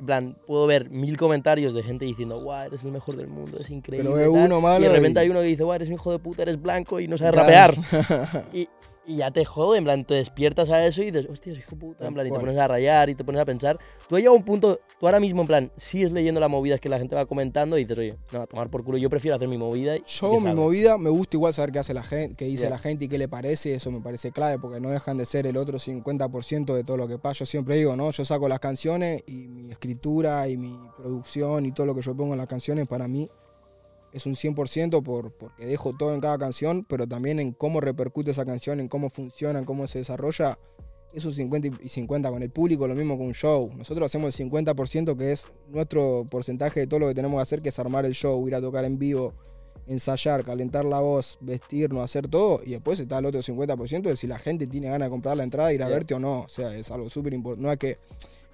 en 0.00 0.06
plan, 0.06 0.36
puedo 0.46 0.66
ver 0.66 0.90
mil 0.90 1.16
comentarios 1.16 1.72
de 1.74 1.82
gente 1.82 2.04
diciendo, 2.04 2.40
guau, 2.40 2.66
eres 2.66 2.82
el 2.84 2.92
mejor 2.92 3.16
del 3.16 3.28
mundo, 3.28 3.58
es 3.60 3.70
increíble. 3.70 4.10
Pero 4.10 4.16
ve 4.16 4.24
tal", 4.34 4.46
uno 4.46 4.60
malo 4.60 4.84
Y 4.84 4.88
de 4.88 4.94
repente 4.94 5.20
y- 5.20 5.22
hay 5.22 5.28
uno 5.30 5.40
que 5.40 5.46
dice, 5.46 5.62
guau, 5.64 5.74
eres 5.76 5.88
un 5.88 5.94
hijo 5.94 6.10
de 6.12 6.18
puta, 6.18 6.42
eres 6.42 6.60
blanco 6.60 7.00
y 7.00 7.08
no 7.08 7.16
sabes 7.18 7.32
Claro. 7.34 7.74
rapear. 7.82 8.44
y, 8.54 8.68
y 9.06 9.16
ya 9.16 9.30
te 9.30 9.44
jode, 9.44 9.78
en 9.78 9.84
plan, 9.84 10.04
te 10.04 10.14
despiertas 10.14 10.70
a 10.70 10.86
eso 10.86 11.02
y 11.02 11.10
dices, 11.10 11.28
hostia, 11.30 11.52
hijo 11.52 11.74
puta, 11.76 12.06
en 12.06 12.14
plan, 12.14 12.26
y 12.26 12.30
te 12.30 12.38
pones 12.38 12.56
a 12.58 12.68
rayar 12.68 13.10
y 13.10 13.14
te 13.14 13.24
pones 13.24 13.40
a 13.40 13.44
pensar. 13.44 13.78
Tú 14.08 14.14
has 14.14 14.20
llegado 14.20 14.36
a 14.36 14.38
un 14.38 14.44
punto, 14.44 14.78
tú 15.00 15.06
ahora 15.06 15.18
mismo, 15.18 15.40
en 15.40 15.46
plan, 15.46 15.70
sigues 15.76 16.12
leyendo 16.12 16.38
las 16.40 16.50
movidas 16.50 16.80
que 16.80 16.88
la 16.88 16.98
gente 16.98 17.16
va 17.16 17.26
comentando 17.26 17.76
y 17.78 17.84
dices, 17.84 17.98
oye, 17.98 18.16
no, 18.32 18.42
a 18.42 18.46
tomar 18.46 18.68
por 18.70 18.84
culo, 18.84 18.98
yo 18.98 19.10
prefiero 19.10 19.36
hacer 19.36 19.48
mi 19.48 19.58
movida. 19.58 19.96
Y 19.96 20.02
Yo, 20.06 20.32
mi 20.34 20.40
salga". 20.40 20.54
movida, 20.54 20.98
me 20.98 21.10
gusta 21.10 21.36
igual 21.36 21.54
saber 21.54 21.72
qué 21.72 21.78
hace 21.80 21.94
la 21.94 22.02
gente, 22.02 22.36
qué 22.36 22.44
dice 22.44 22.64
Ya. 22.64 22.70
la 22.70 22.78
gente 22.78 23.06
y 23.06 23.08
qué 23.08 23.18
le 23.18 23.26
parece, 23.28 23.74
eso 23.74 23.90
me 23.90 24.00
parece 24.00 24.30
clave, 24.32 24.58
porque 24.58 24.80
no 24.80 24.90
dejan 24.90 25.16
de 25.16 25.24
ser 25.26 25.46
el 25.46 25.56
otro 25.56 25.78
50% 25.78 26.74
de 26.74 26.84
todo 26.84 26.96
lo 26.96 27.08
que 27.08 27.18
pasa. 27.18 27.40
Yo 27.40 27.46
siempre 27.46 27.76
digo, 27.76 27.96
¿no? 27.96 28.10
Yo 28.10 28.24
saco 28.24 28.48
las 28.48 28.60
canciones 28.60 29.22
y 29.26 29.48
mi 29.48 29.70
escritura 29.72 30.46
y 30.48 30.56
mi 30.56 30.76
producción 30.96 31.66
y 31.66 31.72
todo 31.72 31.86
lo 31.86 31.94
que 31.94 32.02
yo 32.02 32.14
pongo 32.16 32.32
en 32.34 32.38
las 32.38 32.48
canciones 32.48 32.86
para 32.86 33.08
mí 33.08 33.28
es 34.12 34.26
un 34.26 34.34
100% 34.34 35.02
por, 35.02 35.32
porque 35.32 35.66
dejo 35.66 35.92
todo 35.96 36.14
en 36.14 36.20
cada 36.20 36.38
canción, 36.38 36.84
pero 36.88 37.06
también 37.06 37.38
en 37.40 37.52
cómo 37.52 37.80
repercute 37.80 38.30
esa 38.30 38.44
canción, 38.44 38.80
en 38.80 38.88
cómo 38.88 39.10
funciona, 39.10 39.58
en 39.58 39.64
cómo 39.64 39.86
se 39.86 39.98
desarrolla. 39.98 40.58
Es 41.12 41.24
un 41.24 41.32
50 41.32 41.82
y 41.82 41.88
50 41.88 42.30
con 42.30 42.42
el 42.42 42.50
público, 42.50 42.86
lo 42.86 42.94
mismo 42.94 43.16
con 43.16 43.26
un 43.26 43.34
show. 43.34 43.70
Nosotros 43.76 44.06
hacemos 44.06 44.38
el 44.38 44.50
50% 44.50 45.16
que 45.16 45.32
es 45.32 45.46
nuestro 45.68 46.26
porcentaje 46.30 46.80
de 46.80 46.86
todo 46.86 47.00
lo 47.00 47.08
que 47.08 47.14
tenemos 47.14 47.38
que 47.38 47.42
hacer, 47.42 47.62
que 47.62 47.70
es 47.70 47.78
armar 47.78 48.06
el 48.06 48.14
show, 48.14 48.46
ir 48.46 48.54
a 48.54 48.60
tocar 48.60 48.84
en 48.84 48.98
vivo, 48.98 49.34
ensayar, 49.86 50.44
calentar 50.44 50.84
la 50.84 51.00
voz, 51.00 51.36
vestirnos, 51.40 52.04
hacer 52.04 52.28
todo. 52.28 52.60
Y 52.64 52.70
después 52.70 53.00
está 53.00 53.18
el 53.18 53.26
otro 53.26 53.40
50% 53.40 54.02
de 54.02 54.16
si 54.16 54.28
la 54.28 54.38
gente 54.38 54.68
tiene 54.68 54.88
ganas 54.88 55.06
de 55.06 55.10
comprar 55.10 55.36
la 55.36 55.42
entrada, 55.42 55.72
ir 55.72 55.82
a 55.82 55.88
verte 55.88 56.14
o 56.14 56.20
no. 56.20 56.42
O 56.42 56.48
sea, 56.48 56.76
es 56.76 56.90
algo 56.92 57.10
súper 57.10 57.34
importante. 57.34 57.66
No 57.66 57.72
es 57.72 57.78
que 57.78 57.98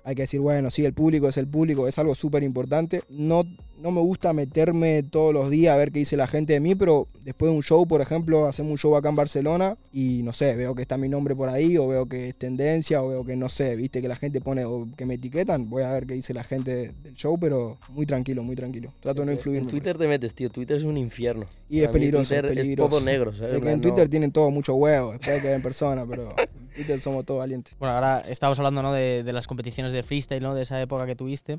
hay 0.09 0.15
que 0.15 0.23
decir, 0.23 0.39
bueno, 0.39 0.71
sí, 0.71 0.85
el 0.85 0.93
público 0.93 1.29
es 1.29 1.37
el 1.37 1.49
público, 1.49 1.89
es 1.89 1.99
algo 1.99 2.15
súper 2.15 2.45
importante. 2.45 3.03
No, 3.09 3.43
no 3.83 3.91
me 3.91 4.01
gusta 4.01 4.33
meterme 4.33 5.03
todos 5.03 5.35
los 5.35 5.51
días 5.51 5.75
a 5.75 5.77
ver 5.77 5.91
qué 5.91 5.99
dice 5.99 6.17
la 6.17 6.29
gente 6.29 6.53
de 6.53 6.61
mí, 6.61 6.77
pero 6.77 7.09
después 7.25 7.51
de 7.51 7.57
un 7.57 7.63
show, 7.65 7.87
por 7.89 8.01
ejemplo, 8.01 8.47
hacemos 8.47 8.71
un 8.71 8.79
show 8.79 8.95
acá 8.95 9.09
en 9.09 9.17
Barcelona 9.17 9.77
y 9.93 10.23
no 10.23 10.33
sé, 10.33 10.55
veo 10.55 10.77
que 10.77 10.83
está 10.83 10.97
mi 10.97 11.09
nombre 11.09 11.35
por 11.35 11.49
ahí, 11.49 11.77
o 11.77 11.89
veo 11.89 12.07
que 12.07 12.29
es 12.29 12.37
tendencia, 12.37 13.03
o 13.03 13.09
veo 13.09 13.25
que 13.25 13.35
no 13.35 13.49
sé, 13.49 13.75
viste 13.75 14.01
que 14.01 14.07
la 14.07 14.15
gente 14.15 14.41
pone, 14.41 14.65
o 14.65 14.87
que 14.97 15.07
me 15.07 15.15
etiquetan, 15.15 15.69
voy 15.69 15.83
a 15.83 15.91
ver 15.91 16.07
qué 16.07 16.15
dice 16.15 16.33
la 16.33 16.45
gente 16.45 16.93
del 17.03 17.15
show, 17.15 17.37
pero 17.37 17.77
muy 17.89 18.07
tranquilo, 18.07 18.45
muy 18.45 18.55
tranquilo. 18.55 18.93
Trato 19.01 19.23
de 19.23 19.27
no 19.27 19.33
influir. 19.33 19.59
En 19.63 19.67
Twitter 19.67 19.99
te 19.99 20.07
metes, 20.07 20.35
tío, 20.35 20.51
Twitter 20.51 20.77
es 20.77 20.85
un 20.85 20.97
infierno. 20.99 21.47
Y 21.69 21.81
es 21.81 21.89
peligroso, 21.89 22.29
Twitter 22.33 22.55
peligroso. 22.55 22.85
Es 22.87 22.91
todo 22.93 23.05
negro, 23.05 23.33
¿sabes? 23.37 23.57
Es 23.57 23.61
que 23.61 23.71
en 23.73 23.77
no- 23.79 23.83
Twitter 23.83 24.09
tienen 24.09 24.31
todo 24.31 24.53
mucho 24.53 24.75
huevo, 24.77 25.11
después 25.11 25.43
que 25.43 25.53
en 25.53 25.63
persona, 25.63 26.07
pero 26.09 26.33
en 26.77 26.85
Twitter 26.85 27.01
somos 27.01 27.25
todos 27.25 27.39
valientes. 27.39 27.77
Bueno, 27.79 27.95
ahora 27.95 28.21
estamos 28.29 28.59
hablando 28.59 28.83
¿no? 28.83 28.93
de, 28.93 29.23
de 29.25 29.33
las 29.33 29.47
competiciones 29.47 29.93
de 29.93 30.03
freestyle, 30.03 30.43
¿no? 30.43 30.55
De 30.55 30.63
esa 30.63 30.81
época 30.81 31.07
que 31.07 31.17
tuviste. 31.17 31.59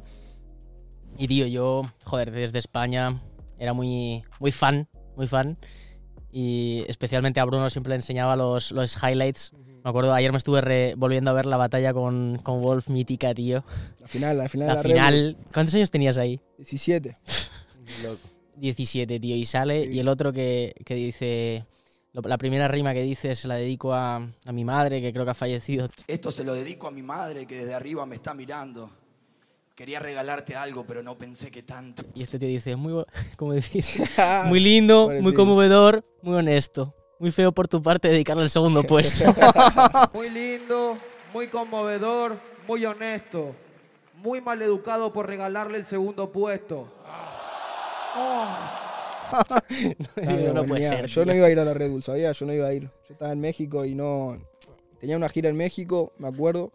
Y 1.17 1.27
tío, 1.27 1.47
yo, 1.47 1.83
joder, 2.03 2.31
desde 2.31 2.59
España 2.59 3.21
era 3.57 3.73
muy, 3.73 4.23
muy 4.39 4.51
fan, 4.51 4.87
muy 5.15 5.27
fan. 5.27 5.57
Y 6.31 6.83
especialmente 6.87 7.39
a 7.39 7.45
Bruno 7.45 7.69
siempre 7.69 7.89
le 7.91 7.95
enseñaba 7.95 8.35
los, 8.35 8.71
los 8.71 8.95
highlights. 9.01 9.53
Me 9.83 9.89
acuerdo, 9.89 10.13
ayer 10.13 10.31
me 10.31 10.37
estuve 10.37 10.61
re- 10.61 10.93
volviendo 10.97 11.31
a 11.31 11.33
ver 11.33 11.45
la 11.45 11.57
batalla 11.57 11.93
con, 11.93 12.37
con 12.43 12.61
Wolf 12.61 12.89
mítica, 12.89 13.33
tío. 13.33 13.63
La 14.01 14.07
final, 14.07 14.37
la 14.37 14.49
final 14.49 14.67
La 14.67 14.73
la 14.75 14.81
final. 14.83 15.37
¿Cuántos 15.53 15.73
años 15.75 15.89
tenías 15.89 16.17
ahí? 16.17 16.39
17. 16.57 17.17
17, 18.57 19.19
tío. 19.19 19.35
Y 19.35 19.45
sale, 19.45 19.85
y 19.85 19.99
el 19.99 20.07
otro 20.09 20.33
que, 20.33 20.75
que 20.85 20.95
dice. 20.95 21.63
La 22.23 22.37
primera 22.37 22.67
rima 22.67 22.93
que 22.93 23.01
dice 23.03 23.35
se 23.35 23.47
la 23.47 23.55
dedico 23.55 23.93
a, 23.93 24.15
a 24.15 24.51
mi 24.51 24.65
madre, 24.65 25.01
que 25.01 25.13
creo 25.13 25.23
que 25.25 25.31
ha 25.31 25.35
fallecido. 25.35 25.87
Esto 26.07 26.31
se 26.31 26.43
lo 26.43 26.53
dedico 26.53 26.87
a 26.87 26.91
mi 26.91 27.01
madre 27.03 27.45
que 27.45 27.55
desde 27.59 27.73
arriba 27.75 28.05
me 28.05 28.15
está 28.15 28.33
mirando. 28.33 28.89
Quería 29.75 29.99
regalarte 29.99 30.55
algo, 30.55 30.85
pero 30.87 31.03
no 31.03 31.15
pensé 31.17 31.51
que 31.51 31.61
tanto. 31.61 32.01
Y 32.15 32.23
este 32.23 32.39
tío 32.39 32.47
dice, 32.47 32.75
muy, 32.75 32.93
bo- 32.93 33.05
como 33.37 33.53
decís, 33.53 33.99
muy 34.45 34.59
lindo, 34.59 35.11
muy 35.21 35.33
conmovedor, 35.35 36.03
muy 36.23 36.35
honesto. 36.37 36.93
Muy 37.19 37.31
feo 37.31 37.51
por 37.51 37.67
tu 37.67 37.81
parte 37.81 38.09
dedicarle 38.09 38.43
el 38.43 38.49
segundo 38.49 38.83
puesto. 38.87 39.25
Muy 40.13 40.29
lindo, 40.31 40.97
muy 41.33 41.47
conmovedor, 41.47 42.39
muy 42.67 42.85
honesto. 42.85 43.55
Muy 44.15 44.41
mal 44.41 44.59
educado 44.63 45.13
por 45.13 45.27
regalarle 45.27 45.77
el 45.77 45.85
segundo 45.85 46.31
puesto. 46.31 46.91
Digo, 50.15 50.53
no 50.53 50.65
puede 50.65 50.83
ser. 50.83 51.05
Yo 51.07 51.25
no 51.25 51.33
iba 51.33 51.47
a 51.47 51.49
ir 51.49 51.59
a 51.59 51.65
la 51.65 51.73
Red 51.73 51.91
Bull, 51.91 52.03
¿sabía? 52.03 52.31
Yo 52.31 52.45
no 52.45 52.53
iba 52.53 52.67
a 52.67 52.73
ir. 52.73 52.83
Yo 52.83 53.13
estaba 53.13 53.31
en 53.31 53.39
México 53.39 53.85
y 53.85 53.95
no. 53.95 54.37
Tenía 54.99 55.17
una 55.17 55.29
gira 55.29 55.49
en 55.49 55.55
México, 55.55 56.13
me 56.17 56.27
acuerdo. 56.27 56.71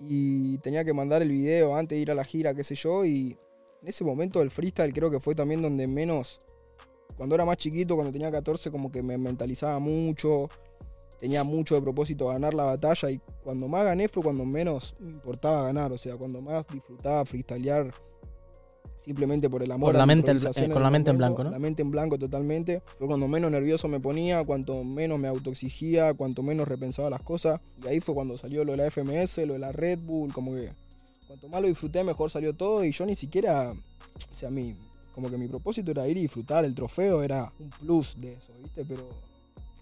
Y 0.00 0.58
tenía 0.58 0.84
que 0.84 0.92
mandar 0.92 1.22
el 1.22 1.30
video 1.30 1.76
antes 1.76 1.96
de 1.96 2.02
ir 2.02 2.10
a 2.10 2.14
la 2.14 2.24
gira, 2.24 2.54
qué 2.54 2.64
sé 2.64 2.74
yo. 2.74 3.04
Y 3.04 3.36
en 3.82 3.88
ese 3.88 4.04
momento 4.04 4.42
el 4.42 4.50
freestyle 4.50 4.92
creo 4.92 5.10
que 5.10 5.20
fue 5.20 5.34
también 5.34 5.62
donde 5.62 5.86
menos. 5.86 6.40
Cuando 7.16 7.34
era 7.34 7.44
más 7.44 7.58
chiquito, 7.58 7.94
cuando 7.94 8.12
tenía 8.12 8.30
14, 8.30 8.70
como 8.70 8.90
que 8.90 9.02
me 9.02 9.18
mentalizaba 9.18 9.78
mucho. 9.78 10.48
Tenía 11.20 11.44
mucho 11.44 11.76
de 11.76 11.82
propósito 11.82 12.28
ganar 12.28 12.54
la 12.54 12.64
batalla. 12.64 13.10
Y 13.10 13.20
cuando 13.44 13.68
más 13.68 13.84
gané 13.84 14.08
fue 14.08 14.22
cuando 14.22 14.44
menos 14.44 14.94
me 14.98 15.12
importaba 15.12 15.64
ganar. 15.64 15.92
O 15.92 15.98
sea, 15.98 16.16
cuando 16.16 16.40
más 16.40 16.66
disfrutaba 16.72 17.24
freestylear 17.24 17.92
simplemente 19.02 19.50
por 19.50 19.62
el 19.62 19.72
amor. 19.72 19.94
A 19.94 19.98
la 19.98 20.06
mente 20.06 20.30
eh, 20.30 20.68
con 20.68 20.82
la 20.82 20.90
mente 20.90 21.10
en 21.10 21.18
blanco, 21.18 21.44
¿no? 21.44 21.50
La 21.50 21.58
mente 21.58 21.82
en 21.82 21.90
blanco 21.90 22.18
totalmente. 22.18 22.82
Fue 22.98 23.06
cuando 23.06 23.28
menos 23.28 23.50
nervioso 23.50 23.88
me 23.88 24.00
ponía, 24.00 24.44
cuanto 24.44 24.84
menos 24.84 25.18
me 25.18 25.28
autoexigía, 25.28 26.14
cuanto 26.14 26.42
menos 26.42 26.68
repensaba 26.68 27.10
las 27.10 27.22
cosas. 27.22 27.60
Y 27.84 27.88
ahí 27.88 28.00
fue 28.00 28.14
cuando 28.14 28.38
salió 28.38 28.64
lo 28.64 28.72
de 28.72 28.78
la 28.78 28.90
FMS, 28.90 29.38
lo 29.38 29.54
de 29.54 29.58
la 29.58 29.72
Red 29.72 30.00
Bull, 30.00 30.32
como 30.32 30.54
que 30.54 30.70
cuanto 31.26 31.48
más 31.48 31.62
lo 31.62 31.68
disfruté, 31.68 32.04
mejor 32.04 32.30
salió 32.30 32.54
todo. 32.54 32.84
Y 32.84 32.92
yo 32.92 33.04
ni 33.04 33.16
siquiera, 33.16 33.72
o 33.72 34.36
sea, 34.36 34.50
mi, 34.50 34.74
como 35.14 35.30
que 35.30 35.36
mi 35.36 35.48
propósito 35.48 35.90
era 35.90 36.06
ir 36.06 36.16
y 36.16 36.22
disfrutar. 36.22 36.64
El 36.64 36.74
trofeo 36.74 37.22
era 37.22 37.52
un 37.58 37.70
plus 37.70 38.14
de 38.18 38.32
eso, 38.32 38.52
¿viste? 38.62 38.84
Pero 38.84 39.08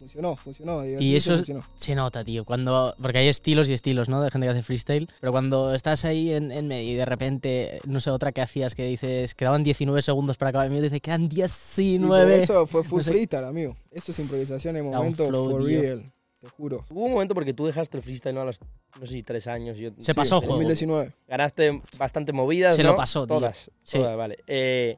funcionó, 0.00 0.34
funcionó. 0.34 0.84
Y 0.84 1.14
eso 1.14 1.34
es- 1.34 1.40
funcionó. 1.40 1.64
se 1.76 1.94
nota, 1.94 2.24
tío. 2.24 2.44
Cuando, 2.44 2.94
porque 3.00 3.18
hay 3.18 3.28
estilos 3.28 3.70
y 3.70 3.74
estilos, 3.74 4.08
¿no? 4.08 4.20
De 4.22 4.30
gente 4.32 4.46
que 4.46 4.50
hace 4.52 4.62
freestyle. 4.64 5.08
Pero 5.20 5.30
cuando 5.30 5.72
estás 5.74 6.04
ahí 6.04 6.32
en, 6.32 6.50
en 6.50 6.66
medio 6.66 6.90
y 6.90 6.94
de 6.94 7.04
repente, 7.04 7.80
no 7.86 8.00
sé, 8.00 8.10
otra 8.10 8.32
que 8.32 8.40
hacías 8.40 8.74
que 8.74 8.84
dices, 8.84 9.34
quedaban 9.36 9.62
19 9.62 10.02
segundos 10.02 10.36
para 10.38 10.48
acabar 10.48 10.66
el 10.66 10.72
mío, 10.72 10.82
dice, 10.82 11.00
quedan 11.00 11.24
Y 11.24 11.28
pero 11.28 11.36
19. 11.36 12.42
eso 12.42 12.66
fue 12.66 12.82
full 12.82 12.98
No 13.00 13.04
sé. 13.04 13.10
freestyle, 13.12 13.44
amigo. 13.44 13.76
Eso 13.92 14.10
es 14.10 14.18
improvisación 14.18 14.76
en 14.76 14.86
momento 14.86 15.28
flow, 15.28 15.50
for 15.50 15.66
tío. 15.66 15.80
real. 15.82 16.12
Te 16.40 16.48
juro. 16.48 16.86
Hubo 16.88 17.04
un 17.04 17.12
momento 17.12 17.34
porque 17.34 17.52
tú 17.52 17.66
dejaste 17.66 17.98
el 17.98 18.02
freestyle 18.02 18.34
¿no? 18.34 18.40
a 18.40 18.46
los, 18.46 18.58
no 18.98 19.04
sé 19.06 19.12
si 19.12 19.22
tres 19.22 19.46
años. 19.46 19.76
Yo, 19.76 19.90
Se 19.98 20.14
pasó 20.14 20.36
el 20.36 20.40
juego. 20.40 20.54
2019. 20.54 21.12
Ganaste 21.28 21.82
bastante 21.98 22.32
movidas, 22.32 22.76
Se 22.76 22.82
¿no? 22.82 22.92
lo 22.92 22.96
pasó, 22.96 23.26
tío. 23.26 23.36
Todas, 23.36 23.70
Sí. 23.82 23.98
todas, 23.98 24.16
vale. 24.16 24.38
Eh, 24.46 24.96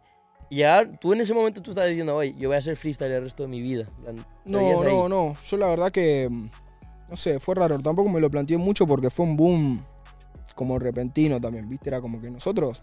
y 0.53 0.57
ya, 0.57 0.85
tú 1.01 1.15
en 1.15 1.23
ese 1.23 1.33
momento 1.33 1.63
tú 1.63 1.71
estabas 1.71 1.89
diciendo, 1.89 2.15
oye, 2.15 2.35
yo 2.39 2.51
voy 2.51 2.59
a 2.59 2.61
ser 2.61 2.77
freestyle 2.77 3.11
el 3.11 3.23
resto 3.23 3.45
de 3.45 3.49
mi 3.49 3.63
vida. 3.63 3.89
No, 4.45 4.83
no, 4.85 5.09
no. 5.09 5.35
Yo 5.49 5.57
la 5.57 5.69
verdad 5.69 5.91
que. 5.91 6.29
mm, 6.31 6.51
No 7.09 7.17
sé, 7.17 7.41
fue 7.41 7.55
raro. 7.55 7.79
Tampoco 7.79 8.11
me 8.11 8.21
lo 8.21 8.29
planteé 8.29 8.59
mucho 8.59 8.87
porque 8.87 9.09
fue 9.09 9.25
un 9.25 9.35
boom 9.35 9.83
como 10.55 10.79
repentino 10.79 11.41
también, 11.41 11.71
¿viste? 11.71 11.89
Era 11.89 12.03
como 12.03 12.21
que 12.21 12.31
nosotros. 12.31 12.83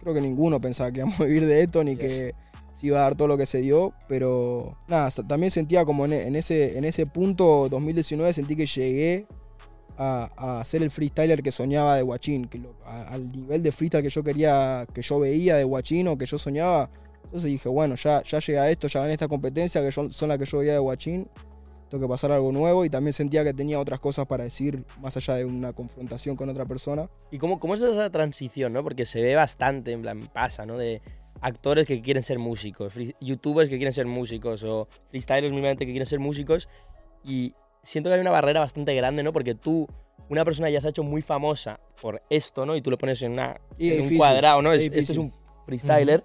Creo 0.00 0.14
que 0.14 0.22
ninguno 0.22 0.58
pensaba 0.58 0.90
que 0.90 1.00
íbamos 1.00 1.20
a 1.20 1.24
vivir 1.24 1.44
de 1.44 1.60
esto 1.62 1.84
ni 1.84 1.96
que 1.96 2.34
se 2.72 2.86
iba 2.86 2.98
a 3.00 3.02
dar 3.02 3.14
todo 3.14 3.28
lo 3.28 3.36
que 3.36 3.44
se 3.44 3.58
dio. 3.58 3.92
Pero 4.08 4.78
nada, 4.88 5.10
también 5.28 5.50
sentía 5.50 5.84
como 5.84 6.06
en, 6.06 6.14
en 6.14 6.34
ese, 6.34 6.78
en 6.78 6.86
ese 6.86 7.04
punto 7.04 7.68
2019 7.68 8.32
sentí 8.32 8.56
que 8.56 8.64
llegué 8.64 9.26
a, 9.98 10.58
a 10.60 10.64
ser 10.64 10.82
el 10.82 10.90
freestyler 10.90 11.42
que 11.42 11.50
soñaba 11.52 11.96
de 11.96 12.02
Guachín. 12.02 12.46
Que 12.46 12.58
lo- 12.58 12.74
a- 12.84 13.02
al 13.14 13.30
nivel 13.32 13.62
de 13.62 13.72
freestyle 13.72 14.02
que 14.02 14.10
yo 14.10 14.22
quería, 14.22 14.86
que 14.92 15.02
yo 15.02 15.18
veía 15.20 15.56
de 15.56 15.64
Guachín 15.64 16.08
o 16.08 16.16
que 16.18 16.26
yo 16.26 16.38
soñaba. 16.38 16.90
Entonces 17.24 17.50
dije, 17.50 17.68
bueno, 17.68 17.94
ya, 17.94 18.22
ya 18.22 18.38
llega 18.40 18.68
esto, 18.70 18.88
ya 18.88 19.00
gané 19.00 19.12
esta 19.14 19.28
competencia 19.28 19.80
que 19.80 19.90
yo- 19.90 20.10
son 20.10 20.28
las 20.28 20.38
que 20.38 20.44
yo 20.44 20.58
veía 20.58 20.72
de 20.74 20.78
Guachín. 20.78 21.28
Tengo 21.88 22.06
que 22.06 22.08
pasar 22.10 22.32
algo 22.32 22.52
nuevo 22.52 22.84
y 22.86 22.90
también 22.90 23.12
sentía 23.12 23.44
que 23.44 23.52
tenía 23.52 23.78
otras 23.78 24.00
cosas 24.00 24.26
para 24.26 24.44
decir 24.44 24.82
más 25.00 25.14
allá 25.18 25.34
de 25.36 25.44
una 25.44 25.74
confrontación 25.74 26.36
con 26.36 26.48
otra 26.48 26.64
persona. 26.64 27.08
¿Y 27.30 27.36
cómo, 27.38 27.60
cómo 27.60 27.74
es 27.74 27.82
esa 27.82 28.08
transición, 28.10 28.72
no? 28.72 28.82
Porque 28.82 29.04
se 29.04 29.20
ve 29.20 29.34
bastante, 29.34 29.92
en 29.92 30.00
plan, 30.00 30.26
pasa, 30.32 30.64
¿no? 30.64 30.78
De 30.78 31.02
actores 31.42 31.86
que 31.86 32.00
quieren 32.00 32.22
ser 32.22 32.38
músicos, 32.38 32.94
youtubers 33.20 33.68
que 33.68 33.76
quieren 33.76 33.92
ser 33.92 34.06
músicos, 34.06 34.62
o 34.64 34.88
freestylers 35.10 35.52
que 35.76 35.84
quieren 35.84 36.06
ser 36.06 36.18
músicos. 36.18 36.66
Y 37.24 37.54
siento 37.82 38.10
que 38.10 38.14
hay 38.14 38.20
una 38.20 38.30
barrera 38.30 38.60
bastante 38.60 38.94
grande, 38.94 39.22
¿no? 39.22 39.32
Porque 39.32 39.54
tú, 39.54 39.86
una 40.28 40.44
persona 40.44 40.70
ya 40.70 40.80
se 40.80 40.88
ha 40.88 40.90
hecho 40.90 41.02
muy 41.02 41.22
famosa 41.22 41.80
por 42.00 42.22
esto, 42.30 42.64
¿no? 42.66 42.76
Y 42.76 42.82
tú 42.82 42.90
lo 42.90 42.98
pones 42.98 43.20
en, 43.22 43.32
una, 43.32 43.60
en 43.78 44.02
un 44.02 44.16
cuadrado, 44.16 44.62
¿no? 44.62 44.72
es 44.72 44.82
Es, 44.82 44.88
este 44.88 45.12
es 45.12 45.18
un 45.18 45.32
freestyler. 45.66 46.24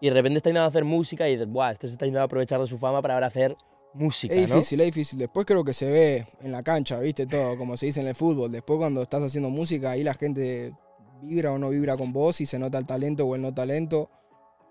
Y 0.00 0.08
de 0.08 0.14
repente 0.14 0.36
está 0.38 0.50
intentando 0.50 0.68
hacer 0.68 0.84
música 0.84 1.26
y 1.28 1.32
dices, 1.32 1.48
¡buah! 1.48 1.72
Este 1.72 1.86
se 1.86 1.94
está 1.94 2.04
intentando 2.04 2.26
aprovechar 2.26 2.60
de 2.60 2.66
su 2.66 2.76
fama 2.76 3.00
para 3.00 3.14
ahora 3.14 3.28
hacer 3.28 3.56
música, 3.94 4.34
Es 4.34 4.48
¿no? 4.48 4.56
difícil, 4.56 4.80
es 4.80 4.86
difícil. 4.86 5.18
Después 5.18 5.46
creo 5.46 5.64
que 5.64 5.72
se 5.72 5.90
ve 5.90 6.26
en 6.42 6.52
la 6.52 6.62
cancha, 6.62 7.00
¿viste? 7.00 7.26
Todo, 7.26 7.56
como 7.56 7.76
se 7.78 7.86
dice 7.86 8.00
en 8.02 8.08
el 8.08 8.14
fútbol. 8.14 8.52
Después 8.52 8.78
cuando 8.78 9.02
estás 9.02 9.22
haciendo 9.22 9.48
música, 9.48 9.92
ahí 9.92 10.02
la 10.02 10.12
gente 10.12 10.74
vibra 11.22 11.52
o 11.52 11.58
no 11.58 11.70
vibra 11.70 11.96
con 11.96 12.12
vos 12.12 12.40
y 12.42 12.46
se 12.46 12.58
nota 12.58 12.76
el 12.76 12.86
talento 12.86 13.24
o 13.24 13.34
el 13.34 13.42
no 13.42 13.54
talento. 13.54 14.10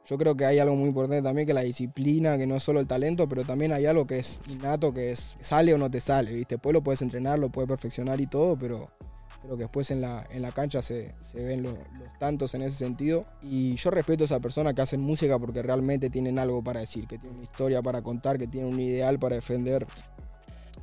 Yo 0.08 0.18
creo 0.18 0.36
que 0.38 0.46
hay 0.46 0.60
algo 0.60 0.76
muy 0.76 0.90
importante 0.90 1.22
también, 1.24 1.48
que 1.48 1.54
la 1.54 1.62
disciplina, 1.62 2.38
que 2.38 2.46
no 2.46 2.56
es 2.56 2.64
solo 2.64 2.80
el 2.80 2.86
talento, 2.88 3.28
pero 3.28 3.44
también 3.44 3.72
hay 3.74 3.88
algo 3.88 4.06
que 4.06 4.20
es 4.20 4.40
innato, 4.50 4.94
que 4.94 5.12
es 5.12 5.36
sale 5.42 5.74
o 5.74 5.78
no 5.80 5.90
te 5.90 6.00
sale, 6.00 6.32
¿viste? 6.32 6.56
Después 6.56 6.74
lo 6.74 6.82
puedes 6.82 7.02
entrenar, 7.02 7.40
lo 7.40 7.50
puedes 7.50 7.68
perfeccionar 7.68 8.22
y 8.22 8.28
todo, 8.28 8.56
pero 8.56 8.90
creo 9.42 9.58
que 9.58 9.64
después 9.64 9.90
en 9.90 10.02
la, 10.02 10.24
en 10.30 10.44
la 10.44 10.52
cancha 10.52 10.84
se, 10.84 11.14
se 11.22 11.44
ven 11.44 11.64
lo- 11.64 11.72
los 11.72 12.20
tantos 12.20 12.54
en 12.54 12.62
ese 12.62 12.78
sentido. 12.78 13.26
Y 13.42 13.76
yo 13.78 13.90
respeto 13.90 14.24
a 14.24 14.26
esa 14.26 14.40
persona 14.40 14.74
que 14.76 14.82
hacen 14.84 15.02
música 15.02 15.40
porque 15.40 15.64
realmente 15.64 16.12
tienen 16.12 16.38
algo 16.38 16.64
para 16.64 16.82
decir, 16.82 17.08
que 17.08 17.18
tienen 17.18 17.38
una 17.40 17.44
historia 17.46 17.82
para 17.82 18.04
contar, 18.04 18.38
que 18.38 18.46
tienen 18.48 18.72
un 18.72 18.80
ideal 18.80 19.18
para 19.18 19.36
defender. 19.36 19.88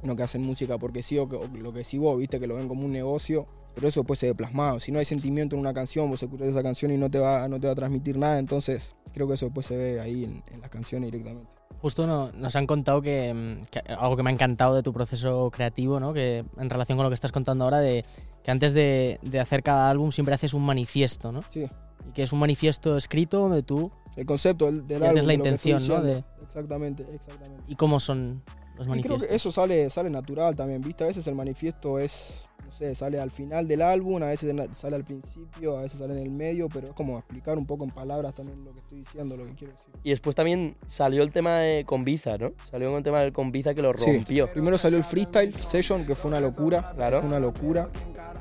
No 0.03 0.17
que 0.17 0.25
hacen 0.25 0.43
música 0.43 0.79
porque 0.79 1.05
sí 1.05 1.17
o, 1.19 1.29
que- 1.29 1.39
lo 1.61 1.73
que 1.73 1.85
sí 1.85 1.97
vos, 1.97 2.19
viste, 2.19 2.41
que 2.41 2.49
lo 2.49 2.57
ven 2.57 2.67
como 2.67 2.85
un 2.85 2.93
negocio. 2.93 3.47
Pero 3.75 3.87
eso 3.89 4.01
después 4.01 4.19
se 4.19 4.27
ve 4.27 4.35
plasmado. 4.35 4.81
Si 4.81 4.91
no 4.93 4.99
hay 4.99 5.05
sentimiento 5.05 5.55
en 5.57 5.61
una 5.61 5.73
canción, 5.73 6.11
vos 6.11 6.21
escuchás 6.23 6.49
esa 6.49 6.63
canción 6.63 6.91
y 6.91 6.97
no 6.99 7.09
te 7.11 7.19
va, 7.21 7.47
no 7.49 7.61
te 7.61 7.67
va 7.69 7.73
a 7.73 7.77
transmitir 7.77 8.19
nada. 8.19 8.39
Entonces, 8.39 8.95
creo 9.13 9.29
que 9.29 9.35
eso 9.35 9.47
después 9.47 9.67
se 9.67 9.77
ve 9.77 10.01
ahí 10.01 10.25
en, 10.25 10.43
en 10.53 10.61
las 10.61 10.71
canciones 10.71 11.11
directamente. 11.11 11.49
Justo 11.81 12.07
no- 12.07 12.31
nos 12.33 12.55
han 12.57 12.67
contado 12.67 13.03
que, 13.03 13.61
que 13.71 13.81
algo 13.81 14.17
que 14.17 14.23
me 14.23 14.31
ha 14.31 14.33
encantado 14.33 14.75
de 14.75 14.83
tu 14.83 14.93
proceso 14.93 15.51
creativo, 15.51 15.99
¿no? 15.99 16.13
Que 16.13 16.45
en 16.59 16.71
relación 16.71 16.97
con 16.97 17.05
lo 17.05 17.11
que 17.11 17.15
estás 17.15 17.33
contando 17.33 17.65
ahora, 17.65 17.81
de 17.81 18.05
que 18.45 18.51
antes 18.51 18.73
de, 18.73 19.19
de 19.23 19.41
hacer 19.41 19.63
cada 19.63 19.89
álbum 19.91 20.13
siempre 20.13 20.35
haces 20.35 20.55
un 20.55 20.65
manifiesto, 20.65 21.33
¿no? 21.33 21.43
Sí. 21.53 21.67
Y 22.09 22.13
que 22.13 22.23
es 22.25 22.33
un 22.33 22.39
manifiesto 22.41 22.97
escrito 22.97 23.39
donde 23.41 23.63
tú 23.63 23.91
El 24.17 24.27
concepto 24.27 24.67
del, 24.71 24.81
álbum. 24.81 24.89
la 25.01 25.09
de 25.09 25.13
que 25.15 25.19
estoy 25.21 25.35
intención, 25.35 25.89
¿no? 25.89 26.01
diciendo. 26.03 26.27
Exactamente, 26.43 27.07
exactamente. 27.15 27.63
y 27.69 27.75
cómo 27.77 27.99
son 28.01 28.43
los 28.45 28.73
Y 28.73 28.77
creo 28.77 28.89
manifiestos. 28.91 29.29
que 29.29 29.35
eso 29.37 29.53
sale, 29.53 29.91
sale 29.91 30.11
natural 30.11 30.55
también, 30.57 30.81
¿viste? 30.83 31.05
A 31.05 31.09
veces 31.09 31.27
el 31.27 31.35
manifiesto 31.35 31.99
es, 31.99 32.45
sé, 32.73 32.95
sale 32.95 33.21
al 33.21 33.31
final 33.31 33.69
del 33.69 33.83
álbum, 33.83 34.23
a 34.23 34.27
veces 34.27 34.53
sale 34.73 34.97
al 34.97 35.05
principio, 35.05 35.79
a 35.79 35.83
veces 35.83 35.99
sale 36.01 36.15
en 36.15 36.21
el 36.23 36.31
medio, 36.31 36.69
pero 36.69 36.89
es 36.89 36.95
como 36.95 37.19
explicar 37.19 37.57
un 37.59 37.67
poco 37.67 37.85
en 37.85 37.91
palabras 37.91 38.35
también 38.35 38.65
lo 38.65 38.73
que 38.73 38.81
estoy 38.81 38.99
diciendo, 39.01 39.37
lo 39.37 39.47
que 39.47 39.53
quiero 39.53 39.73
decir. 39.75 39.93
Y 40.03 40.11
después 40.11 40.35
también 40.35 40.75
salió 40.89 41.23
el 41.23 41.31
tema 41.31 41.59
de 41.59 41.85
Conviza, 41.85 42.37
¿no? 42.39 42.53
Salió 42.71 42.89
con 42.89 42.97
el 42.97 43.03
tema 43.05 43.21
del 43.21 43.33
Conviza 43.33 43.75
que 43.75 43.83
lo 43.83 43.93
Sí. 43.97 44.13
rompió. 44.17 44.51
Primero 44.53 44.77
salió 44.79 44.99
el 44.99 45.05
freestyle 45.05 45.55
session, 45.55 46.05
que 46.05 46.15
fue 46.17 46.31
una 46.31 46.41
locura. 46.41 46.93
Claro. 46.97 47.21
Fue 47.21 47.29
una 47.29 47.39
locura. 47.39 47.89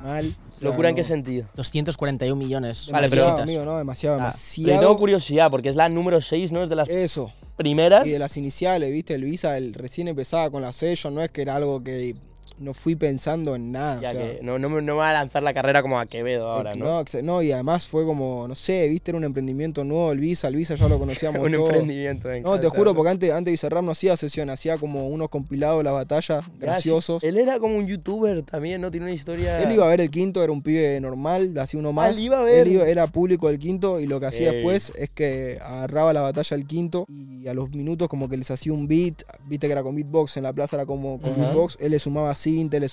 Mal. 0.02 0.34
¿Locura 0.60 0.88
en 0.88 0.94
qué 0.96 1.04
sentido? 1.04 1.46
241 1.54 2.36
millones 2.36 2.88
Vale, 2.90 3.08
pero- 3.08 3.24
amigo, 3.38 3.64
¿no? 3.64 3.78
Demasiado, 3.78 4.16
Ah, 4.16 4.18
Pero 4.32 4.32
demasiado. 4.32 4.80
tengo 4.80 4.96
curiosidad, 4.96 5.50
porque 5.50 5.68
es 5.68 5.76
la 5.76 5.88
número 5.88 6.20
6, 6.20 6.50
¿no? 6.52 6.62
Es 6.64 6.68
de 6.68 6.74
las 6.76 6.88
Eso. 6.88 7.32
primeras. 7.56 8.06
Y 8.06 8.10
de 8.10 8.18
las 8.18 8.36
iniciales, 8.36 8.90
¿viste? 8.90 9.14
El 9.14 9.24
Visa 9.24 9.56
el, 9.56 9.74
recién 9.74 10.08
empezaba 10.08 10.50
con 10.50 10.62
la 10.62 10.72
session, 10.72 11.14
no 11.14 11.20
es 11.22 11.30
que 11.30 11.42
era 11.42 11.54
algo 11.56 11.82
que, 11.84 12.16
no 12.58 12.74
fui 12.74 12.96
pensando 12.96 13.54
en 13.56 13.72
nada. 13.72 14.00
Ya 14.00 14.08
o 14.10 14.12
sea, 14.12 14.20
que 14.20 14.40
no, 14.42 14.58
no, 14.58 14.68
me- 14.68 14.82
no 14.82 14.94
me 14.94 14.98
va 14.98 15.10
a 15.10 15.12
lanzar 15.14 15.42
la 15.42 15.52
carrera 15.54 15.82
como 15.82 15.98
a 15.98 16.06
Quevedo 16.06 16.48
ahora, 16.48 16.74
¿no? 16.74 17.04
no, 17.22 17.42
y 17.42 17.52
además 17.52 17.86
fue 17.86 18.04
como, 18.04 18.46
no 18.48 18.54
sé, 18.54 18.88
viste, 18.88 19.10
era 19.10 19.18
un 19.18 19.24
emprendimiento 19.24 19.84
nuevo, 19.84 20.12
el 20.12 20.18
Visa, 20.20 20.48
el 20.48 20.56
Visa 20.56 20.74
ya 20.74 20.88
lo 20.88 20.98
conocíamos 20.98 21.40
Un 21.46 21.52
todos. 21.52 21.68
emprendimiento. 21.70 22.28
No, 22.42 22.58
te 22.60 22.68
juro, 22.68 22.94
porque 22.94 23.10
antes, 23.10 23.32
antes 23.32 23.52
Bizarrap 23.52 23.82
no 23.84 23.90
hacía 23.92 24.16
sesión, 24.16 24.50
hacía 24.50 24.78
como 24.78 25.08
unos 25.08 25.28
compilados 25.30 25.78
de 25.78 25.84
las 25.84 25.92
batallas 25.94 26.44
graciosos. 26.58 27.22
Él 27.24 27.36
era 27.38 27.58
como 27.58 27.76
un 27.76 27.86
youtuber 27.86 28.42
también, 28.42 28.80
¿no? 28.80 28.90
Tiene 28.90 29.06
una 29.06 29.14
historia. 29.14 29.60
Él 29.62 29.72
iba 29.72 29.84
a 29.86 29.88
ver 29.88 30.00
el 30.00 30.10
quinto, 30.10 30.42
era 30.42 30.52
un 30.52 30.62
pibe 30.62 31.00
normal, 31.00 31.56
hacía 31.58 31.80
uno 31.80 31.92
más. 31.92 32.12
él 32.16 32.24
iba 32.24 32.40
a 32.40 32.44
ver. 32.44 32.66
Él 32.66 32.72
iba- 32.74 32.86
era 32.88 33.06
público 33.06 33.48
del 33.48 33.58
quinto 33.58 34.00
y 34.00 34.06
lo 34.06 34.20
que 34.20 34.26
hacía 34.26 34.48
Ey. 34.50 34.54
después 34.56 34.92
es 34.96 35.10
que 35.10 35.58
agarraba 35.62 36.12
la 36.12 36.20
batalla 36.22 36.56
del 36.56 36.66
quinto 36.66 37.06
y 37.08 37.46
a 37.48 37.54
los 37.54 37.72
minutos 37.74 38.08
como 38.08 38.28
que 38.28 38.36
les 38.36 38.50
hacía 38.50 38.72
un 38.72 38.86
beat, 38.88 39.22
viste 39.48 39.66
que 39.66 39.72
era 39.72 39.82
con 39.82 39.94
beatbox, 39.94 40.36
en 40.36 40.44
la 40.44 40.52
plaza 40.52 40.76
era 40.76 40.86
como 40.86 41.20
con 41.20 41.36
beatbox, 41.38 41.78
él 41.80 41.90
le 41.92 41.98
sumaba 41.98 42.34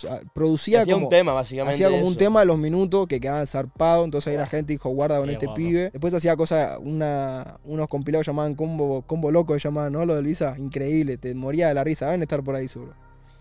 ah, 0.09 0.19
producía 0.33 0.81
Hacía 0.81 0.93
como... 0.93 1.05
un 1.05 1.09
tema, 1.09 1.33
básicamente. 1.33 1.75
Hacía 1.75 1.89
como 1.89 2.05
un 2.05 2.11
eso. 2.13 2.19
tema 2.19 2.39
de 2.41 2.45
los 2.45 2.57
minutos 2.57 3.07
que 3.07 3.19
quedaban 3.19 3.47
zarpados, 3.47 4.05
entonces 4.05 4.31
ahí 4.31 4.37
la 4.37 4.47
gente 4.47 4.73
dijo, 4.73 4.89
guarda 4.89 5.17
con 5.17 5.27
Qué 5.27 5.33
este 5.33 5.45
guapo. 5.45 5.57
pibe. 5.57 5.89
Después 5.91 6.13
hacía 6.13 6.35
cosas, 6.35 6.77
una, 6.81 7.59
unos 7.65 7.87
compilados 7.87 8.25
llamaban 8.27 8.55
combo, 8.55 9.01
combo 9.03 9.31
loco, 9.31 9.55
llamaban, 9.57 9.93
¿no? 9.93 10.05
Lo 10.05 10.15
de 10.15 10.21
Luisa, 10.21 10.55
increíble, 10.57 11.17
te 11.17 11.33
moría 11.33 11.67
de 11.67 11.73
la 11.73 11.83
risa, 11.83 12.05
deben 12.05 12.21
estar 12.21 12.43
por 12.43 12.55
ahí 12.55 12.67
seguro. 12.67 12.93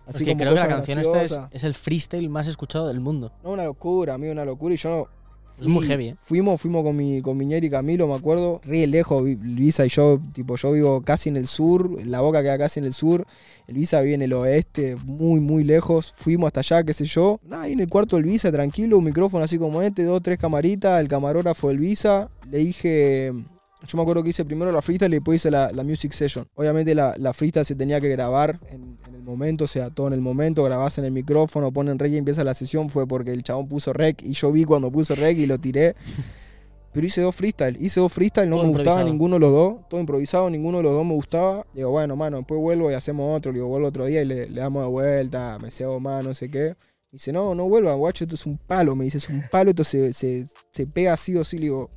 Es 0.09 0.16
que 0.16 0.37
creo 0.37 0.55
que 0.55 0.61
la 0.61 0.68
canción 0.68 0.99
esta 1.01 1.23
es, 1.23 1.38
es 1.51 1.64
el 1.64 1.75
freestyle 1.75 2.31
más 2.31 2.47
escuchado 2.47 2.88
del 2.88 2.99
mundo. 2.99 3.31
No, 3.44 3.51
una 3.51 3.64
locura, 3.64 4.14
amigo, 4.14 4.33
una 4.33 4.47
locura. 4.47 4.75
Y 4.75 4.79
yo 4.79 5.09
Es 5.61 5.66
muy 5.66 5.87
heavy, 5.87 6.09
¿eh? 6.09 6.14
Fuimos, 6.23 6.61
fuimos 6.61 6.85
con 6.85 6.97
mi, 6.97 7.21
con 7.21 7.37
mi 7.37 7.47
ñeri 7.47 7.66
y 7.66 7.71
Camilo, 7.71 8.07
me 8.07 8.14
acuerdo, 8.14 8.61
re 8.64 8.87
lejos, 8.87 9.23
Luisa 9.42 9.85
y 9.85 9.88
yo, 9.88 10.18
tipo, 10.33 10.57
yo 10.57 10.73
vivo 10.73 11.03
casi 11.03 11.29
en 11.29 11.37
el 11.37 11.47
sur, 11.47 12.05
la 12.05 12.21
boca 12.21 12.42
queda 12.42 12.59
casi 12.59 12.79
en 12.81 12.87
el 12.87 12.92
sur, 12.92 13.27
el 13.66 13.75
Visa 13.75 14.01
vive 14.01 14.14
en 14.14 14.23
el 14.23 14.33
oeste, 14.33 14.97
muy, 15.05 15.40
muy 15.40 15.64
lejos, 15.64 16.14
fuimos 16.16 16.47
hasta 16.49 16.61
allá, 16.61 16.85
qué 16.85 16.94
sé 16.94 17.05
yo, 17.05 17.40
nada, 17.42 17.64
ahí 17.64 17.73
en 17.73 17.81
el 17.81 17.88
cuarto 17.88 18.16
del 18.16 18.25
Visa, 18.25 18.53
tranquilo, 18.53 18.99
un 18.99 19.05
micrófono 19.05 19.44
así 19.44 19.59
como 19.59 19.83
este, 19.83 20.05
dos, 20.05 20.23
tres 20.23 20.38
camaritas, 20.38 21.01
el 21.01 21.09
camarógrafo 21.09 21.68
del 21.68 21.79
Visa, 21.79 22.29
le 22.51 22.59
dije, 22.59 23.33
yo 23.87 23.97
me 23.97 24.03
acuerdo 24.03 24.23
que 24.23 24.31
hice 24.31 24.44
primero 24.44 24.73
la 24.73 24.83
freestyle 24.83 25.12
y 25.12 25.16
después 25.16 25.37
hice 25.37 25.51
la, 25.51 25.71
la 25.73 25.85
music 25.85 26.12
session. 26.12 26.47
Obviamente 26.55 26.94
la, 26.94 27.14
la 27.16 27.33
freestyle 27.33 27.64
se 27.64 27.77
tenía 27.77 28.01
que 28.01 28.09
grabar 28.09 28.59
en, 28.71 28.99
momento, 29.29 29.64
o 29.64 29.69
sea, 29.69 29.91
todo 29.91 30.09
en 30.09 30.14
el 30.14 30.21
momento, 30.21 30.64
grabás 30.64 30.99
en 30.99 31.05
el 31.05 31.12
micrófono, 31.12 31.71
ponen 31.73 31.99
rec 31.99 32.12
y 32.12 32.17
empieza 32.17 32.43
la 32.45 32.55
sesión, 32.55 32.91
fue 32.91 33.07
porque 33.07 33.33
el 33.33 33.43
chabón 33.43 33.69
puso 33.69 33.93
rec 33.93 34.23
y 34.23 34.33
yo 34.33 34.51
vi 34.51 34.64
cuando 34.64 34.91
puso 34.91 35.14
rec 35.14 35.38
y 35.38 35.47
lo 35.47 35.59
tiré. 35.59 35.95
Pero 36.93 37.07
hice 37.07 37.21
dos 37.21 37.35
freestyle, 37.35 37.77
hice 37.81 38.01
dos 38.01 38.12
freestyle, 38.12 38.49
no 38.49 38.57
Todo 38.57 38.67
me 38.67 38.73
gustaba 38.73 39.05
ninguno 39.05 39.37
de 39.37 39.41
los 39.41 39.53
dos, 39.53 39.88
todo 39.88 40.01
improvisado, 40.01 40.49
ninguno 40.49 40.79
de 40.79 40.85
los 40.85 40.93
dos 40.93 41.05
me 41.05 41.14
gustaba. 41.14 41.67
Digo, 41.75 41.91
bueno, 41.91 42.17
mano, 42.17 42.38
después 42.38 42.59
vuelvo 42.61 42.91
y 42.91 42.95
hacemos 42.95 43.37
otro, 43.37 43.53
digo, 43.53 43.69
vuelvo 43.69 43.88
otro 43.88 44.07
día 44.07 44.23
y 44.23 44.25
le, 44.25 44.49
le 44.49 44.61
damos 44.61 44.83
de 44.83 44.88
vuelta, 44.88 45.59
me 45.61 45.69
hago 45.69 46.01
más, 46.01 46.25
no 46.25 46.35
sé 46.35 46.51
qué. 46.51 46.69
Me 46.69 47.12
dice, 47.12 47.33
no, 47.33 47.55
no 47.55 47.69
vuelva, 47.69 47.95
guacho, 47.95 48.25
esto 48.25 48.37
es 48.37 48.47
un 48.47 48.57
palo, 48.57 48.97
me 48.97 49.05
dice, 49.05 49.19
es 49.19 49.29
un 49.29 49.45
palo, 49.51 49.71
esto 49.71 49.85
se, 49.85 50.12
se, 50.12 50.47
se 50.73 50.87
pega 50.87 51.12
así 51.12 51.37
o 51.37 51.45
sí, 51.45 51.59
le 51.59 51.64
digo, 51.64 51.91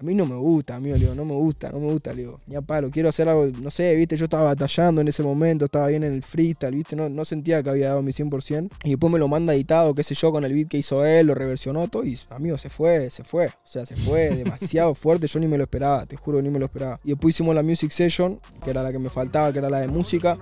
a 0.00 0.04
mí 0.04 0.14
no 0.14 0.26
me 0.26 0.36
gusta, 0.36 0.76
amigo, 0.76 0.94
le 0.94 1.00
digo, 1.00 1.14
no 1.16 1.24
me 1.24 1.34
gusta, 1.34 1.72
no 1.72 1.80
me 1.80 1.90
gusta, 1.90 2.12
le 2.14 2.22
digo, 2.22 2.38
ni 2.46 2.54
a 2.54 2.60
palo, 2.60 2.88
quiero 2.88 3.08
hacer 3.08 3.28
algo, 3.28 3.48
no 3.60 3.68
sé, 3.68 3.96
viste, 3.96 4.16
yo 4.16 4.24
estaba 4.26 4.44
batallando 4.44 5.00
en 5.00 5.08
ese 5.08 5.24
momento, 5.24 5.64
estaba 5.64 5.88
bien 5.88 6.04
en 6.04 6.12
el 6.12 6.22
freestyle, 6.22 6.72
viste, 6.72 6.94
no, 6.94 7.08
no 7.08 7.24
sentía 7.24 7.64
que 7.64 7.70
había 7.70 7.88
dado 7.88 8.02
mi 8.02 8.12
100%, 8.12 8.70
y 8.84 8.90
después 8.90 9.12
me 9.12 9.18
lo 9.18 9.26
manda 9.26 9.54
editado, 9.54 9.94
qué 9.94 10.04
sé 10.04 10.14
yo, 10.14 10.30
con 10.30 10.44
el 10.44 10.54
beat 10.54 10.68
que 10.68 10.78
hizo 10.78 11.04
él, 11.04 11.26
lo 11.26 11.34
reversionó 11.34 11.88
todo, 11.88 12.04
y 12.04 12.16
amigo, 12.30 12.56
se 12.58 12.70
fue, 12.70 13.10
se 13.10 13.24
fue, 13.24 13.46
o 13.46 13.52
sea, 13.64 13.84
se 13.86 13.96
fue 13.96 14.30
demasiado 14.36 14.94
fuerte, 14.94 15.26
yo 15.26 15.40
ni 15.40 15.48
me 15.48 15.56
lo 15.56 15.64
esperaba, 15.64 16.06
te 16.06 16.14
juro 16.14 16.38
que 16.38 16.44
ni 16.44 16.50
me 16.50 16.60
lo 16.60 16.66
esperaba. 16.66 17.00
Y 17.02 17.10
después 17.10 17.34
hicimos 17.34 17.56
la 17.56 17.64
music 17.64 17.90
session, 17.90 18.38
que 18.62 18.70
era 18.70 18.84
la 18.84 18.92
que 18.92 19.00
me 19.00 19.10
faltaba, 19.10 19.52
que 19.52 19.58
era 19.58 19.68
la 19.68 19.80
de 19.80 19.88
música, 19.88 20.38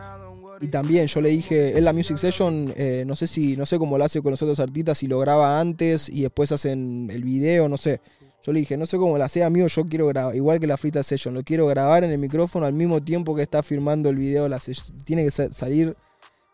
y 0.60 0.68
también 0.68 1.06
yo 1.06 1.22
le 1.22 1.30
dije, 1.30 1.78
en 1.78 1.84
la 1.84 1.94
music 1.94 2.18
session, 2.18 2.74
eh, 2.76 3.04
no 3.06 3.16
sé 3.16 3.26
si, 3.26 3.56
no 3.56 3.64
sé 3.64 3.78
cómo 3.78 3.96
lo 3.96 4.04
hace 4.04 4.20
con 4.20 4.32
los 4.32 4.42
otros 4.42 4.60
artistas, 4.60 4.98
si 4.98 5.06
lo 5.06 5.18
graba 5.18 5.58
antes 5.58 6.10
y 6.10 6.22
después 6.22 6.52
hacen 6.52 7.08
el 7.10 7.24
video, 7.24 7.70
no 7.70 7.78
sé. 7.78 8.00
Yo 8.46 8.52
le 8.52 8.60
dije, 8.60 8.76
no 8.76 8.86
sé 8.86 8.96
cómo 8.96 9.18
la 9.18 9.28
sea, 9.28 9.46
amigo, 9.46 9.66
yo 9.66 9.84
quiero 9.86 10.06
grabar, 10.06 10.36
igual 10.36 10.60
que 10.60 10.68
la 10.68 10.76
freestyle 10.76 11.02
session, 11.02 11.34
lo 11.34 11.42
quiero 11.42 11.66
grabar 11.66 12.04
en 12.04 12.12
el 12.12 12.18
micrófono 12.18 12.64
al 12.64 12.74
mismo 12.74 13.02
tiempo 13.02 13.34
que 13.34 13.42
está 13.42 13.60
filmando 13.64 14.08
el 14.08 14.14
video, 14.14 14.48
la 14.48 14.60
tiene 15.04 15.24
que 15.24 15.32
sa- 15.32 15.50
salir 15.52 15.96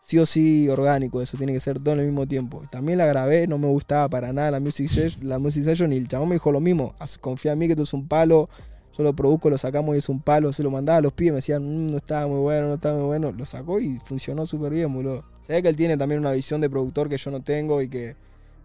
sí 0.01 0.17
o 0.17 0.25
sí 0.25 0.67
orgánico, 0.69 1.21
eso 1.21 1.37
tiene 1.37 1.53
que 1.53 1.59
ser 1.59 1.79
todo 1.79 1.93
en 1.93 1.99
el 1.99 2.07
mismo 2.07 2.25
tiempo. 2.25 2.63
También 2.71 2.97
la 2.97 3.05
grabé, 3.05 3.45
no 3.45 3.59
me 3.59 3.67
gustaba 3.67 4.07
para 4.07 4.33
nada 4.33 4.49
la 4.49 4.59
music, 4.59 4.89
ses- 4.89 5.21
la 5.21 5.37
music 5.37 5.63
session 5.65 5.93
y 5.93 5.97
el 5.97 6.07
chabón 6.07 6.29
me 6.29 6.35
dijo 6.35 6.51
lo 6.51 6.59
mismo, 6.59 6.95
"Haz- 6.97 7.19
confía 7.19 7.51
en 7.51 7.59
mí 7.59 7.67
que 7.67 7.75
tú 7.75 7.83
es 7.83 7.93
un 7.93 8.07
palo, 8.07 8.49
yo 8.97 9.03
lo 9.03 9.13
produzco, 9.13 9.51
lo 9.51 9.59
sacamos 9.59 9.95
y 9.95 9.99
es 9.99 10.09
un 10.09 10.19
palo, 10.19 10.51
se 10.51 10.63
lo 10.63 10.71
mandaba 10.71 10.97
a 10.97 11.01
los 11.01 11.13
pibes, 11.13 11.31
me 11.33 11.37
decían, 11.37 11.63
"Mm, 11.63 11.91
no 11.91 11.97
estaba 11.97 12.25
muy 12.25 12.39
bueno, 12.39 12.69
no 12.69 12.73
estaba 12.73 12.97
muy 12.97 13.05
bueno, 13.05 13.31
lo 13.31 13.45
sacó 13.45 13.79
y 13.79 13.99
funcionó 14.03 14.47
súper 14.47 14.73
bien, 14.73 14.91
boludo. 14.91 15.23
Se 15.45 15.61
que 15.61 15.69
él 15.69 15.75
tiene 15.75 15.95
también 15.95 16.19
una 16.21 16.31
visión 16.31 16.59
de 16.59 16.69
productor 16.71 17.07
que 17.07 17.17
yo 17.17 17.29
no 17.29 17.41
tengo 17.43 17.81
y 17.83 17.87
que 17.87 18.15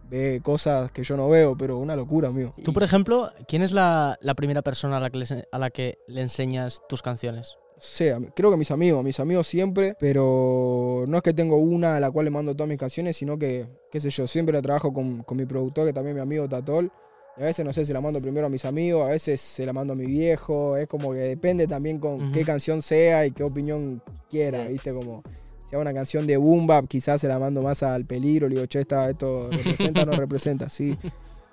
ve 0.09 0.41
cosas 0.43 0.91
que 0.91 1.03
yo 1.03 1.15
no 1.15 1.29
veo, 1.29 1.55
pero 1.57 1.77
una 1.77 1.95
locura, 1.95 2.29
amigo. 2.29 2.53
Tú, 2.63 2.73
por 2.73 2.83
ejemplo, 2.83 3.29
¿quién 3.47 3.61
es 3.61 3.71
la, 3.71 4.17
la 4.21 4.33
primera 4.35 4.61
persona 4.61 4.97
a 4.97 4.99
la, 4.99 5.09
que 5.09 5.17
le, 5.17 5.25
a 5.51 5.59
la 5.59 5.69
que 5.69 5.99
le 6.07 6.21
enseñas 6.21 6.81
tus 6.89 7.01
canciones? 7.01 7.57
Sé, 7.77 8.13
creo 8.35 8.51
que 8.51 8.57
mis 8.57 8.71
amigos, 8.71 9.03
mis 9.05 9.19
amigos 9.21 9.47
siempre, 9.47 9.95
pero 9.99 11.05
no 11.07 11.17
es 11.17 11.23
que 11.23 11.33
tengo 11.33 11.55
una 11.57 11.95
a 11.95 11.99
la 11.99 12.11
cual 12.11 12.25
le 12.25 12.31
mando 12.31 12.53
todas 12.53 12.67
mis 12.67 12.77
canciones, 12.77 13.15
sino 13.15 13.37
que, 13.37 13.67
qué 13.89 14.01
sé 14.01 14.09
yo, 14.09 14.27
siempre 14.27 14.53
la 14.53 14.61
trabajo 14.61 14.91
con, 14.91 15.23
con 15.23 15.37
mi 15.37 15.45
productor, 15.45 15.87
que 15.87 15.93
también 15.93 16.17
es 16.17 16.21
mi 16.21 16.21
amigo 16.21 16.49
Tatol. 16.49 16.91
Y 17.37 17.41
a 17.41 17.45
veces, 17.45 17.63
no 17.63 17.71
sé, 17.71 17.85
se 17.85 17.93
la 17.93 18.01
mando 18.01 18.21
primero 18.21 18.47
a 18.47 18.49
mis 18.49 18.65
amigos, 18.65 19.07
a 19.07 19.11
veces 19.11 19.39
se 19.39 19.65
la 19.65 19.71
mando 19.71 19.93
a 19.93 19.95
mi 19.95 20.05
viejo, 20.05 20.75
es 20.75 20.89
como 20.89 21.13
que 21.13 21.19
depende 21.19 21.67
también 21.67 21.99
con 21.99 22.15
Ujú. 22.15 22.31
qué 22.33 22.43
canción 22.43 22.81
sea 22.81 23.25
y 23.25 23.31
qué 23.31 23.43
opinión 23.43 24.01
quiera, 24.29 24.67
¿viste? 24.67 24.91
Como 24.91 25.23
si 25.69 25.75
es 25.75 25.81
una 25.81 25.93
canción 25.93 26.25
de 26.25 26.35
boom 26.35 26.65
bap, 26.65 26.87
quizás 26.87 27.21
se 27.21 27.27
la 27.27 27.37
mando 27.37 27.61
más 27.61 27.83
al 27.83 28.03
peligro, 28.05 28.47
le 28.49 28.55
digo, 28.55 28.65
che, 28.65 28.79
esta- 28.79 29.07
esto 29.07 29.49
representa 29.51 30.01
o 30.01 30.05
no 30.07 30.13
representa, 30.15 30.67
sí. 30.67 30.97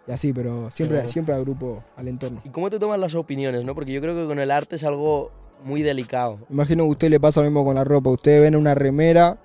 Y 0.09 0.11
así, 0.13 0.33
pero 0.33 0.71
siempre, 0.71 0.99
Claro. 0.99 1.11
siempre 1.11 1.35
al 1.35 1.43
grupo, 1.43 1.85
al 1.97 2.09
entorno. 2.09 2.41
¿Y 2.45 2.49
cómo 2.49 2.71
te 2.71 2.79
tomas 2.79 2.99
las 2.99 3.15
opiniones, 3.15 3.65
no? 3.65 3.75
Porque 3.75 3.93
yo 3.93 4.01
creo 4.01 4.15
que 4.15 4.27
con 4.27 4.39
el 4.39 4.51
arte 4.51 4.77
es 4.77 4.85
algo 4.85 5.31
muy 5.65 5.83
delicado. 5.83 6.39
Imagino 6.49 6.85
que 6.85 6.89
a 6.89 6.93
usted 6.93 7.11
le 7.11 7.21
pasa 7.21 7.41
lo 7.41 7.47
mismo 7.47 7.65
con 7.65 7.75
la 7.75 7.85
ropa. 7.85 8.09
Ustedes 8.11 8.41
ven 8.41 8.57
una 8.57 8.75
remera 8.75 9.37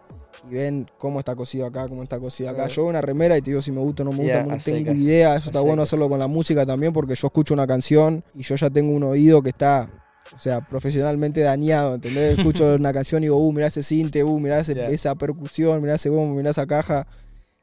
y 0.50 0.54
ven 0.54 0.88
cómo 0.98 1.20
está 1.20 1.36
cosido 1.36 1.66
acá, 1.66 1.88
cómo 1.90 2.04
está 2.04 2.18
cosido 2.20 2.50
acá. 2.52 2.68
Yo 2.68 2.84
veo 2.84 2.90
una 2.92 3.02
remera 3.02 3.36
y 3.38 3.42
te 3.42 3.52
digo 3.52 3.62
si 3.62 3.72
me 3.72 3.80
gusta 3.82 4.04
o 4.04 4.06
no 4.06 4.12
me 4.12 4.20
gusta, 4.24 4.44
no 4.44 4.58
tengo 4.58 4.94
idea. 4.94 5.36
Eso 5.36 5.50
está 5.50 5.60
bueno 5.62 5.82
hacerlo 5.82 6.08
con 6.08 6.20
la 6.20 6.28
música 6.28 6.66
también 6.66 6.94
porque 6.94 7.16
yo 7.16 7.28
escucho 7.28 7.54
una 7.54 7.66
canción 7.68 8.24
y 8.36 8.44
yo 8.44 8.56
ya 8.56 8.70
tengo 8.70 8.92
un 8.92 9.04
oído 9.04 9.42
que 9.42 9.50
está, 9.50 9.90
o 10.36 10.40
sea, 10.40 10.62
profesionalmente 10.62 11.42
dañado, 11.42 11.96
¿entendés? 11.96 12.38
Escucho 12.40 12.76
una 12.76 12.94
canción 12.94 13.22
y 13.24 13.26
digo, 13.26 13.38
uh, 13.38 13.52
mirá 13.52 13.68
ese 13.68 13.84
cinte, 13.84 14.24
uh, 14.24 14.40
mirá 14.40 14.60
ese- 14.60 14.74
esa 14.94 15.16
percusión, 15.16 15.82
mirá 15.82 15.96
ese 15.96 16.10
bombo, 16.10 16.36
mirá 16.36 16.52
esa 16.52 16.66
caja. 16.66 17.06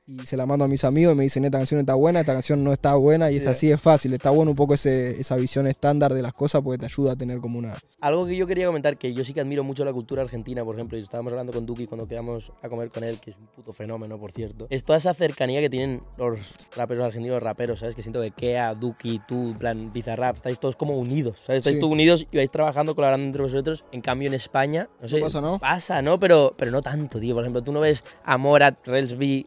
Y 0.09 0.25
se 0.27 0.39
la 0.39 0.47
mando 0.47 0.65
a 0.65 0.69
mis 0.69 0.85
amigos 0.85 1.13
y 1.13 1.17
me 1.19 1.23
dicen, 1.25 1.45
esta 1.45 1.59
canción 1.59 1.81
está 1.81 1.95
buena, 1.95 2.21
esta 2.21 2.33
canción 2.33 2.65
no 2.65 2.73
está 2.73 2.95
buena. 2.95 3.31
Y 3.31 3.37
es 3.37 3.45
Ya. 3.45 3.51
así, 3.51 3.71
es 3.71 3.79
fácil. 3.81 4.15
Está 4.15 4.31
bueno 4.31 4.53
un 4.53 4.57
poco 4.57 4.73
ese, 4.73 5.21
esa 5.21 5.37
visión 5.37 5.67
estándar 5.67 6.15
de 6.15 6.23
las 6.23 6.33
cosas 6.33 6.63
porque 6.63 6.79
te 6.79 6.87
ayuda 6.87 7.13
a 7.13 7.17
tener 7.17 7.41
como 7.41 7.59
una... 7.59 7.75
Algo 8.01 8.27
que 8.27 8.35
yo 8.37 8.47
quería 8.47 8.67
comentar, 8.67 8.97
que 8.97 9.13
yo 9.13 9.23
sí 9.25 9.35
que 9.35 9.41
admiro 9.41 9.65
mucho 9.65 9.85
la 9.85 9.93
cultura 9.93 10.23
argentina, 10.23 10.65
por 10.65 10.77
ejemplo, 10.77 10.97
y 10.97 11.03
estábamos 11.03 11.33
hablando 11.33 11.53
con 11.53 11.67
Duki 11.67 11.87
cuando 11.87 12.07
quedamos 12.09 12.53
a 12.63 12.69
comer 12.71 12.89
con 12.91 13.05
él, 13.05 13.19
que 13.21 13.31
es 13.33 13.37
un 13.37 13.49
puto 13.49 13.73
fenómeno, 13.73 14.19
por 14.19 14.33
cierto, 14.33 14.67
es 14.71 14.83
toda 14.85 14.99
esa 14.99 15.13
cercanía 15.15 15.61
que 15.61 15.69
tienen 15.69 16.01
los 16.17 16.39
raperos 16.77 17.05
argentinos, 17.05 17.35
los 17.35 17.43
raperos, 17.43 17.81
¿sabes? 17.81 17.95
Que 17.95 18.03
siento 18.03 18.21
que 18.23 18.31
Kea, 18.31 18.75
Duki, 18.75 19.21
tú, 19.27 19.55
plan, 19.59 19.93
Bizarrap, 19.93 20.37
estáis 20.37 20.59
todos 20.61 20.77
como 20.77 20.97
unidos, 20.97 21.39
¿sabes? 21.45 21.59
Estáis 21.61 21.75
Sí. 21.77 21.81
todos 21.81 21.93
unidos 21.93 22.25
y 22.31 22.37
vais 22.37 22.51
trabajando, 22.51 22.95
colaborando 22.95 23.27
entre 23.27 23.43
vosotros. 23.43 23.85
En 23.93 24.01
cambio, 24.01 24.29
en 24.29 24.35
España, 24.35 24.89
no 25.03 25.09
sé, 25.09 25.21
pasa, 25.21 25.41
¿no? 25.41 25.59
Pasa, 25.59 26.01
¿no? 26.01 26.19
Pero, 26.21 26.53
pero 26.57 26.71
no 26.71 26.81
tanto, 26.83 27.19
tío. 27.21 27.35
Por 27.35 27.43
ejemplo, 27.45 27.63
tú 27.63 27.73
no 27.73 27.81
ves 27.81 28.05
a 28.25 28.39
Morat, 28.39 28.79
Relsby, 28.87 29.45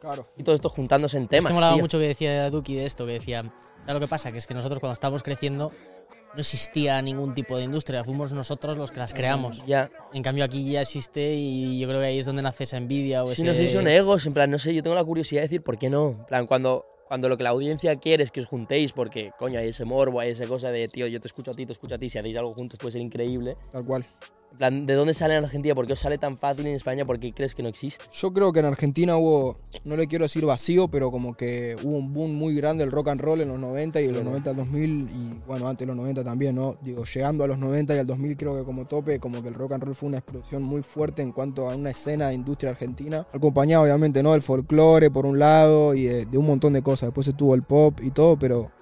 Claro. 0.00 0.26
y 0.36 0.42
todo 0.42 0.54
esto 0.54 0.68
juntándose 0.68 1.16
en 1.16 1.24
Es 1.24 1.28
temas, 1.28 1.50
que 1.50 1.54
molaba 1.54 1.74
tío. 1.74 1.82
mucho 1.82 1.98
que 1.98 2.08
decía 2.08 2.50
Duki 2.50 2.74
de 2.74 2.86
esto, 2.86 3.06
que 3.06 3.12
decía, 3.12 3.42
lo 3.86 4.00
que 4.00 4.06
pasa, 4.08 4.30
que 4.32 4.38
es 4.38 4.46
que 4.46 4.54
nosotros 4.54 4.80
cuando 4.80 4.92
estábamos 4.94 5.22
creciendo 5.22 5.72
no 6.34 6.40
existía 6.40 7.00
ningún 7.00 7.32
tipo 7.34 7.56
de 7.56 7.64
industria, 7.64 8.04
fuimos 8.04 8.32
nosotros 8.32 8.76
los 8.76 8.90
que 8.90 8.98
las 8.98 9.14
creamos. 9.14 9.64
Ya. 9.66 9.90
En 10.12 10.22
cambio 10.22 10.44
aquí 10.44 10.70
ya 10.70 10.82
existe 10.82 11.34
y 11.34 11.78
yo 11.80 11.88
creo 11.88 12.00
que 12.00 12.06
ahí 12.06 12.18
es 12.18 12.26
donde 12.26 12.42
nace 12.42 12.64
esa 12.64 12.76
envidia 12.76 13.24
o 13.24 13.28
Sí, 13.28 13.32
ese... 13.34 13.44
no 13.44 13.54
sé 13.54 13.66
si 13.66 13.74
son 13.74 13.88
egos, 13.88 14.26
en 14.26 14.34
plan, 14.34 14.50
no 14.50 14.58
sé, 14.58 14.74
yo 14.74 14.82
tengo 14.82 14.94
la 14.94 15.04
curiosidad 15.04 15.40
de 15.40 15.46
decir 15.48 15.62
por 15.62 15.78
qué 15.78 15.88
no. 15.88 16.10
En 16.10 16.26
plan, 16.26 16.46
cuando, 16.46 16.84
cuando 17.08 17.30
lo 17.30 17.38
que 17.38 17.44
la 17.44 17.50
audiencia 17.50 17.96
quiere 17.96 18.22
es 18.24 18.30
que 18.30 18.40
os 18.40 18.46
juntéis, 18.46 18.92
porque, 18.92 19.32
coño, 19.38 19.58
hay 19.58 19.68
ese 19.68 19.86
morbo, 19.86 20.20
hay 20.20 20.30
esa 20.30 20.46
cosa 20.46 20.70
de, 20.70 20.86
tío, 20.88 21.06
yo 21.06 21.18
te 21.18 21.28
escucho 21.28 21.50
a 21.50 21.54
ti, 21.54 21.64
te 21.64 21.72
escucho 21.72 21.94
a 21.94 21.98
ti, 21.98 22.10
si 22.10 22.18
hacéis 22.18 22.36
algo 22.36 22.52
juntos 22.54 22.78
puede 22.78 22.92
ser 22.92 23.00
increíble. 23.00 23.56
Tal 23.72 23.84
cual. 23.86 24.04
En 24.52 24.58
plan, 24.58 24.86
¿de 24.86 24.94
dónde 24.94 25.14
sale 25.14 25.36
en 25.36 25.44
Argentina? 25.44 25.74
¿Por 25.74 25.86
qué 25.86 25.92
os 25.92 26.00
sale 26.00 26.18
tan 26.18 26.36
fácil 26.36 26.66
en 26.66 26.74
España? 26.74 27.04
¿Por 27.04 27.20
qué 27.20 27.32
crees 27.32 27.54
que 27.54 27.62
no 27.62 27.68
existe? 27.68 28.04
Yo 28.12 28.32
creo 28.32 28.52
que 28.52 28.58
en 28.58 28.66
Argentina 28.66 29.16
hubo, 29.16 29.58
no 29.84 29.96
le 29.96 30.08
quiero 30.08 30.24
decir 30.24 30.44
vacío, 30.44 30.88
pero 30.88 31.12
como 31.12 31.36
que 31.36 31.76
hubo 31.84 31.96
un 31.96 32.12
boom 32.12 32.34
muy 32.34 32.54
grande 32.56 32.82
del 32.84 32.90
rock 32.90 33.08
and 33.08 33.20
roll 33.20 33.40
en 33.40 33.48
los 33.48 33.58
90 33.60 34.00
y 34.00 34.06
en 34.06 34.12
los 34.12 34.22
Claro. 34.22 34.30
90 34.30 34.50
al 34.50 34.56
2000 34.56 35.08
y 35.10 35.40
bueno, 35.46 35.68
antes 35.68 35.86
de 35.86 35.86
los 35.86 35.96
90 35.96 36.24
también, 36.24 36.56
¿no? 36.56 36.74
Digo, 36.82 37.04
llegando 37.04 37.44
a 37.44 37.46
los 37.46 37.58
90 37.58 37.94
y 37.94 37.98
al 37.98 38.06
2000 38.06 38.36
creo 38.36 38.56
que 38.56 38.64
como 38.64 38.86
tope, 38.86 39.20
como 39.20 39.42
que 39.42 39.48
el 39.48 39.54
rock 39.54 39.72
and 39.72 39.84
roll 39.84 39.94
fue 39.94 40.08
una 40.08 40.18
explosión 40.18 40.62
muy 40.64 40.82
fuerte 40.82 41.22
en 41.22 41.30
cuanto 41.30 41.70
a 41.70 41.76
una 41.76 41.90
escena 41.90 42.28
de 42.28 42.34
industria 42.34 42.70
argentina, 42.72 43.26
acompañado 43.32 43.84
obviamente, 43.84 44.22
¿no? 44.24 44.32
Del 44.32 44.42
folclore 44.42 45.10
por 45.10 45.24
un 45.24 45.38
lado 45.38 45.94
y 45.94 46.04
de, 46.04 46.26
de 46.26 46.38
un 46.38 46.46
montón 46.46 46.72
de 46.72 46.82
cosas. 46.82 47.08
Después 47.08 47.28
estuvo 47.28 47.54
el 47.54 47.62
pop 47.62 48.00
y 48.02 48.10
todo, 48.10 48.36
pero 48.36 48.72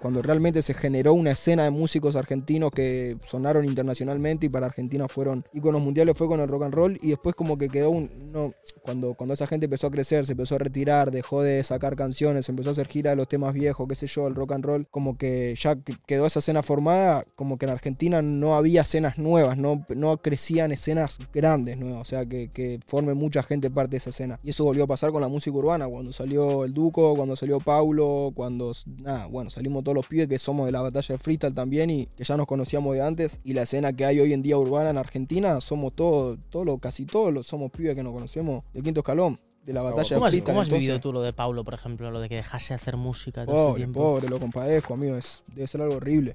cuando 0.00 0.22
realmente 0.22 0.62
se 0.62 0.74
generó 0.74 1.14
una 1.14 1.32
escena 1.32 1.64
de 1.64 1.70
músicos 1.70 2.16
argentinos 2.16 2.70
que 2.70 3.16
sonaron 3.26 3.64
internacionalmente 3.64 4.46
y 4.46 4.48
para 4.48 4.66
Argentina 4.66 5.08
fueron 5.08 5.44
íconos 5.52 5.80
mundiales, 5.80 6.16
fue 6.16 6.28
con 6.28 6.40
el 6.40 6.48
rock 6.48 6.64
and 6.64 6.74
roll 6.74 6.98
y 7.00 7.10
después 7.10 7.34
como 7.34 7.58
que 7.58 7.68
quedó 7.68 7.90
un... 7.90 8.10
No, 8.32 8.54
cuando, 8.82 9.14
cuando 9.14 9.34
esa 9.34 9.46
gente 9.46 9.66
empezó 9.66 9.86
a 9.86 9.90
crecer, 9.90 10.26
se 10.26 10.32
empezó 10.32 10.56
a 10.56 10.58
retirar, 10.58 11.10
dejó 11.10 11.42
de 11.42 11.62
sacar 11.64 11.96
canciones, 11.96 12.48
empezó 12.48 12.70
a 12.70 12.72
hacer 12.72 12.88
gira 12.88 13.10
de 13.10 13.16
los 13.16 13.28
temas 13.28 13.52
viejos, 13.54 13.86
qué 13.88 13.94
sé 13.94 14.06
yo, 14.06 14.26
el 14.26 14.34
rock 14.34 14.52
and 14.52 14.64
roll, 14.64 14.86
como 14.90 15.16
que 15.16 15.54
ya 15.58 15.76
quedó 16.06 16.26
esa 16.26 16.40
escena 16.40 16.62
formada, 16.62 17.24
como 17.36 17.58
que 17.58 17.66
en 17.66 17.72
Argentina 17.72 18.22
no 18.22 18.56
había 18.56 18.82
escenas 18.82 19.18
nuevas, 19.18 19.58
no, 19.58 19.84
no 19.94 20.16
crecían 20.18 20.72
escenas 20.72 21.18
grandes 21.32 21.78
nuevas, 21.78 22.00
o 22.00 22.04
sea, 22.04 22.26
que, 22.26 22.48
que 22.48 22.80
forme 22.86 23.14
mucha 23.14 23.42
gente 23.42 23.70
parte 23.70 23.92
de 23.92 23.96
esa 23.98 24.10
escena. 24.10 24.40
Y 24.42 24.50
eso 24.50 24.64
volvió 24.64 24.84
a 24.84 24.86
pasar 24.86 25.12
con 25.12 25.20
la 25.20 25.28
música 25.28 25.56
urbana, 25.56 25.86
cuando 25.86 26.12
salió 26.12 26.64
el 26.64 26.72
Duco, 26.72 27.14
cuando 27.14 27.36
salió 27.36 27.60
Paulo, 27.60 28.32
cuando, 28.34 28.72
nada, 28.86 29.26
bueno, 29.26 29.50
salimos 29.52 29.84
todos 29.84 29.94
los 29.94 30.06
pibes 30.06 30.28
que 30.28 30.38
somos 30.38 30.66
de 30.66 30.72
la 30.72 30.82
batalla 30.82 31.14
de 31.14 31.18
freestyle 31.18 31.54
también 31.54 31.90
y 31.90 32.06
que 32.06 32.24
ya 32.24 32.36
nos 32.36 32.46
conocíamos 32.46 32.94
de 32.94 33.02
antes. 33.02 33.38
Y 33.44 33.52
la 33.52 33.62
escena 33.62 33.92
que 33.92 34.04
hay 34.04 34.20
hoy 34.20 34.32
en 34.32 34.42
día 34.42 34.58
urbana 34.58 34.90
en 34.90 34.98
Argentina, 34.98 35.60
somos 35.60 35.94
todos, 35.94 36.38
todo 36.50 36.78
casi 36.78 37.04
todos 37.06 37.32
los, 37.32 37.46
somos 37.46 37.70
pibes 37.70 37.94
que 37.94 38.02
nos 38.02 38.12
conocemos 38.12 38.64
del 38.72 38.82
quinto 38.82 39.00
escalón. 39.00 39.38
De 39.64 39.72
la 39.72 39.82
batalla 39.82 40.16
¿Cómo 40.16 40.24
de 40.24 40.26
has, 40.26 40.32
freestyle. 40.32 40.44
cómo 40.44 40.60
has 40.62 40.70
vivido 40.70 40.98
tú 40.98 41.12
lo 41.12 41.22
de 41.22 41.32
Paulo, 41.32 41.62
por 41.62 41.74
ejemplo, 41.74 42.10
lo 42.10 42.18
de 42.18 42.28
que 42.28 42.34
dejase 42.34 42.70
de 42.70 42.74
hacer 42.74 42.96
música 42.96 43.46
todo 43.46 43.68
Pobre, 43.68 43.76
tiempo? 43.76 44.00
pobre, 44.00 44.28
lo 44.28 44.40
compadezco, 44.40 44.94
amigo. 44.94 45.16
Es, 45.16 45.44
debe 45.54 45.68
ser 45.68 45.82
algo 45.82 45.96
horrible. 45.98 46.34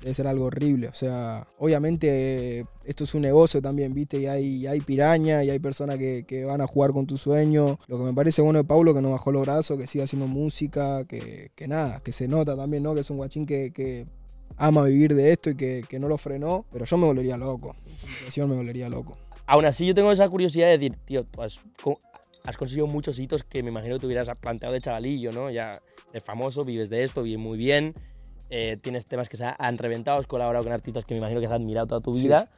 Debe 0.00 0.14
ser 0.14 0.26
algo 0.26 0.46
horrible. 0.46 0.88
O 0.88 0.94
sea, 0.94 1.46
obviamente 1.58 2.66
esto 2.84 3.04
es 3.04 3.14
un 3.14 3.22
negocio 3.22 3.62
también, 3.62 3.94
¿viste? 3.94 4.18
Y 4.18 4.26
hay, 4.26 4.44
y 4.44 4.66
hay 4.66 4.80
piraña 4.80 5.42
y 5.42 5.50
hay 5.50 5.58
personas 5.58 5.96
que, 5.98 6.24
que 6.26 6.44
van 6.44 6.60
a 6.60 6.66
jugar 6.66 6.92
con 6.92 7.06
tu 7.06 7.16
sueño. 7.18 7.78
Lo 7.88 7.98
que 7.98 8.04
me 8.04 8.12
parece 8.12 8.42
bueno 8.42 8.58
de 8.58 8.64
Paulo, 8.64 8.94
que 8.94 9.00
no 9.00 9.10
bajó 9.10 9.32
los 9.32 9.42
brazos, 9.42 9.78
que 9.78 9.86
sigue 9.86 10.04
haciendo 10.04 10.26
música, 10.26 11.04
que, 11.06 11.50
que 11.54 11.66
nada, 11.66 12.00
que 12.00 12.12
se 12.12 12.28
nota 12.28 12.56
también, 12.56 12.82
¿no? 12.82 12.94
Que 12.94 13.00
es 13.00 13.10
un 13.10 13.16
guachín 13.16 13.46
que, 13.46 13.72
que 13.72 14.06
ama 14.56 14.84
vivir 14.84 15.14
de 15.14 15.32
esto 15.32 15.50
y 15.50 15.56
que, 15.56 15.84
que 15.88 15.98
no 15.98 16.08
lo 16.08 16.18
frenó. 16.18 16.66
Pero 16.72 16.84
yo 16.84 16.96
me 16.98 17.06
volvería 17.06 17.36
loco. 17.36 17.74
Situación 17.96 18.50
me 18.50 18.56
volvería 18.56 18.88
loco. 18.88 19.16
Aún 19.46 19.64
así, 19.64 19.86
yo 19.86 19.94
tengo 19.94 20.12
esa 20.12 20.28
curiosidad 20.28 20.66
de 20.66 20.72
decir, 20.72 20.96
tío, 21.04 21.24
tú 21.24 21.42
has, 21.42 21.58
has 22.44 22.56
conseguido 22.56 22.86
muchos 22.86 23.18
hitos 23.18 23.44
que 23.44 23.62
me 23.62 23.70
imagino 23.70 23.94
que 23.94 24.00
te 24.00 24.06
hubieras 24.06 24.30
planteado 24.40 24.74
de 24.74 24.80
chavalillo, 24.80 25.32
¿no? 25.32 25.50
Ya 25.50 25.80
eres 26.10 26.24
famoso, 26.24 26.64
vives 26.64 26.90
de 26.90 27.04
esto, 27.04 27.22
vives 27.22 27.38
muy 27.38 27.56
bien, 27.56 27.94
eh, 28.50 28.76
tienes 28.80 29.06
temas 29.06 29.28
que 29.28 29.36
se 29.36 29.44
han 29.58 29.78
reventado, 29.78 30.18
has 30.20 30.26
colaborado 30.26 30.64
con 30.64 30.72
artistas 30.72 31.04
que 31.04 31.14
me 31.14 31.18
imagino 31.18 31.40
que 31.40 31.46
has 31.46 31.52
admirado 31.52 31.86
toda 31.86 32.00
tu 32.00 32.16
Sí. 32.16 32.24
vida. 32.24 32.48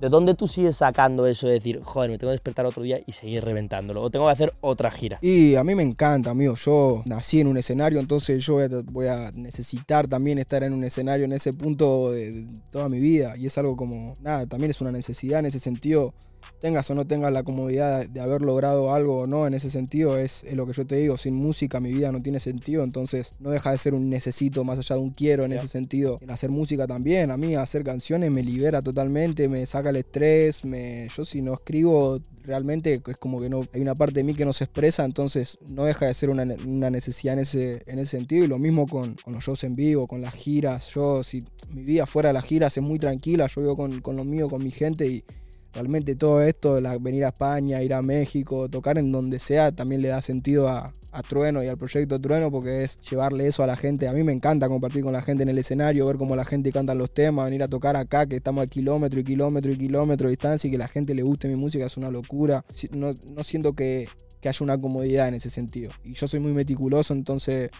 ¿De 0.00 0.10
dónde 0.10 0.34
tú 0.34 0.46
sigues 0.46 0.76
sacando 0.76 1.26
eso 1.26 1.46
de 1.46 1.54
decir, 1.54 1.80
joder, 1.82 2.10
me 2.10 2.18
tengo 2.18 2.30
que 2.30 2.34
despertar 2.34 2.66
otro 2.66 2.82
día 2.82 3.00
y 3.06 3.12
seguir 3.12 3.42
reventándolo? 3.42 4.02
¿O 4.02 4.10
tengo 4.10 4.26
que 4.26 4.32
hacer 4.32 4.52
otra 4.60 4.90
gira? 4.90 5.18
Y 5.22 5.54
a 5.54 5.64
mí 5.64 5.74
me 5.74 5.82
encanta, 5.82 6.30
amigo. 6.30 6.54
Yo 6.54 7.02
nací 7.06 7.40
en 7.40 7.46
un 7.46 7.56
escenario, 7.56 7.98
entonces 7.98 8.44
yo 8.44 8.54
voy 8.54 8.64
a, 8.64 8.68
voy 8.92 9.06
a 9.06 9.30
necesitar 9.34 10.06
también 10.06 10.36
estar 10.38 10.62
en 10.64 10.74
un 10.74 10.84
escenario 10.84 11.24
en 11.24 11.32
ese 11.32 11.54
punto 11.54 12.10
de, 12.12 12.30
de 12.30 12.46
toda 12.70 12.90
mi 12.90 12.98
vida. 13.00 13.36
Y 13.38 13.46
es 13.46 13.56
algo 13.56 13.74
como, 13.74 14.12
nada, 14.20 14.44
también 14.46 14.70
es 14.70 14.80
una 14.82 14.92
necesidad 14.92 15.38
en 15.40 15.46
ese 15.46 15.60
sentido. 15.60 16.12
Tengas 16.60 16.90
o 16.90 16.94
no 16.94 17.06
tengas 17.06 17.32
la 17.32 17.42
comodidad 17.42 18.08
de, 18.08 18.20
haber 18.20 18.42
logrado 18.42 18.92
algo 18.94 19.18
o 19.18 19.26
no, 19.26 19.46
en 19.46 19.54
ese 19.54 19.70
sentido 19.70 20.18
es, 20.18 20.44
es 20.44 20.54
lo 20.54 20.66
que 20.66 20.72
yo 20.72 20.86
te 20.86 20.96
digo. 20.96 21.16
Sin 21.16 21.34
música 21.34 21.80
mi 21.80 21.92
vida 21.92 22.12
no 22.12 22.22
tiene 22.22 22.40
sentido, 22.40 22.82
entonces 22.84 23.30
no 23.40 23.50
deja 23.50 23.70
de 23.70 23.78
ser 23.78 23.94
un 23.94 24.08
necesito 24.10 24.64
más 24.64 24.78
allá 24.78 24.96
de 24.96 25.02
un 25.02 25.10
quiero 25.10 25.44
en 25.44 25.52
ese 25.52 25.68
sentido. 25.68 26.18
El 26.20 26.30
hacer 26.30 26.50
música 26.50 26.86
también, 26.86 27.30
a 27.30 27.36
mí 27.36 27.54
hacer 27.54 27.84
canciones 27.84 28.30
me 28.30 28.42
libera 28.42 28.82
totalmente, 28.82 29.48
me 29.48 29.64
saca 29.66 29.90
el 29.90 29.96
estrés. 29.96 30.64
Me, 30.64 31.08
yo 31.14 31.24
si 31.24 31.42
no 31.42 31.54
escribo 31.54 32.20
realmente 32.44 33.02
es 33.06 33.16
como 33.16 33.40
que 33.40 33.48
no 33.48 33.66
hay 33.72 33.80
una 33.80 33.94
parte 33.94 34.20
de 34.20 34.24
mí 34.24 34.34
que 34.34 34.44
no 34.44 34.52
se 34.52 34.64
expresa, 34.64 35.04
entonces 35.04 35.58
no 35.72 35.84
deja 35.84 36.06
de 36.06 36.14
ser 36.14 36.30
una, 36.30 36.44
ne- 36.44 36.56
una 36.64 36.90
necesidad 36.90 37.34
en 37.34 37.40
ese, 37.40 37.82
en 37.86 37.98
ese 37.98 38.16
sentido. 38.18 38.44
Y 38.44 38.48
lo 38.48 38.58
mismo 38.58 38.86
con, 38.86 39.14
con 39.16 39.34
los 39.34 39.44
shows 39.44 39.64
en 39.64 39.74
vivo, 39.76 40.06
con 40.06 40.20
las 40.20 40.34
giras. 40.34 40.90
Yo, 40.94 41.22
si 41.24 41.44
mi 41.70 41.82
vida 41.82 42.06
fuera 42.06 42.28
de 42.28 42.34
las 42.34 42.44
giras 42.44 42.76
es 42.76 42.82
muy 42.82 42.98
tranquila, 42.98 43.46
yo 43.48 43.60
vivo 43.60 43.76
con, 43.76 44.00
con 44.00 44.16
lo 44.16 44.24
mío, 44.24 44.48
con 44.48 44.62
mi 44.62 44.70
gente 44.70 45.06
y 45.06 45.24
realmente 45.76 46.16
todo 46.16 46.40
esto, 46.40 46.80
venir 47.00 47.26
a 47.26 47.28
España, 47.28 47.82
ir 47.82 47.92
a 47.92 48.00
México, 48.00 48.66
tocar 48.68 48.96
en 48.96 49.12
donde 49.12 49.38
sea, 49.38 49.72
también 49.72 50.00
le 50.00 50.08
da 50.08 50.22
sentido 50.22 50.68
a, 50.68 50.92
Trueno 51.26 51.64
y 51.64 51.66
al 51.66 51.78
proyecto 51.78 52.20
Trueno 52.20 52.50
porque 52.50 52.84
es 52.84 53.00
llevarle 53.00 53.46
eso 53.46 53.62
a 53.62 53.66
la 53.66 53.74
gente. 53.74 54.06
A 54.06 54.12
mí 54.12 54.22
me 54.22 54.32
encanta 54.32 54.68
compartir 54.68 55.02
con 55.02 55.14
la 55.14 55.22
gente 55.22 55.44
en 55.44 55.48
el 55.48 55.56
escenario, 55.56 56.06
ver 56.06 56.16
cómo 56.16 56.36
la 56.36 56.44
gente 56.44 56.70
canta 56.70 56.94
los 56.94 57.10
temas, 57.10 57.46
venir 57.46 57.62
a 57.62 57.68
tocar 57.68 57.96
acá, 57.96 58.26
que 58.26 58.36
estamos 58.36 58.62
a 58.62 58.66
kilómetro 58.66 59.20
y 59.20 59.24
kilómetro 59.24 59.72
y 59.72 59.78
kilómetro 59.78 60.28
de 60.28 60.32
distancia 60.32 60.68
y 60.68 60.70
que 60.70 60.76
la 60.76 60.88
gente 60.88 61.14
le 61.14 61.22
guste 61.22 61.48
mi 61.48 61.56
música 61.56 61.86
es 61.86 61.96
una 61.96 62.10
locura. 62.10 62.66
No, 62.92 63.14
siento 63.44 63.72
que, 63.72 64.08
que 64.42 64.50
haya 64.50 64.62
una 64.62 64.78
comodidad 64.78 65.28
en 65.28 65.34
ese 65.34 65.48
sentido. 65.48 65.90
Y 66.04 66.12
yo 66.12 66.28
soy 66.28 66.40
muy 66.40 66.52
meticuloso, 66.52 67.14
entonces 67.14 67.70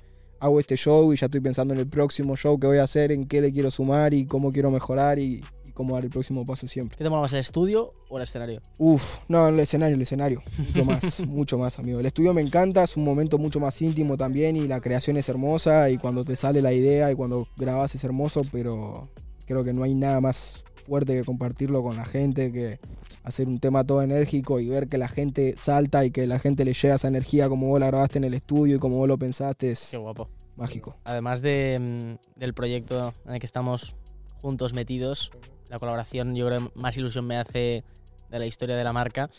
hago 0.40 0.58
este 0.58 0.76
show 0.76 1.12
y 1.12 1.16
ya 1.16 1.26
estoy 1.26 1.40
pensando 1.40 1.74
en 1.74 1.80
el 1.80 1.88
próximo 1.88 2.36
show 2.36 2.58
que 2.58 2.66
voy 2.66 2.78
a 2.78 2.84
hacer, 2.84 3.12
en 3.12 3.26
qué 3.26 3.42
le 3.42 3.52
quiero 3.52 3.70
sumar 3.70 4.14
y 4.14 4.24
cómo 4.24 4.50
quiero 4.50 4.70
mejorar 4.70 5.18
y 5.18 5.42
cómo 5.76 5.94
dar 5.94 6.02
el 6.04 6.10
próximo 6.10 6.44
paso 6.44 6.66
siempre. 6.66 6.98
¿Qué 6.98 7.04
te 7.04 7.10
mola 7.10 7.22
más, 7.22 7.32
el 7.32 7.38
estudio 7.38 7.92
o 8.08 8.16
el 8.16 8.24
escenario? 8.24 8.60
Uf, 8.78 9.18
no, 9.28 9.46
el 9.48 9.60
escenario, 9.60 9.94
el 9.94 10.02
escenario. 10.02 10.42
Mucho 10.58 10.84
más, 10.84 11.20
mucho 11.26 11.58
más, 11.58 11.78
amigo. 11.78 12.00
El 12.00 12.06
estudio 12.06 12.34
me 12.34 12.42
encanta, 12.42 12.82
es 12.82 12.96
un 12.96 13.04
momento 13.04 13.38
mucho 13.38 13.60
más 13.60 13.80
íntimo 13.80 14.16
también 14.16 14.56
y 14.56 14.66
la 14.66 14.80
creación 14.80 15.16
es 15.18 15.28
hermosa 15.28 15.88
y 15.90 15.98
cuando 15.98 16.24
te 16.24 16.34
sale 16.34 16.60
la 16.62 16.72
idea 16.72 17.12
y 17.12 17.14
cuando 17.14 17.46
grabas 17.56 17.94
es 17.94 18.02
hermoso, 18.02 18.42
pero 18.50 19.08
creo 19.46 19.62
que 19.62 19.72
no 19.72 19.84
hay 19.84 19.94
nada 19.94 20.20
más 20.20 20.64
fuerte 20.86 21.14
que 21.14 21.24
compartirlo 21.24 21.82
con 21.82 21.96
la 21.96 22.04
gente, 22.04 22.50
que 22.52 22.78
hacer 23.24 23.48
un 23.48 23.58
tema 23.58 23.84
todo 23.84 24.02
enérgico 24.02 24.60
y 24.60 24.68
ver 24.68 24.86
que 24.88 24.98
la 24.98 25.08
gente 25.08 25.54
salta 25.60 26.04
y 26.04 26.10
que 26.12 26.26
la 26.28 26.38
gente 26.38 26.64
le 26.64 26.72
llega 26.72 26.94
esa 26.94 27.08
energía 27.08 27.48
como 27.48 27.68
vos 27.68 27.80
la 27.80 27.88
grabaste 27.88 28.18
en 28.18 28.24
el 28.24 28.34
estudio 28.34 28.76
y 28.76 28.78
como 28.78 28.96
vos 28.98 29.08
lo 29.08 29.18
pensaste, 29.18 29.72
es 29.72 29.88
Qué 29.90 29.96
guapo. 29.96 30.28
mágico. 30.56 30.94
Además 31.04 31.42
de, 31.42 32.16
mm, 32.36 32.38
del 32.38 32.54
proyecto 32.54 33.12
en 33.26 33.34
el 33.34 33.40
que 33.40 33.46
estamos 33.46 33.96
juntos 34.40 34.74
metidos, 34.74 35.32
la 35.68 35.78
colaboración 35.78 36.34
yo 36.34 36.46
creo 36.46 36.70
más 36.74 36.96
ilusión 36.96 37.26
me 37.26 37.36
hace 37.36 37.84
de 38.30 38.38
la 38.38 38.46
historia 38.46 38.76
de 38.76 38.84
la 38.84 38.92
marca. 38.92 39.30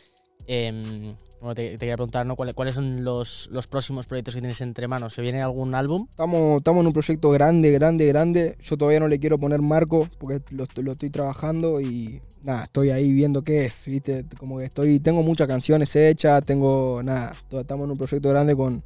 Em, 0.45 1.15
bueno, 1.39 1.53
te, 1.53 1.71
te 1.71 1.78
quería 1.78 1.95
preguntar, 1.95 2.25
¿no? 2.25 2.36
¿Cuáles, 2.36 2.55
cuáles 2.55 2.75
son 2.75 3.03
los, 3.03 3.47
los 3.51 3.67
próximos 3.67 4.07
proyectos 4.07 4.34
que 4.34 4.41
tienes 4.41 4.59
entre 4.61 4.88
manos? 4.88 5.13
¿Se 5.13 5.21
viene 5.21 5.41
algún 5.41 5.75
álbum? 5.75 6.07
Estamos, 6.09 6.57
estamos 6.57 6.82
en 6.82 6.88
un 6.88 6.93
proyecto 6.93 7.30
grande, 7.30 7.71
grande, 7.71 8.05
grande. 8.07 8.57
Yo 8.61 8.78
todavía 8.78 8.99
no 8.99 9.07
le 9.07 9.19
quiero 9.19 9.38
poner 9.38 9.61
marco 9.61 10.09
porque 10.17 10.41
lo, 10.51 10.65
lo 10.82 10.91
estoy 10.93 11.09
trabajando 11.09 11.80
y 11.80 12.21
nada, 12.41 12.63
estoy 12.63 12.89
ahí 12.89 13.11
viendo 13.11 13.43
qué 13.43 13.65
es, 13.65 13.86
¿viste? 13.86 14.25
Como 14.39 14.57
que 14.57 14.65
estoy, 14.65 14.99
tengo 14.99 15.21
muchas 15.21 15.47
canciones 15.47 15.95
hechas, 15.95 16.43
tengo 16.43 17.01
nada, 17.03 17.34
estamos 17.51 17.86
en 17.86 17.91
un 17.91 17.97
proyecto 17.97 18.30
grande 18.30 18.55
con, 18.55 18.84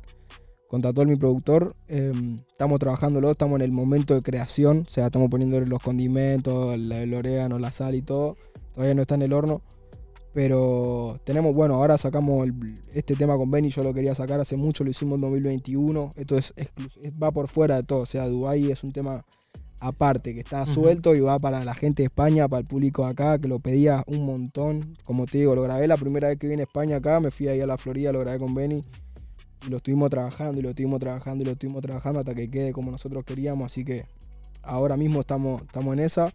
con 0.72 0.82
Tatuel, 0.82 1.09
mi 1.09 1.17
productor. 1.17 1.76
Eh, 1.89 2.13
estamos 2.49 2.80
trabajándolo, 2.80 3.30
estamos 3.30 3.57
en 3.57 3.63
el 3.63 3.74
momento 3.74 4.15
de 4.15 4.22
creación, 4.22 4.86
o 4.88 4.89
sea, 4.89 5.07
estamos 5.07 5.30
poniendo 5.30 5.59
los 5.59 5.84
condimentos, 5.84 6.74
el, 6.74 6.89
el 6.93 7.13
orégano, 7.13 7.59
la 7.59 7.74
sal 7.74 7.93
y 7.93 8.01
todo. 8.01 8.38
Todavía 8.74 8.95
no 8.95 9.01
está 9.01 9.15
en 9.15 9.24
el 9.24 9.34
horno. 9.34 9.61
Pero 10.34 11.19
tenemos, 11.26 11.53
bueno, 11.53 11.76
ahora 11.76 11.97
sacamos 11.97 12.47
el- 12.47 12.80
este 12.93 13.15
tema 13.17 13.36
con 13.36 13.51
Benny, 13.51 13.69
yo 13.69 13.84
lo 13.84 13.93
quería 13.93 14.15
sacar 14.15 14.39
hace 14.39 14.55
mucho, 14.55 14.86
lo 14.86 14.89
hicimos 14.89 15.15
en 15.15 15.22
2021. 15.24 16.11
Esto 16.15 16.38
es, 16.38 16.53
va 17.22 17.32
por 17.32 17.49
fuera 17.49 17.76
de 17.76 17.84
todo, 17.84 17.99
o 17.99 18.05
sea, 18.05 18.30
Dubai 18.30 18.72
es 18.72 18.82
un 18.86 18.93
tema 18.93 19.26
aparte, 19.82 20.34
que 20.34 20.39
está 20.39 20.65
suelto 20.65 21.15
y 21.15 21.19
va 21.19 21.38
para 21.39 21.65
la 21.65 21.74
gente 21.74 22.03
de 22.03 22.05
España, 22.07 22.47
para 22.47 22.61
el 22.61 22.65
público 22.67 23.03
de 23.03 23.09
acá, 23.11 23.39
que 23.39 23.47
lo 23.49 23.59
pedía 23.59 24.03
un 24.07 24.26
montón. 24.26 24.95
Como 25.03 25.26
te 25.26 25.39
digo, 25.39 25.53
lo 25.55 25.63
grabé 25.63 25.88
la 25.88 25.97
primera 25.97 26.30
vez 26.30 26.38
que 26.38 26.47
vine 26.47 26.61
a 26.61 26.65
España 26.65 26.97
acá, 26.97 27.19
me 27.19 27.30
fui 27.32 27.49
ahí 27.49 27.59
a 27.59 27.67
la 27.67 27.78
Florida, 27.78 28.13
lo 28.13 28.19
grabé 28.22 28.39
con 28.39 28.53
Benny. 28.55 28.82
Y 29.66 29.70
lo 29.70 29.78
estuvimos 29.78 30.09
trabajando 30.09 30.59
y 30.59 30.64
lo 30.64 30.70
estuvimos 30.70 30.99
trabajando 30.99 31.43
y 31.43 31.45
lo 31.45 31.51
estuvimos 31.53 31.82
trabajando 31.82 32.20
hasta 32.20 32.34
que 32.34 32.49
quede 32.49 32.74
como 32.74 32.91
nosotros 32.91 33.24
queríamos. 33.26 33.72
Así 33.72 33.86
que 33.86 34.05
ahora 34.64 34.97
mismo 34.97 35.22
estamos, 35.22 35.62
estamos 35.62 35.93
en 35.93 35.99
esa. 35.99 36.34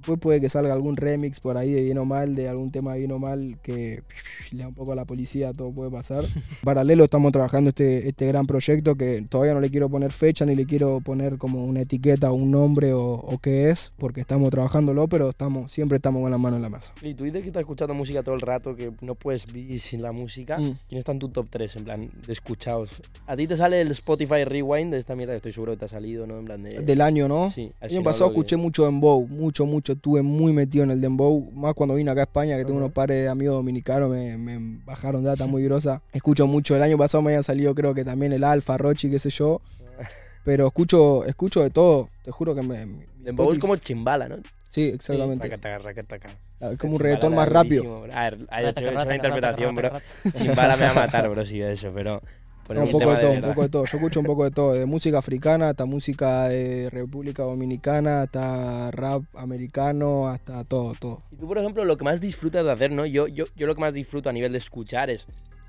Después 0.00 0.18
puede 0.18 0.40
que 0.40 0.48
salga 0.48 0.72
algún 0.72 0.96
remix 0.96 1.40
por 1.40 1.58
ahí 1.58 1.72
de 1.72 1.82
bien 1.82 1.98
o 1.98 2.06
mal, 2.06 2.34
de 2.34 2.48
algún 2.48 2.70
tema 2.70 2.94
de 2.94 3.00
bien 3.00 3.12
o 3.12 3.18
mal 3.18 3.58
que 3.62 4.02
le 4.50 4.62
da 4.62 4.68
un 4.68 4.74
poco 4.74 4.92
a 4.92 4.94
la 4.94 5.04
policía, 5.04 5.52
todo 5.52 5.70
puede 5.72 5.90
pasar. 5.90 6.24
Paralelo 6.64 7.04
estamos 7.04 7.32
trabajando 7.32 7.68
este, 7.68 8.08
este 8.08 8.26
gran 8.26 8.46
proyecto 8.46 8.94
que 8.94 9.22
todavía 9.28 9.52
no 9.52 9.60
le 9.60 9.68
quiero 9.68 9.90
poner 9.90 10.10
fecha 10.10 10.46
ni 10.46 10.56
le 10.56 10.64
quiero 10.64 11.00
poner 11.00 11.36
como 11.36 11.66
una 11.66 11.82
etiqueta 11.82 12.32
o 12.32 12.34
un 12.34 12.50
nombre 12.50 12.94
o, 12.94 13.02
o 13.12 13.38
qué 13.42 13.68
es, 13.68 13.92
porque 13.98 14.22
estamos 14.22 14.48
trabajándolo, 14.48 15.06
pero 15.06 15.28
estamos, 15.28 15.70
siempre 15.70 15.96
estamos 15.96 16.22
con 16.22 16.30
la 16.30 16.38
mano 16.38 16.56
en 16.56 16.62
la 16.62 16.70
mesa. 16.70 16.94
Y 17.02 17.12
tú 17.12 17.24
dices 17.24 17.42
que 17.42 17.48
estás 17.48 17.60
escuchando 17.60 17.92
música 17.92 18.22
todo 18.22 18.34
el 18.34 18.40
rato, 18.40 18.74
que 18.74 18.92
no 19.02 19.14
puedes 19.16 19.52
vivir 19.52 19.80
sin 19.82 20.00
la 20.00 20.12
música. 20.12 20.56
Mm. 20.58 20.78
¿Quién 20.88 20.98
está 20.98 21.12
en 21.12 21.18
tu 21.18 21.28
top 21.28 21.46
3, 21.50 21.76
en 21.76 21.84
plan, 21.84 22.10
de 22.26 22.32
escuchados? 22.32 22.90
A 23.26 23.36
ti 23.36 23.46
te 23.46 23.54
sale 23.54 23.82
el 23.82 23.90
Spotify 23.90 24.44
Rewind 24.44 24.92
de 24.92 24.98
esta 24.98 25.14
mierda, 25.14 25.34
que 25.34 25.36
estoy 25.36 25.52
seguro 25.52 25.72
que 25.72 25.80
te 25.80 25.84
ha 25.84 25.88
salido, 25.88 26.26
¿no? 26.26 26.38
En 26.38 26.46
plan 26.46 26.62
de... 26.62 26.80
Del 26.80 27.02
año, 27.02 27.28
¿no? 27.28 27.50
Sí, 27.50 27.70
El 27.82 27.90
año 27.90 28.02
pasado 28.02 28.30
que- 28.30 28.36
escuché 28.36 28.56
mucho 28.56 28.86
Dembow, 28.86 29.26
mucho, 29.28 29.66
mucho. 29.66 29.89
Estuve 29.92 30.22
muy 30.22 30.52
metido 30.52 30.84
en 30.84 30.90
el 30.90 31.00
Dembow, 31.00 31.50
más 31.52 31.74
cuando 31.74 31.94
vine 31.94 32.10
acá 32.10 32.20
a 32.22 32.24
España, 32.24 32.56
que 32.56 32.64
tengo 32.64 32.78
unos 32.78 32.92
pares 32.92 33.22
de 33.22 33.28
amigos 33.28 33.56
dominicanos, 33.56 34.10
me, 34.10 34.36
me 34.36 34.80
bajaron 34.84 35.24
data 35.24 35.46
muy 35.46 35.64
grosa. 35.64 36.02
Escucho 36.12 36.46
mucho, 36.46 36.76
el 36.76 36.82
año 36.82 36.98
pasado 36.98 37.22
me 37.22 37.32
había 37.32 37.42
salido 37.42 37.74
creo 37.74 37.94
que 37.94 38.04
también 38.04 38.32
el 38.32 38.44
Alfa, 38.44 38.76
Rochi, 38.78 39.10
qué 39.10 39.18
sé 39.18 39.30
yo. 39.30 39.60
Pero 40.44 40.66
escucho, 40.66 41.24
escucho 41.26 41.62
de 41.62 41.70
todo, 41.70 42.08
te 42.22 42.30
juro 42.30 42.54
que 42.54 42.62
me... 42.62 42.86
Dembow 43.18 43.52
es 43.52 43.58
como 43.58 43.76
chimbala, 43.76 44.28
¿no? 44.28 44.36
Sí, 44.70 44.86
exactamente. 44.94 45.48
Raca, 45.48 45.78
raca, 45.78 46.02
raca. 46.08 46.28
Ah, 46.60 46.70
Es 46.72 46.78
como 46.78 46.94
un 46.94 47.00
reggaetón 47.00 47.34
más 47.34 47.48
rápido. 47.48 48.04
A 48.12 48.22
ver, 48.30 48.38
ha 48.50 48.62
hecho, 48.62 48.80
hecho 48.80 48.90
una 49.02 49.16
interpretación, 49.16 49.74
bro. 49.74 49.90
Chimbala 50.32 50.76
me 50.76 50.84
va 50.84 50.90
a 50.90 50.94
matar, 50.94 51.28
bro, 51.30 51.44
si 51.44 51.60
eso, 51.60 51.90
pero... 51.92 52.22
poner 52.70 52.84
un 52.84 52.88
un 52.88 53.00
poco 53.00 53.10
de 53.10 53.20
todo, 53.20 53.32
un 53.32 53.40
poco 53.42 53.62
de 53.62 53.68
todo. 53.68 53.84
Yo 53.84 53.96
escucho 53.96 54.20
un 54.20 54.26
poco 54.26 54.44
de 54.44 54.50
todo, 54.52 54.72
de 54.74 54.86
música 54.86 55.18
africana 55.18 55.70
hasta 55.70 55.84
música 55.86 56.48
de 56.48 56.88
República 56.90 57.42
Dominicana, 57.42 58.22
hasta 58.22 58.90
rap 58.92 59.22
americano, 59.34 60.28
hasta 60.28 60.62
todo, 60.64 60.94
todo. 60.98 61.22
Y 61.32 61.36
tú, 61.36 61.48
por 61.48 61.58
ejemplo, 61.58 61.84
lo 61.84 61.96
que 61.96 62.04
más 62.04 62.20
disfrutas 62.20 62.64
de 62.64 62.70
hacer, 62.70 62.92
¿no? 62.92 63.06
Yo, 63.06 63.26
yo, 63.26 63.46
yo 63.56 63.66
lo 63.66 63.74
que 63.74 63.80
más 63.80 63.92
disfruto 63.92 64.30
a 64.30 64.32
nivel 64.32 64.52
de 64.52 64.58
escuchar 64.58 65.10
es 65.10 65.26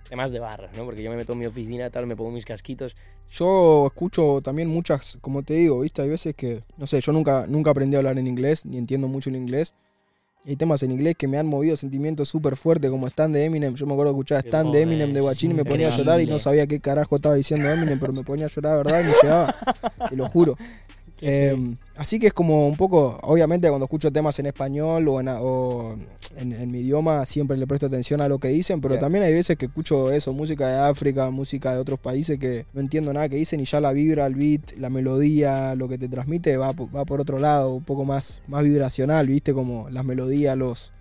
temas 0.09 0.31
de 0.31 0.39
barras, 0.39 0.77
¿no? 0.77 0.85
Porque 0.85 1.01
yo 1.01 1.09
me 1.09 1.15
meto 1.15 1.33
en 1.33 1.39
mi 1.39 1.45
oficina, 1.47 1.89
tal, 1.89 2.05
me 2.05 2.15
pongo 2.15 2.31
mis 2.31 2.45
casquitos. 2.45 2.95
Yo 3.29 3.87
escucho 3.87 4.41
también 4.43 4.67
muchas, 4.67 5.17
como 5.21 5.41
te 5.41 5.55
digo, 5.55 5.79
¿viste? 5.79 6.03
Hay 6.03 6.09
veces 6.09 6.35
que, 6.35 6.63
no 6.77 6.85
sé, 6.85 7.01
yo 7.01 7.11
nunca, 7.13 7.45
nunca 7.47 7.71
aprendí 7.71 7.95
a 7.95 7.99
hablar 7.99 8.19
en 8.19 8.27
inglés, 8.27 8.65
ni 8.65 8.77
entiendo 8.77 9.07
mucho 9.07 9.29
el 9.31 9.37
inglés. 9.37 9.73
Hay 10.43 10.55
temas 10.55 10.81
en 10.81 10.91
inglés 10.91 11.15
que 11.15 11.27
me 11.27 11.37
han 11.37 11.45
movido 11.45 11.77
sentimientos 11.77 12.27
súper 12.27 12.55
fuertes, 12.55 12.89
como 12.89 13.05
Stan 13.07 13.31
de 13.31 13.45
Eminem. 13.45 13.75
Yo 13.75 13.85
me 13.85 13.93
acuerdo 13.93 14.11
de 14.11 14.17
escuchar 14.17 14.41
Qué 14.41 14.49
Stan 14.49 14.71
de 14.71 14.81
Eminem 14.81 15.13
de 15.13 15.21
Guachín 15.21 15.51
y 15.51 15.53
me 15.53 15.63
ponía 15.63 15.89
a 15.89 15.95
llorar 15.95 16.19
y 16.19 16.25
no 16.25 16.39
sabía 16.39 16.65
qué 16.65 16.79
carajo 16.79 17.15
estaba 17.15 17.35
diciendo 17.35 17.69
Eminem, 17.69 17.99
pero 17.99 18.11
me 18.11 18.23
ponía 18.23 18.47
a 18.47 18.49
llorar, 18.49 18.77
¿verdad? 18.77 19.01
Y 19.01 19.03
me 19.03 19.13
llegaba, 19.21 19.55
te 20.09 20.15
lo 20.15 20.27
juro. 20.27 20.57
Eh, 21.23 21.75
así 21.97 22.19
que 22.19 22.27
es 22.27 22.33
como 22.33 22.67
un 22.67 22.75
poco, 22.75 23.19
obviamente 23.21 23.67
cuando 23.69 23.85
escucho 23.85 24.11
temas 24.11 24.39
en 24.39 24.47
español 24.47 25.07
o 25.07 25.19
en, 25.21 25.27
o 25.29 25.95
en- 26.37 26.53
en 26.53 26.71
mi 26.71 26.79
idioma 26.79 27.25
siempre 27.25 27.57
le 27.57 27.67
presto 27.67 27.85
atención 27.85 28.21
a 28.21 28.27
lo 28.27 28.39
que 28.39 28.47
dicen, 28.47 28.81
pero 28.81 28.95
también 29.01 29.23
hay 29.23 29.33
veces 29.33 29.55
que 29.57 29.67
escucho 29.67 30.11
eso, 30.11 30.33
música 30.33 30.67
de 30.67 30.79
África, 30.79 31.29
música 31.29 31.73
de 31.73 31.79
otros 31.79 31.99
países 31.99 32.39
que 32.39 32.65
no 32.73 32.81
entiendo 32.81 33.13
nada 33.13 33.29
que 33.29 33.35
dicen 33.35 33.59
y 33.59 33.65
ya 33.65 33.79
la 33.79 33.91
vibra, 33.93 34.25
el 34.25 34.33
beat, 34.35 34.71
la 34.79 34.89
melodía, 34.89 35.75
lo 35.75 35.87
que 35.87 35.97
te 35.99 36.07
transmite 36.09 36.57
va, 36.57 36.71
va 36.71 37.05
por 37.05 37.21
otro 37.21 37.37
lado, 37.37 37.75
un 37.75 37.83
poco 37.83 38.03
más, 38.03 38.41
más 38.47 38.63
vibracional, 38.63 39.27
viste, 39.27 39.53
como 39.53 39.89
las 39.89 40.03
melodías, 40.05 40.57
los 40.57 40.91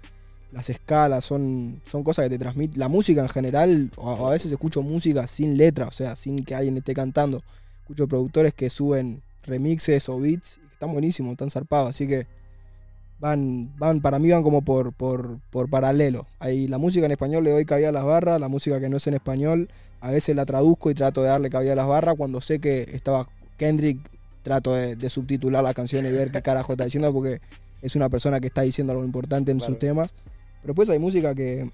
las 0.52 0.68
escalas, 0.68 1.24
son, 1.24 1.80
son 1.88 2.02
cosas 2.02 2.24
que 2.24 2.30
te 2.30 2.38
transmiten. 2.40 2.80
La 2.80 2.88
música 2.88 3.20
en 3.22 3.28
general, 3.28 3.90
o 3.96 4.26
a 4.26 4.32
veces 4.32 4.50
escucho 4.50 4.82
música 4.82 5.28
sin 5.28 5.56
letra, 5.56 5.86
o 5.86 5.92
sea, 5.92 6.16
sin 6.16 6.44
que 6.44 6.56
alguien 6.56 6.76
esté 6.76 6.92
cantando. 6.92 7.40
Escucho 7.82 8.08
productores 8.08 8.52
que 8.52 8.68
suben 8.68 9.22
remixes 9.44 10.08
o 10.08 10.18
beats, 10.18 10.58
y 10.62 10.72
están 10.72 10.92
buenísimos, 10.92 11.32
están 11.32 11.50
zarpados, 11.50 11.90
así 11.90 12.06
que 12.06 12.26
van, 13.18 13.70
van, 13.78 14.00
para 14.00 14.18
mí 14.18 14.30
van 14.30 14.42
como 14.42 14.62
por, 14.62 14.92
por, 14.92 15.38
por 15.50 15.68
paralelo. 15.68 16.26
Ahí 16.38 16.66
la 16.68 16.78
música 16.78 17.06
en 17.06 17.12
español 17.12 17.44
le 17.44 17.50
doy 17.50 17.64
cabida 17.64 17.90
a 17.90 17.92
las 17.92 18.04
barras, 18.04 18.40
la 18.40 18.48
música 18.48 18.80
que 18.80 18.88
no 18.88 18.96
es 18.96 19.06
en 19.06 19.14
español, 19.14 19.68
a 20.00 20.10
veces 20.10 20.34
la 20.34 20.46
traduzco 20.46 20.90
y 20.90 20.94
trato 20.94 21.22
de 21.22 21.28
darle 21.28 21.50
cabida 21.50 21.72
a 21.74 21.76
las 21.76 21.86
barras. 21.86 22.14
Cuando 22.16 22.40
sé 22.40 22.58
que 22.60 22.82
estaba 22.92 23.26
Kendrick, 23.58 23.98
trato 24.42 24.74
de, 24.74 24.96
de 24.96 25.10
subtitular 25.10 25.62
la 25.62 25.74
canción 25.74 26.06
y 26.06 26.10
ver 26.10 26.30
qué 26.30 26.40
carajo 26.40 26.72
está 26.72 26.84
diciendo, 26.84 27.12
porque 27.12 27.40
es 27.82 27.94
una 27.96 28.08
persona 28.08 28.40
que 28.40 28.46
está 28.46 28.62
diciendo 28.62 28.92
algo 28.92 29.04
importante 29.04 29.50
en 29.50 29.58
Claro. 29.58 29.72
sus 29.72 29.78
temas. 29.78 30.10
Pero 30.62 30.74
pues 30.74 30.88
hay 30.88 30.98
música 30.98 31.34
que, 31.34 31.70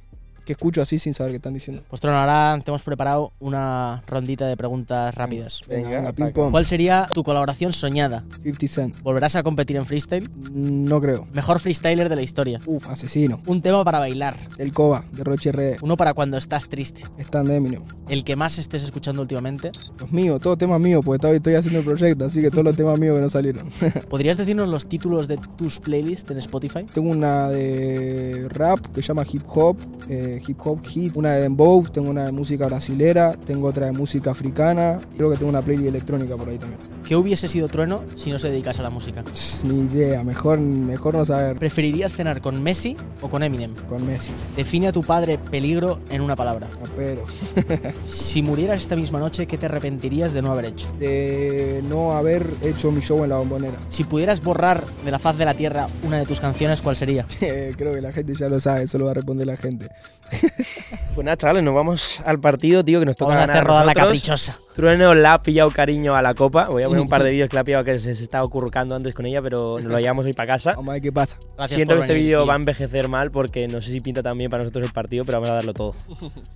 que 0.47 0.53
escucho 0.53 0.81
así 0.81 0.99
sin 0.99 1.13
saber 1.13 1.33
qué 1.33 1.37
están 1.37 1.53
diciendo. 1.53 1.83
Pues 1.91 2.01
Trono, 2.01 2.17
ahora 2.19 2.59
te 2.65 2.71
hemos 2.71 2.83
preparado 2.83 3.33
una 3.41 4.03
rondita 4.07 4.47
de 4.47 4.57
preguntas 4.57 5.15
rápidas. 5.15 5.63
Venga, 5.69 5.89
Venga, 5.89 5.99
venga, 5.99 6.13
ping 6.13 6.33
pong. 6.33 6.51
¿Cuál 6.53 6.65
sería 6.65 7.07
tu 7.13 7.23
colaboración 7.23 7.73
soñada? 7.73 8.25
50 8.43 8.67
Cent. 8.69 9.01
¿Volverás 9.03 9.37
a 9.37 9.43
competir 9.43 9.77
en 9.77 9.85
freestyle? 9.85 10.31
Mm, 10.31 10.85
No 10.85 11.01
creo. 11.01 11.27
Mejor 11.33 11.59
freestyler 11.61 12.09
de 12.09 12.17
la 12.17 12.23
historia. 12.23 12.61
Uf, 12.67 12.89
asesino. 12.89 13.43
Un 13.47 13.61
tema 13.61 13.85
para 13.85 13.99
bailar. 13.99 14.37
El 14.57 14.73
Coba, 14.73 15.05
de 15.13 15.25
Roche 15.25 15.53
RD. 15.53 15.83
Uno 15.83 15.97
para 15.97 16.15
cuando 16.15 16.39
estás 16.39 16.69
triste. 16.69 17.03
Stand 17.19 17.51
Eminem. 17.51 17.83
El 18.09 18.25
que 18.25 18.37
más 18.37 18.59
estés 18.59 18.83
escuchando 18.85 19.21
últimamente. 19.23 19.73
Los 19.99 20.13
míos, 20.13 20.41
todos 20.41 20.57
temas 20.57 20.81
míos, 20.81 21.03
porque 21.05 21.27
estoy 21.37 21.55
haciendo 21.57 21.81
el 21.81 21.85
proyecto, 21.85 22.25
así 22.25 22.41
que 22.41 22.51
todos 22.51 22.65
los 22.65 22.77
temas 22.77 22.99
míos 22.99 23.17
que 23.17 23.23
no 23.23 23.29
salieron. 23.29 23.69
¿Podrías 24.09 24.37
decirnos 24.37 24.69
los 24.69 24.87
títulos 24.87 25.27
de 25.27 25.39
tus 25.57 25.81
playlists 25.81 26.31
en 26.31 26.39
Spotify? 26.39 26.85
Tengo 26.95 27.11
una 27.11 27.49
de 27.49 28.47
rap 28.51 28.79
que 28.95 29.03
se 29.03 29.09
llama 29.09 29.25
Hip 29.31 29.43
Hop, 29.49 29.77
eh, 30.09 30.36
Hip 30.47 30.59
Hop 30.65 30.85
Hit, 30.87 31.17
una 31.17 31.33
de 31.33 31.43
Dembow, 31.43 31.85
tengo 31.91 32.11
una 32.11 32.27
de 32.27 32.33
música 32.33 32.67
brasilera, 32.67 33.37
tengo 33.37 33.69
otra 33.69 33.87
de 33.87 33.93
música 33.93 34.31
africana, 34.31 34.99
creo 35.17 35.31
que 35.31 35.37
tengo 35.37 35.51
una 35.51 35.63
playlist 35.63 35.89
electrónica 35.89 36.37
por 36.37 36.49
ahí 36.49 36.59
también. 36.59 36.81
¿Qué 37.07 37.15
hubiese 37.17 37.49
sido 37.49 37.69
Trueno 37.69 38.03
si 38.17 38.31
no 38.31 38.39
se 38.39 38.51
dedicase 38.51 38.81
a 38.81 38.85
la 38.85 38.91
música? 38.91 39.23
Pss, 39.23 39.65
Ni 39.65 39.81
idea, 39.83 40.23
mejor, 40.25 40.59
mejor 40.59 41.15
no 41.15 41.25
saber 41.25 41.57
¿Preferirías 41.57 42.13
cenar 42.13 42.41
con 42.41 42.63
Messi 42.63 42.97
o 43.21 43.29
con 43.31 43.43
Eminem? 43.43 43.75
con 43.89 44.05
Messi, 44.07 44.33
Define 44.57 44.89
a 44.89 44.93
tu 44.93 45.03
padre 45.03 45.39
peligro 45.39 46.01
en 46.11 46.21
una 46.23 46.35
palabra. 46.37 46.69
rapero. 46.81 47.25
Si 48.05 48.43
murieras 48.43 48.79
esta 48.79 48.97
misma 48.97 49.19
noche, 49.19 49.47
¿qué 49.47 49.57
te 49.59 49.67
arrepentirías 49.67 50.33
de 50.33 50.43
no 50.43 50.53
haber 50.53 50.67
hecho? 50.67 50.91
De 50.99 51.83
no 51.89 52.13
haber 52.13 52.47
hecho 52.63 52.91
mi 52.91 53.01
show 53.01 53.23
en 53.25 53.31
la 53.31 53.37
bombonera. 53.37 53.77
Si 53.89 54.05
pudieras 54.05 54.43
borrar 54.43 54.85
de 55.05 55.11
la 55.11 55.19
faz 55.19 55.37
de 55.39 55.45
la 55.45 55.55
tierra 55.55 55.87
una 56.03 56.19
de 56.19 56.27
tus 56.27 56.41
canciones, 56.41 56.83
¿cuál 56.83 56.97
sería? 56.97 57.27
creo 57.39 57.95
que 57.95 58.01
la 58.01 58.13
gente 58.13 58.35
ya 58.35 58.49
lo 58.49 58.59
sabe, 58.61 58.83
eso 58.85 58.99
lo 58.99 59.07
va 59.07 59.13
a 59.13 59.15
responder 59.15 59.47
la 59.47 59.57
gente. 59.57 59.89
Pues 61.17 61.25
nada, 61.25 61.37
chavales, 61.39 61.63
nos 61.63 61.75
vamos 61.75 62.21
al 62.27 62.39
partido, 62.39 62.85
tío, 62.85 63.01
que 63.01 63.07
nos 63.07 63.17
toca 63.17 63.31
Vamos 63.31 63.45
a 63.45 63.47
ganar 63.47 63.57
hacer 63.57 63.67
rodar 63.67 63.87
la 63.87 63.95
caprichosa. 63.95 64.61
Trueno 64.75 65.15
le 65.15 65.27
ha 65.27 65.41
pillado 65.41 65.71
cariño 65.71 66.15
a 66.15 66.21
la 66.21 66.35
copa. 66.35 66.67
Voy 66.67 66.83
a 66.83 66.89
poner 66.89 67.01
un 67.01 67.09
par 67.09 67.23
de 67.23 67.31
vídeos 67.33 67.49
que 67.49 67.57
le 67.57 67.61
ha 67.61 67.65
pillado 67.65 67.85
que 67.85 67.99
se 67.99 68.15
se 68.15 68.23
estaba 68.23 68.47
currucando 68.49 68.95
antes 68.95 69.15
con 69.15 69.25
ella, 69.25 69.41
pero 69.41 69.77
nos 69.81 69.85
lo 69.85 69.99
llevamos 69.99 70.27
hoy 70.27 70.35
para 70.35 70.53
casa. 70.53 70.73
Vamos 70.77 70.91
a 70.91 70.93
ver 70.93 71.01
qué 71.03 71.13
pasa. 71.13 71.39
Gracias 71.57 71.75
Siento 71.75 71.95
que 71.95 72.01
este 72.01 72.13
vídeo 72.13 72.45
va 72.45 72.53
a 72.53 72.57
envejecer 72.57 73.09
mal 73.09 73.31
porque 73.31 73.67
no 73.67 73.81
sé 73.81 73.95
si 73.95 74.01
pinta 74.01 74.23
tan 74.23 74.37
bien 74.37 74.51
para 74.51 74.63
nosotros 74.63 74.85
el 74.85 74.93
partido, 74.93 75.25
pero 75.25 75.39
vamos 75.39 75.53
a 75.53 75.55
darlo 75.55 75.73
todo. 75.73 75.95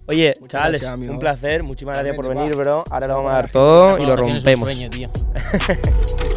Oye, 0.05 0.35
Muchas 0.41 0.61
chavales, 0.61 0.83
gracias, 0.83 1.09
un 1.09 1.19
placer. 1.19 1.63
Muchísimas 1.63 1.97
gracias 1.97 2.17
por 2.17 2.29
venir, 2.29 2.55
bro. 2.55 2.85
Ahora 2.91 3.07
lo 3.07 3.15
vamos 3.15 3.33
a 3.33 3.37
dar 3.37 3.51
todo 3.51 3.97
y 3.97 4.05
lo 4.05 4.15
colaboración 4.15 4.37
es 4.37 4.45
un 4.45 4.53
rompemos. 4.67 4.75
sueño, 4.75 4.91
tío. 4.91 6.30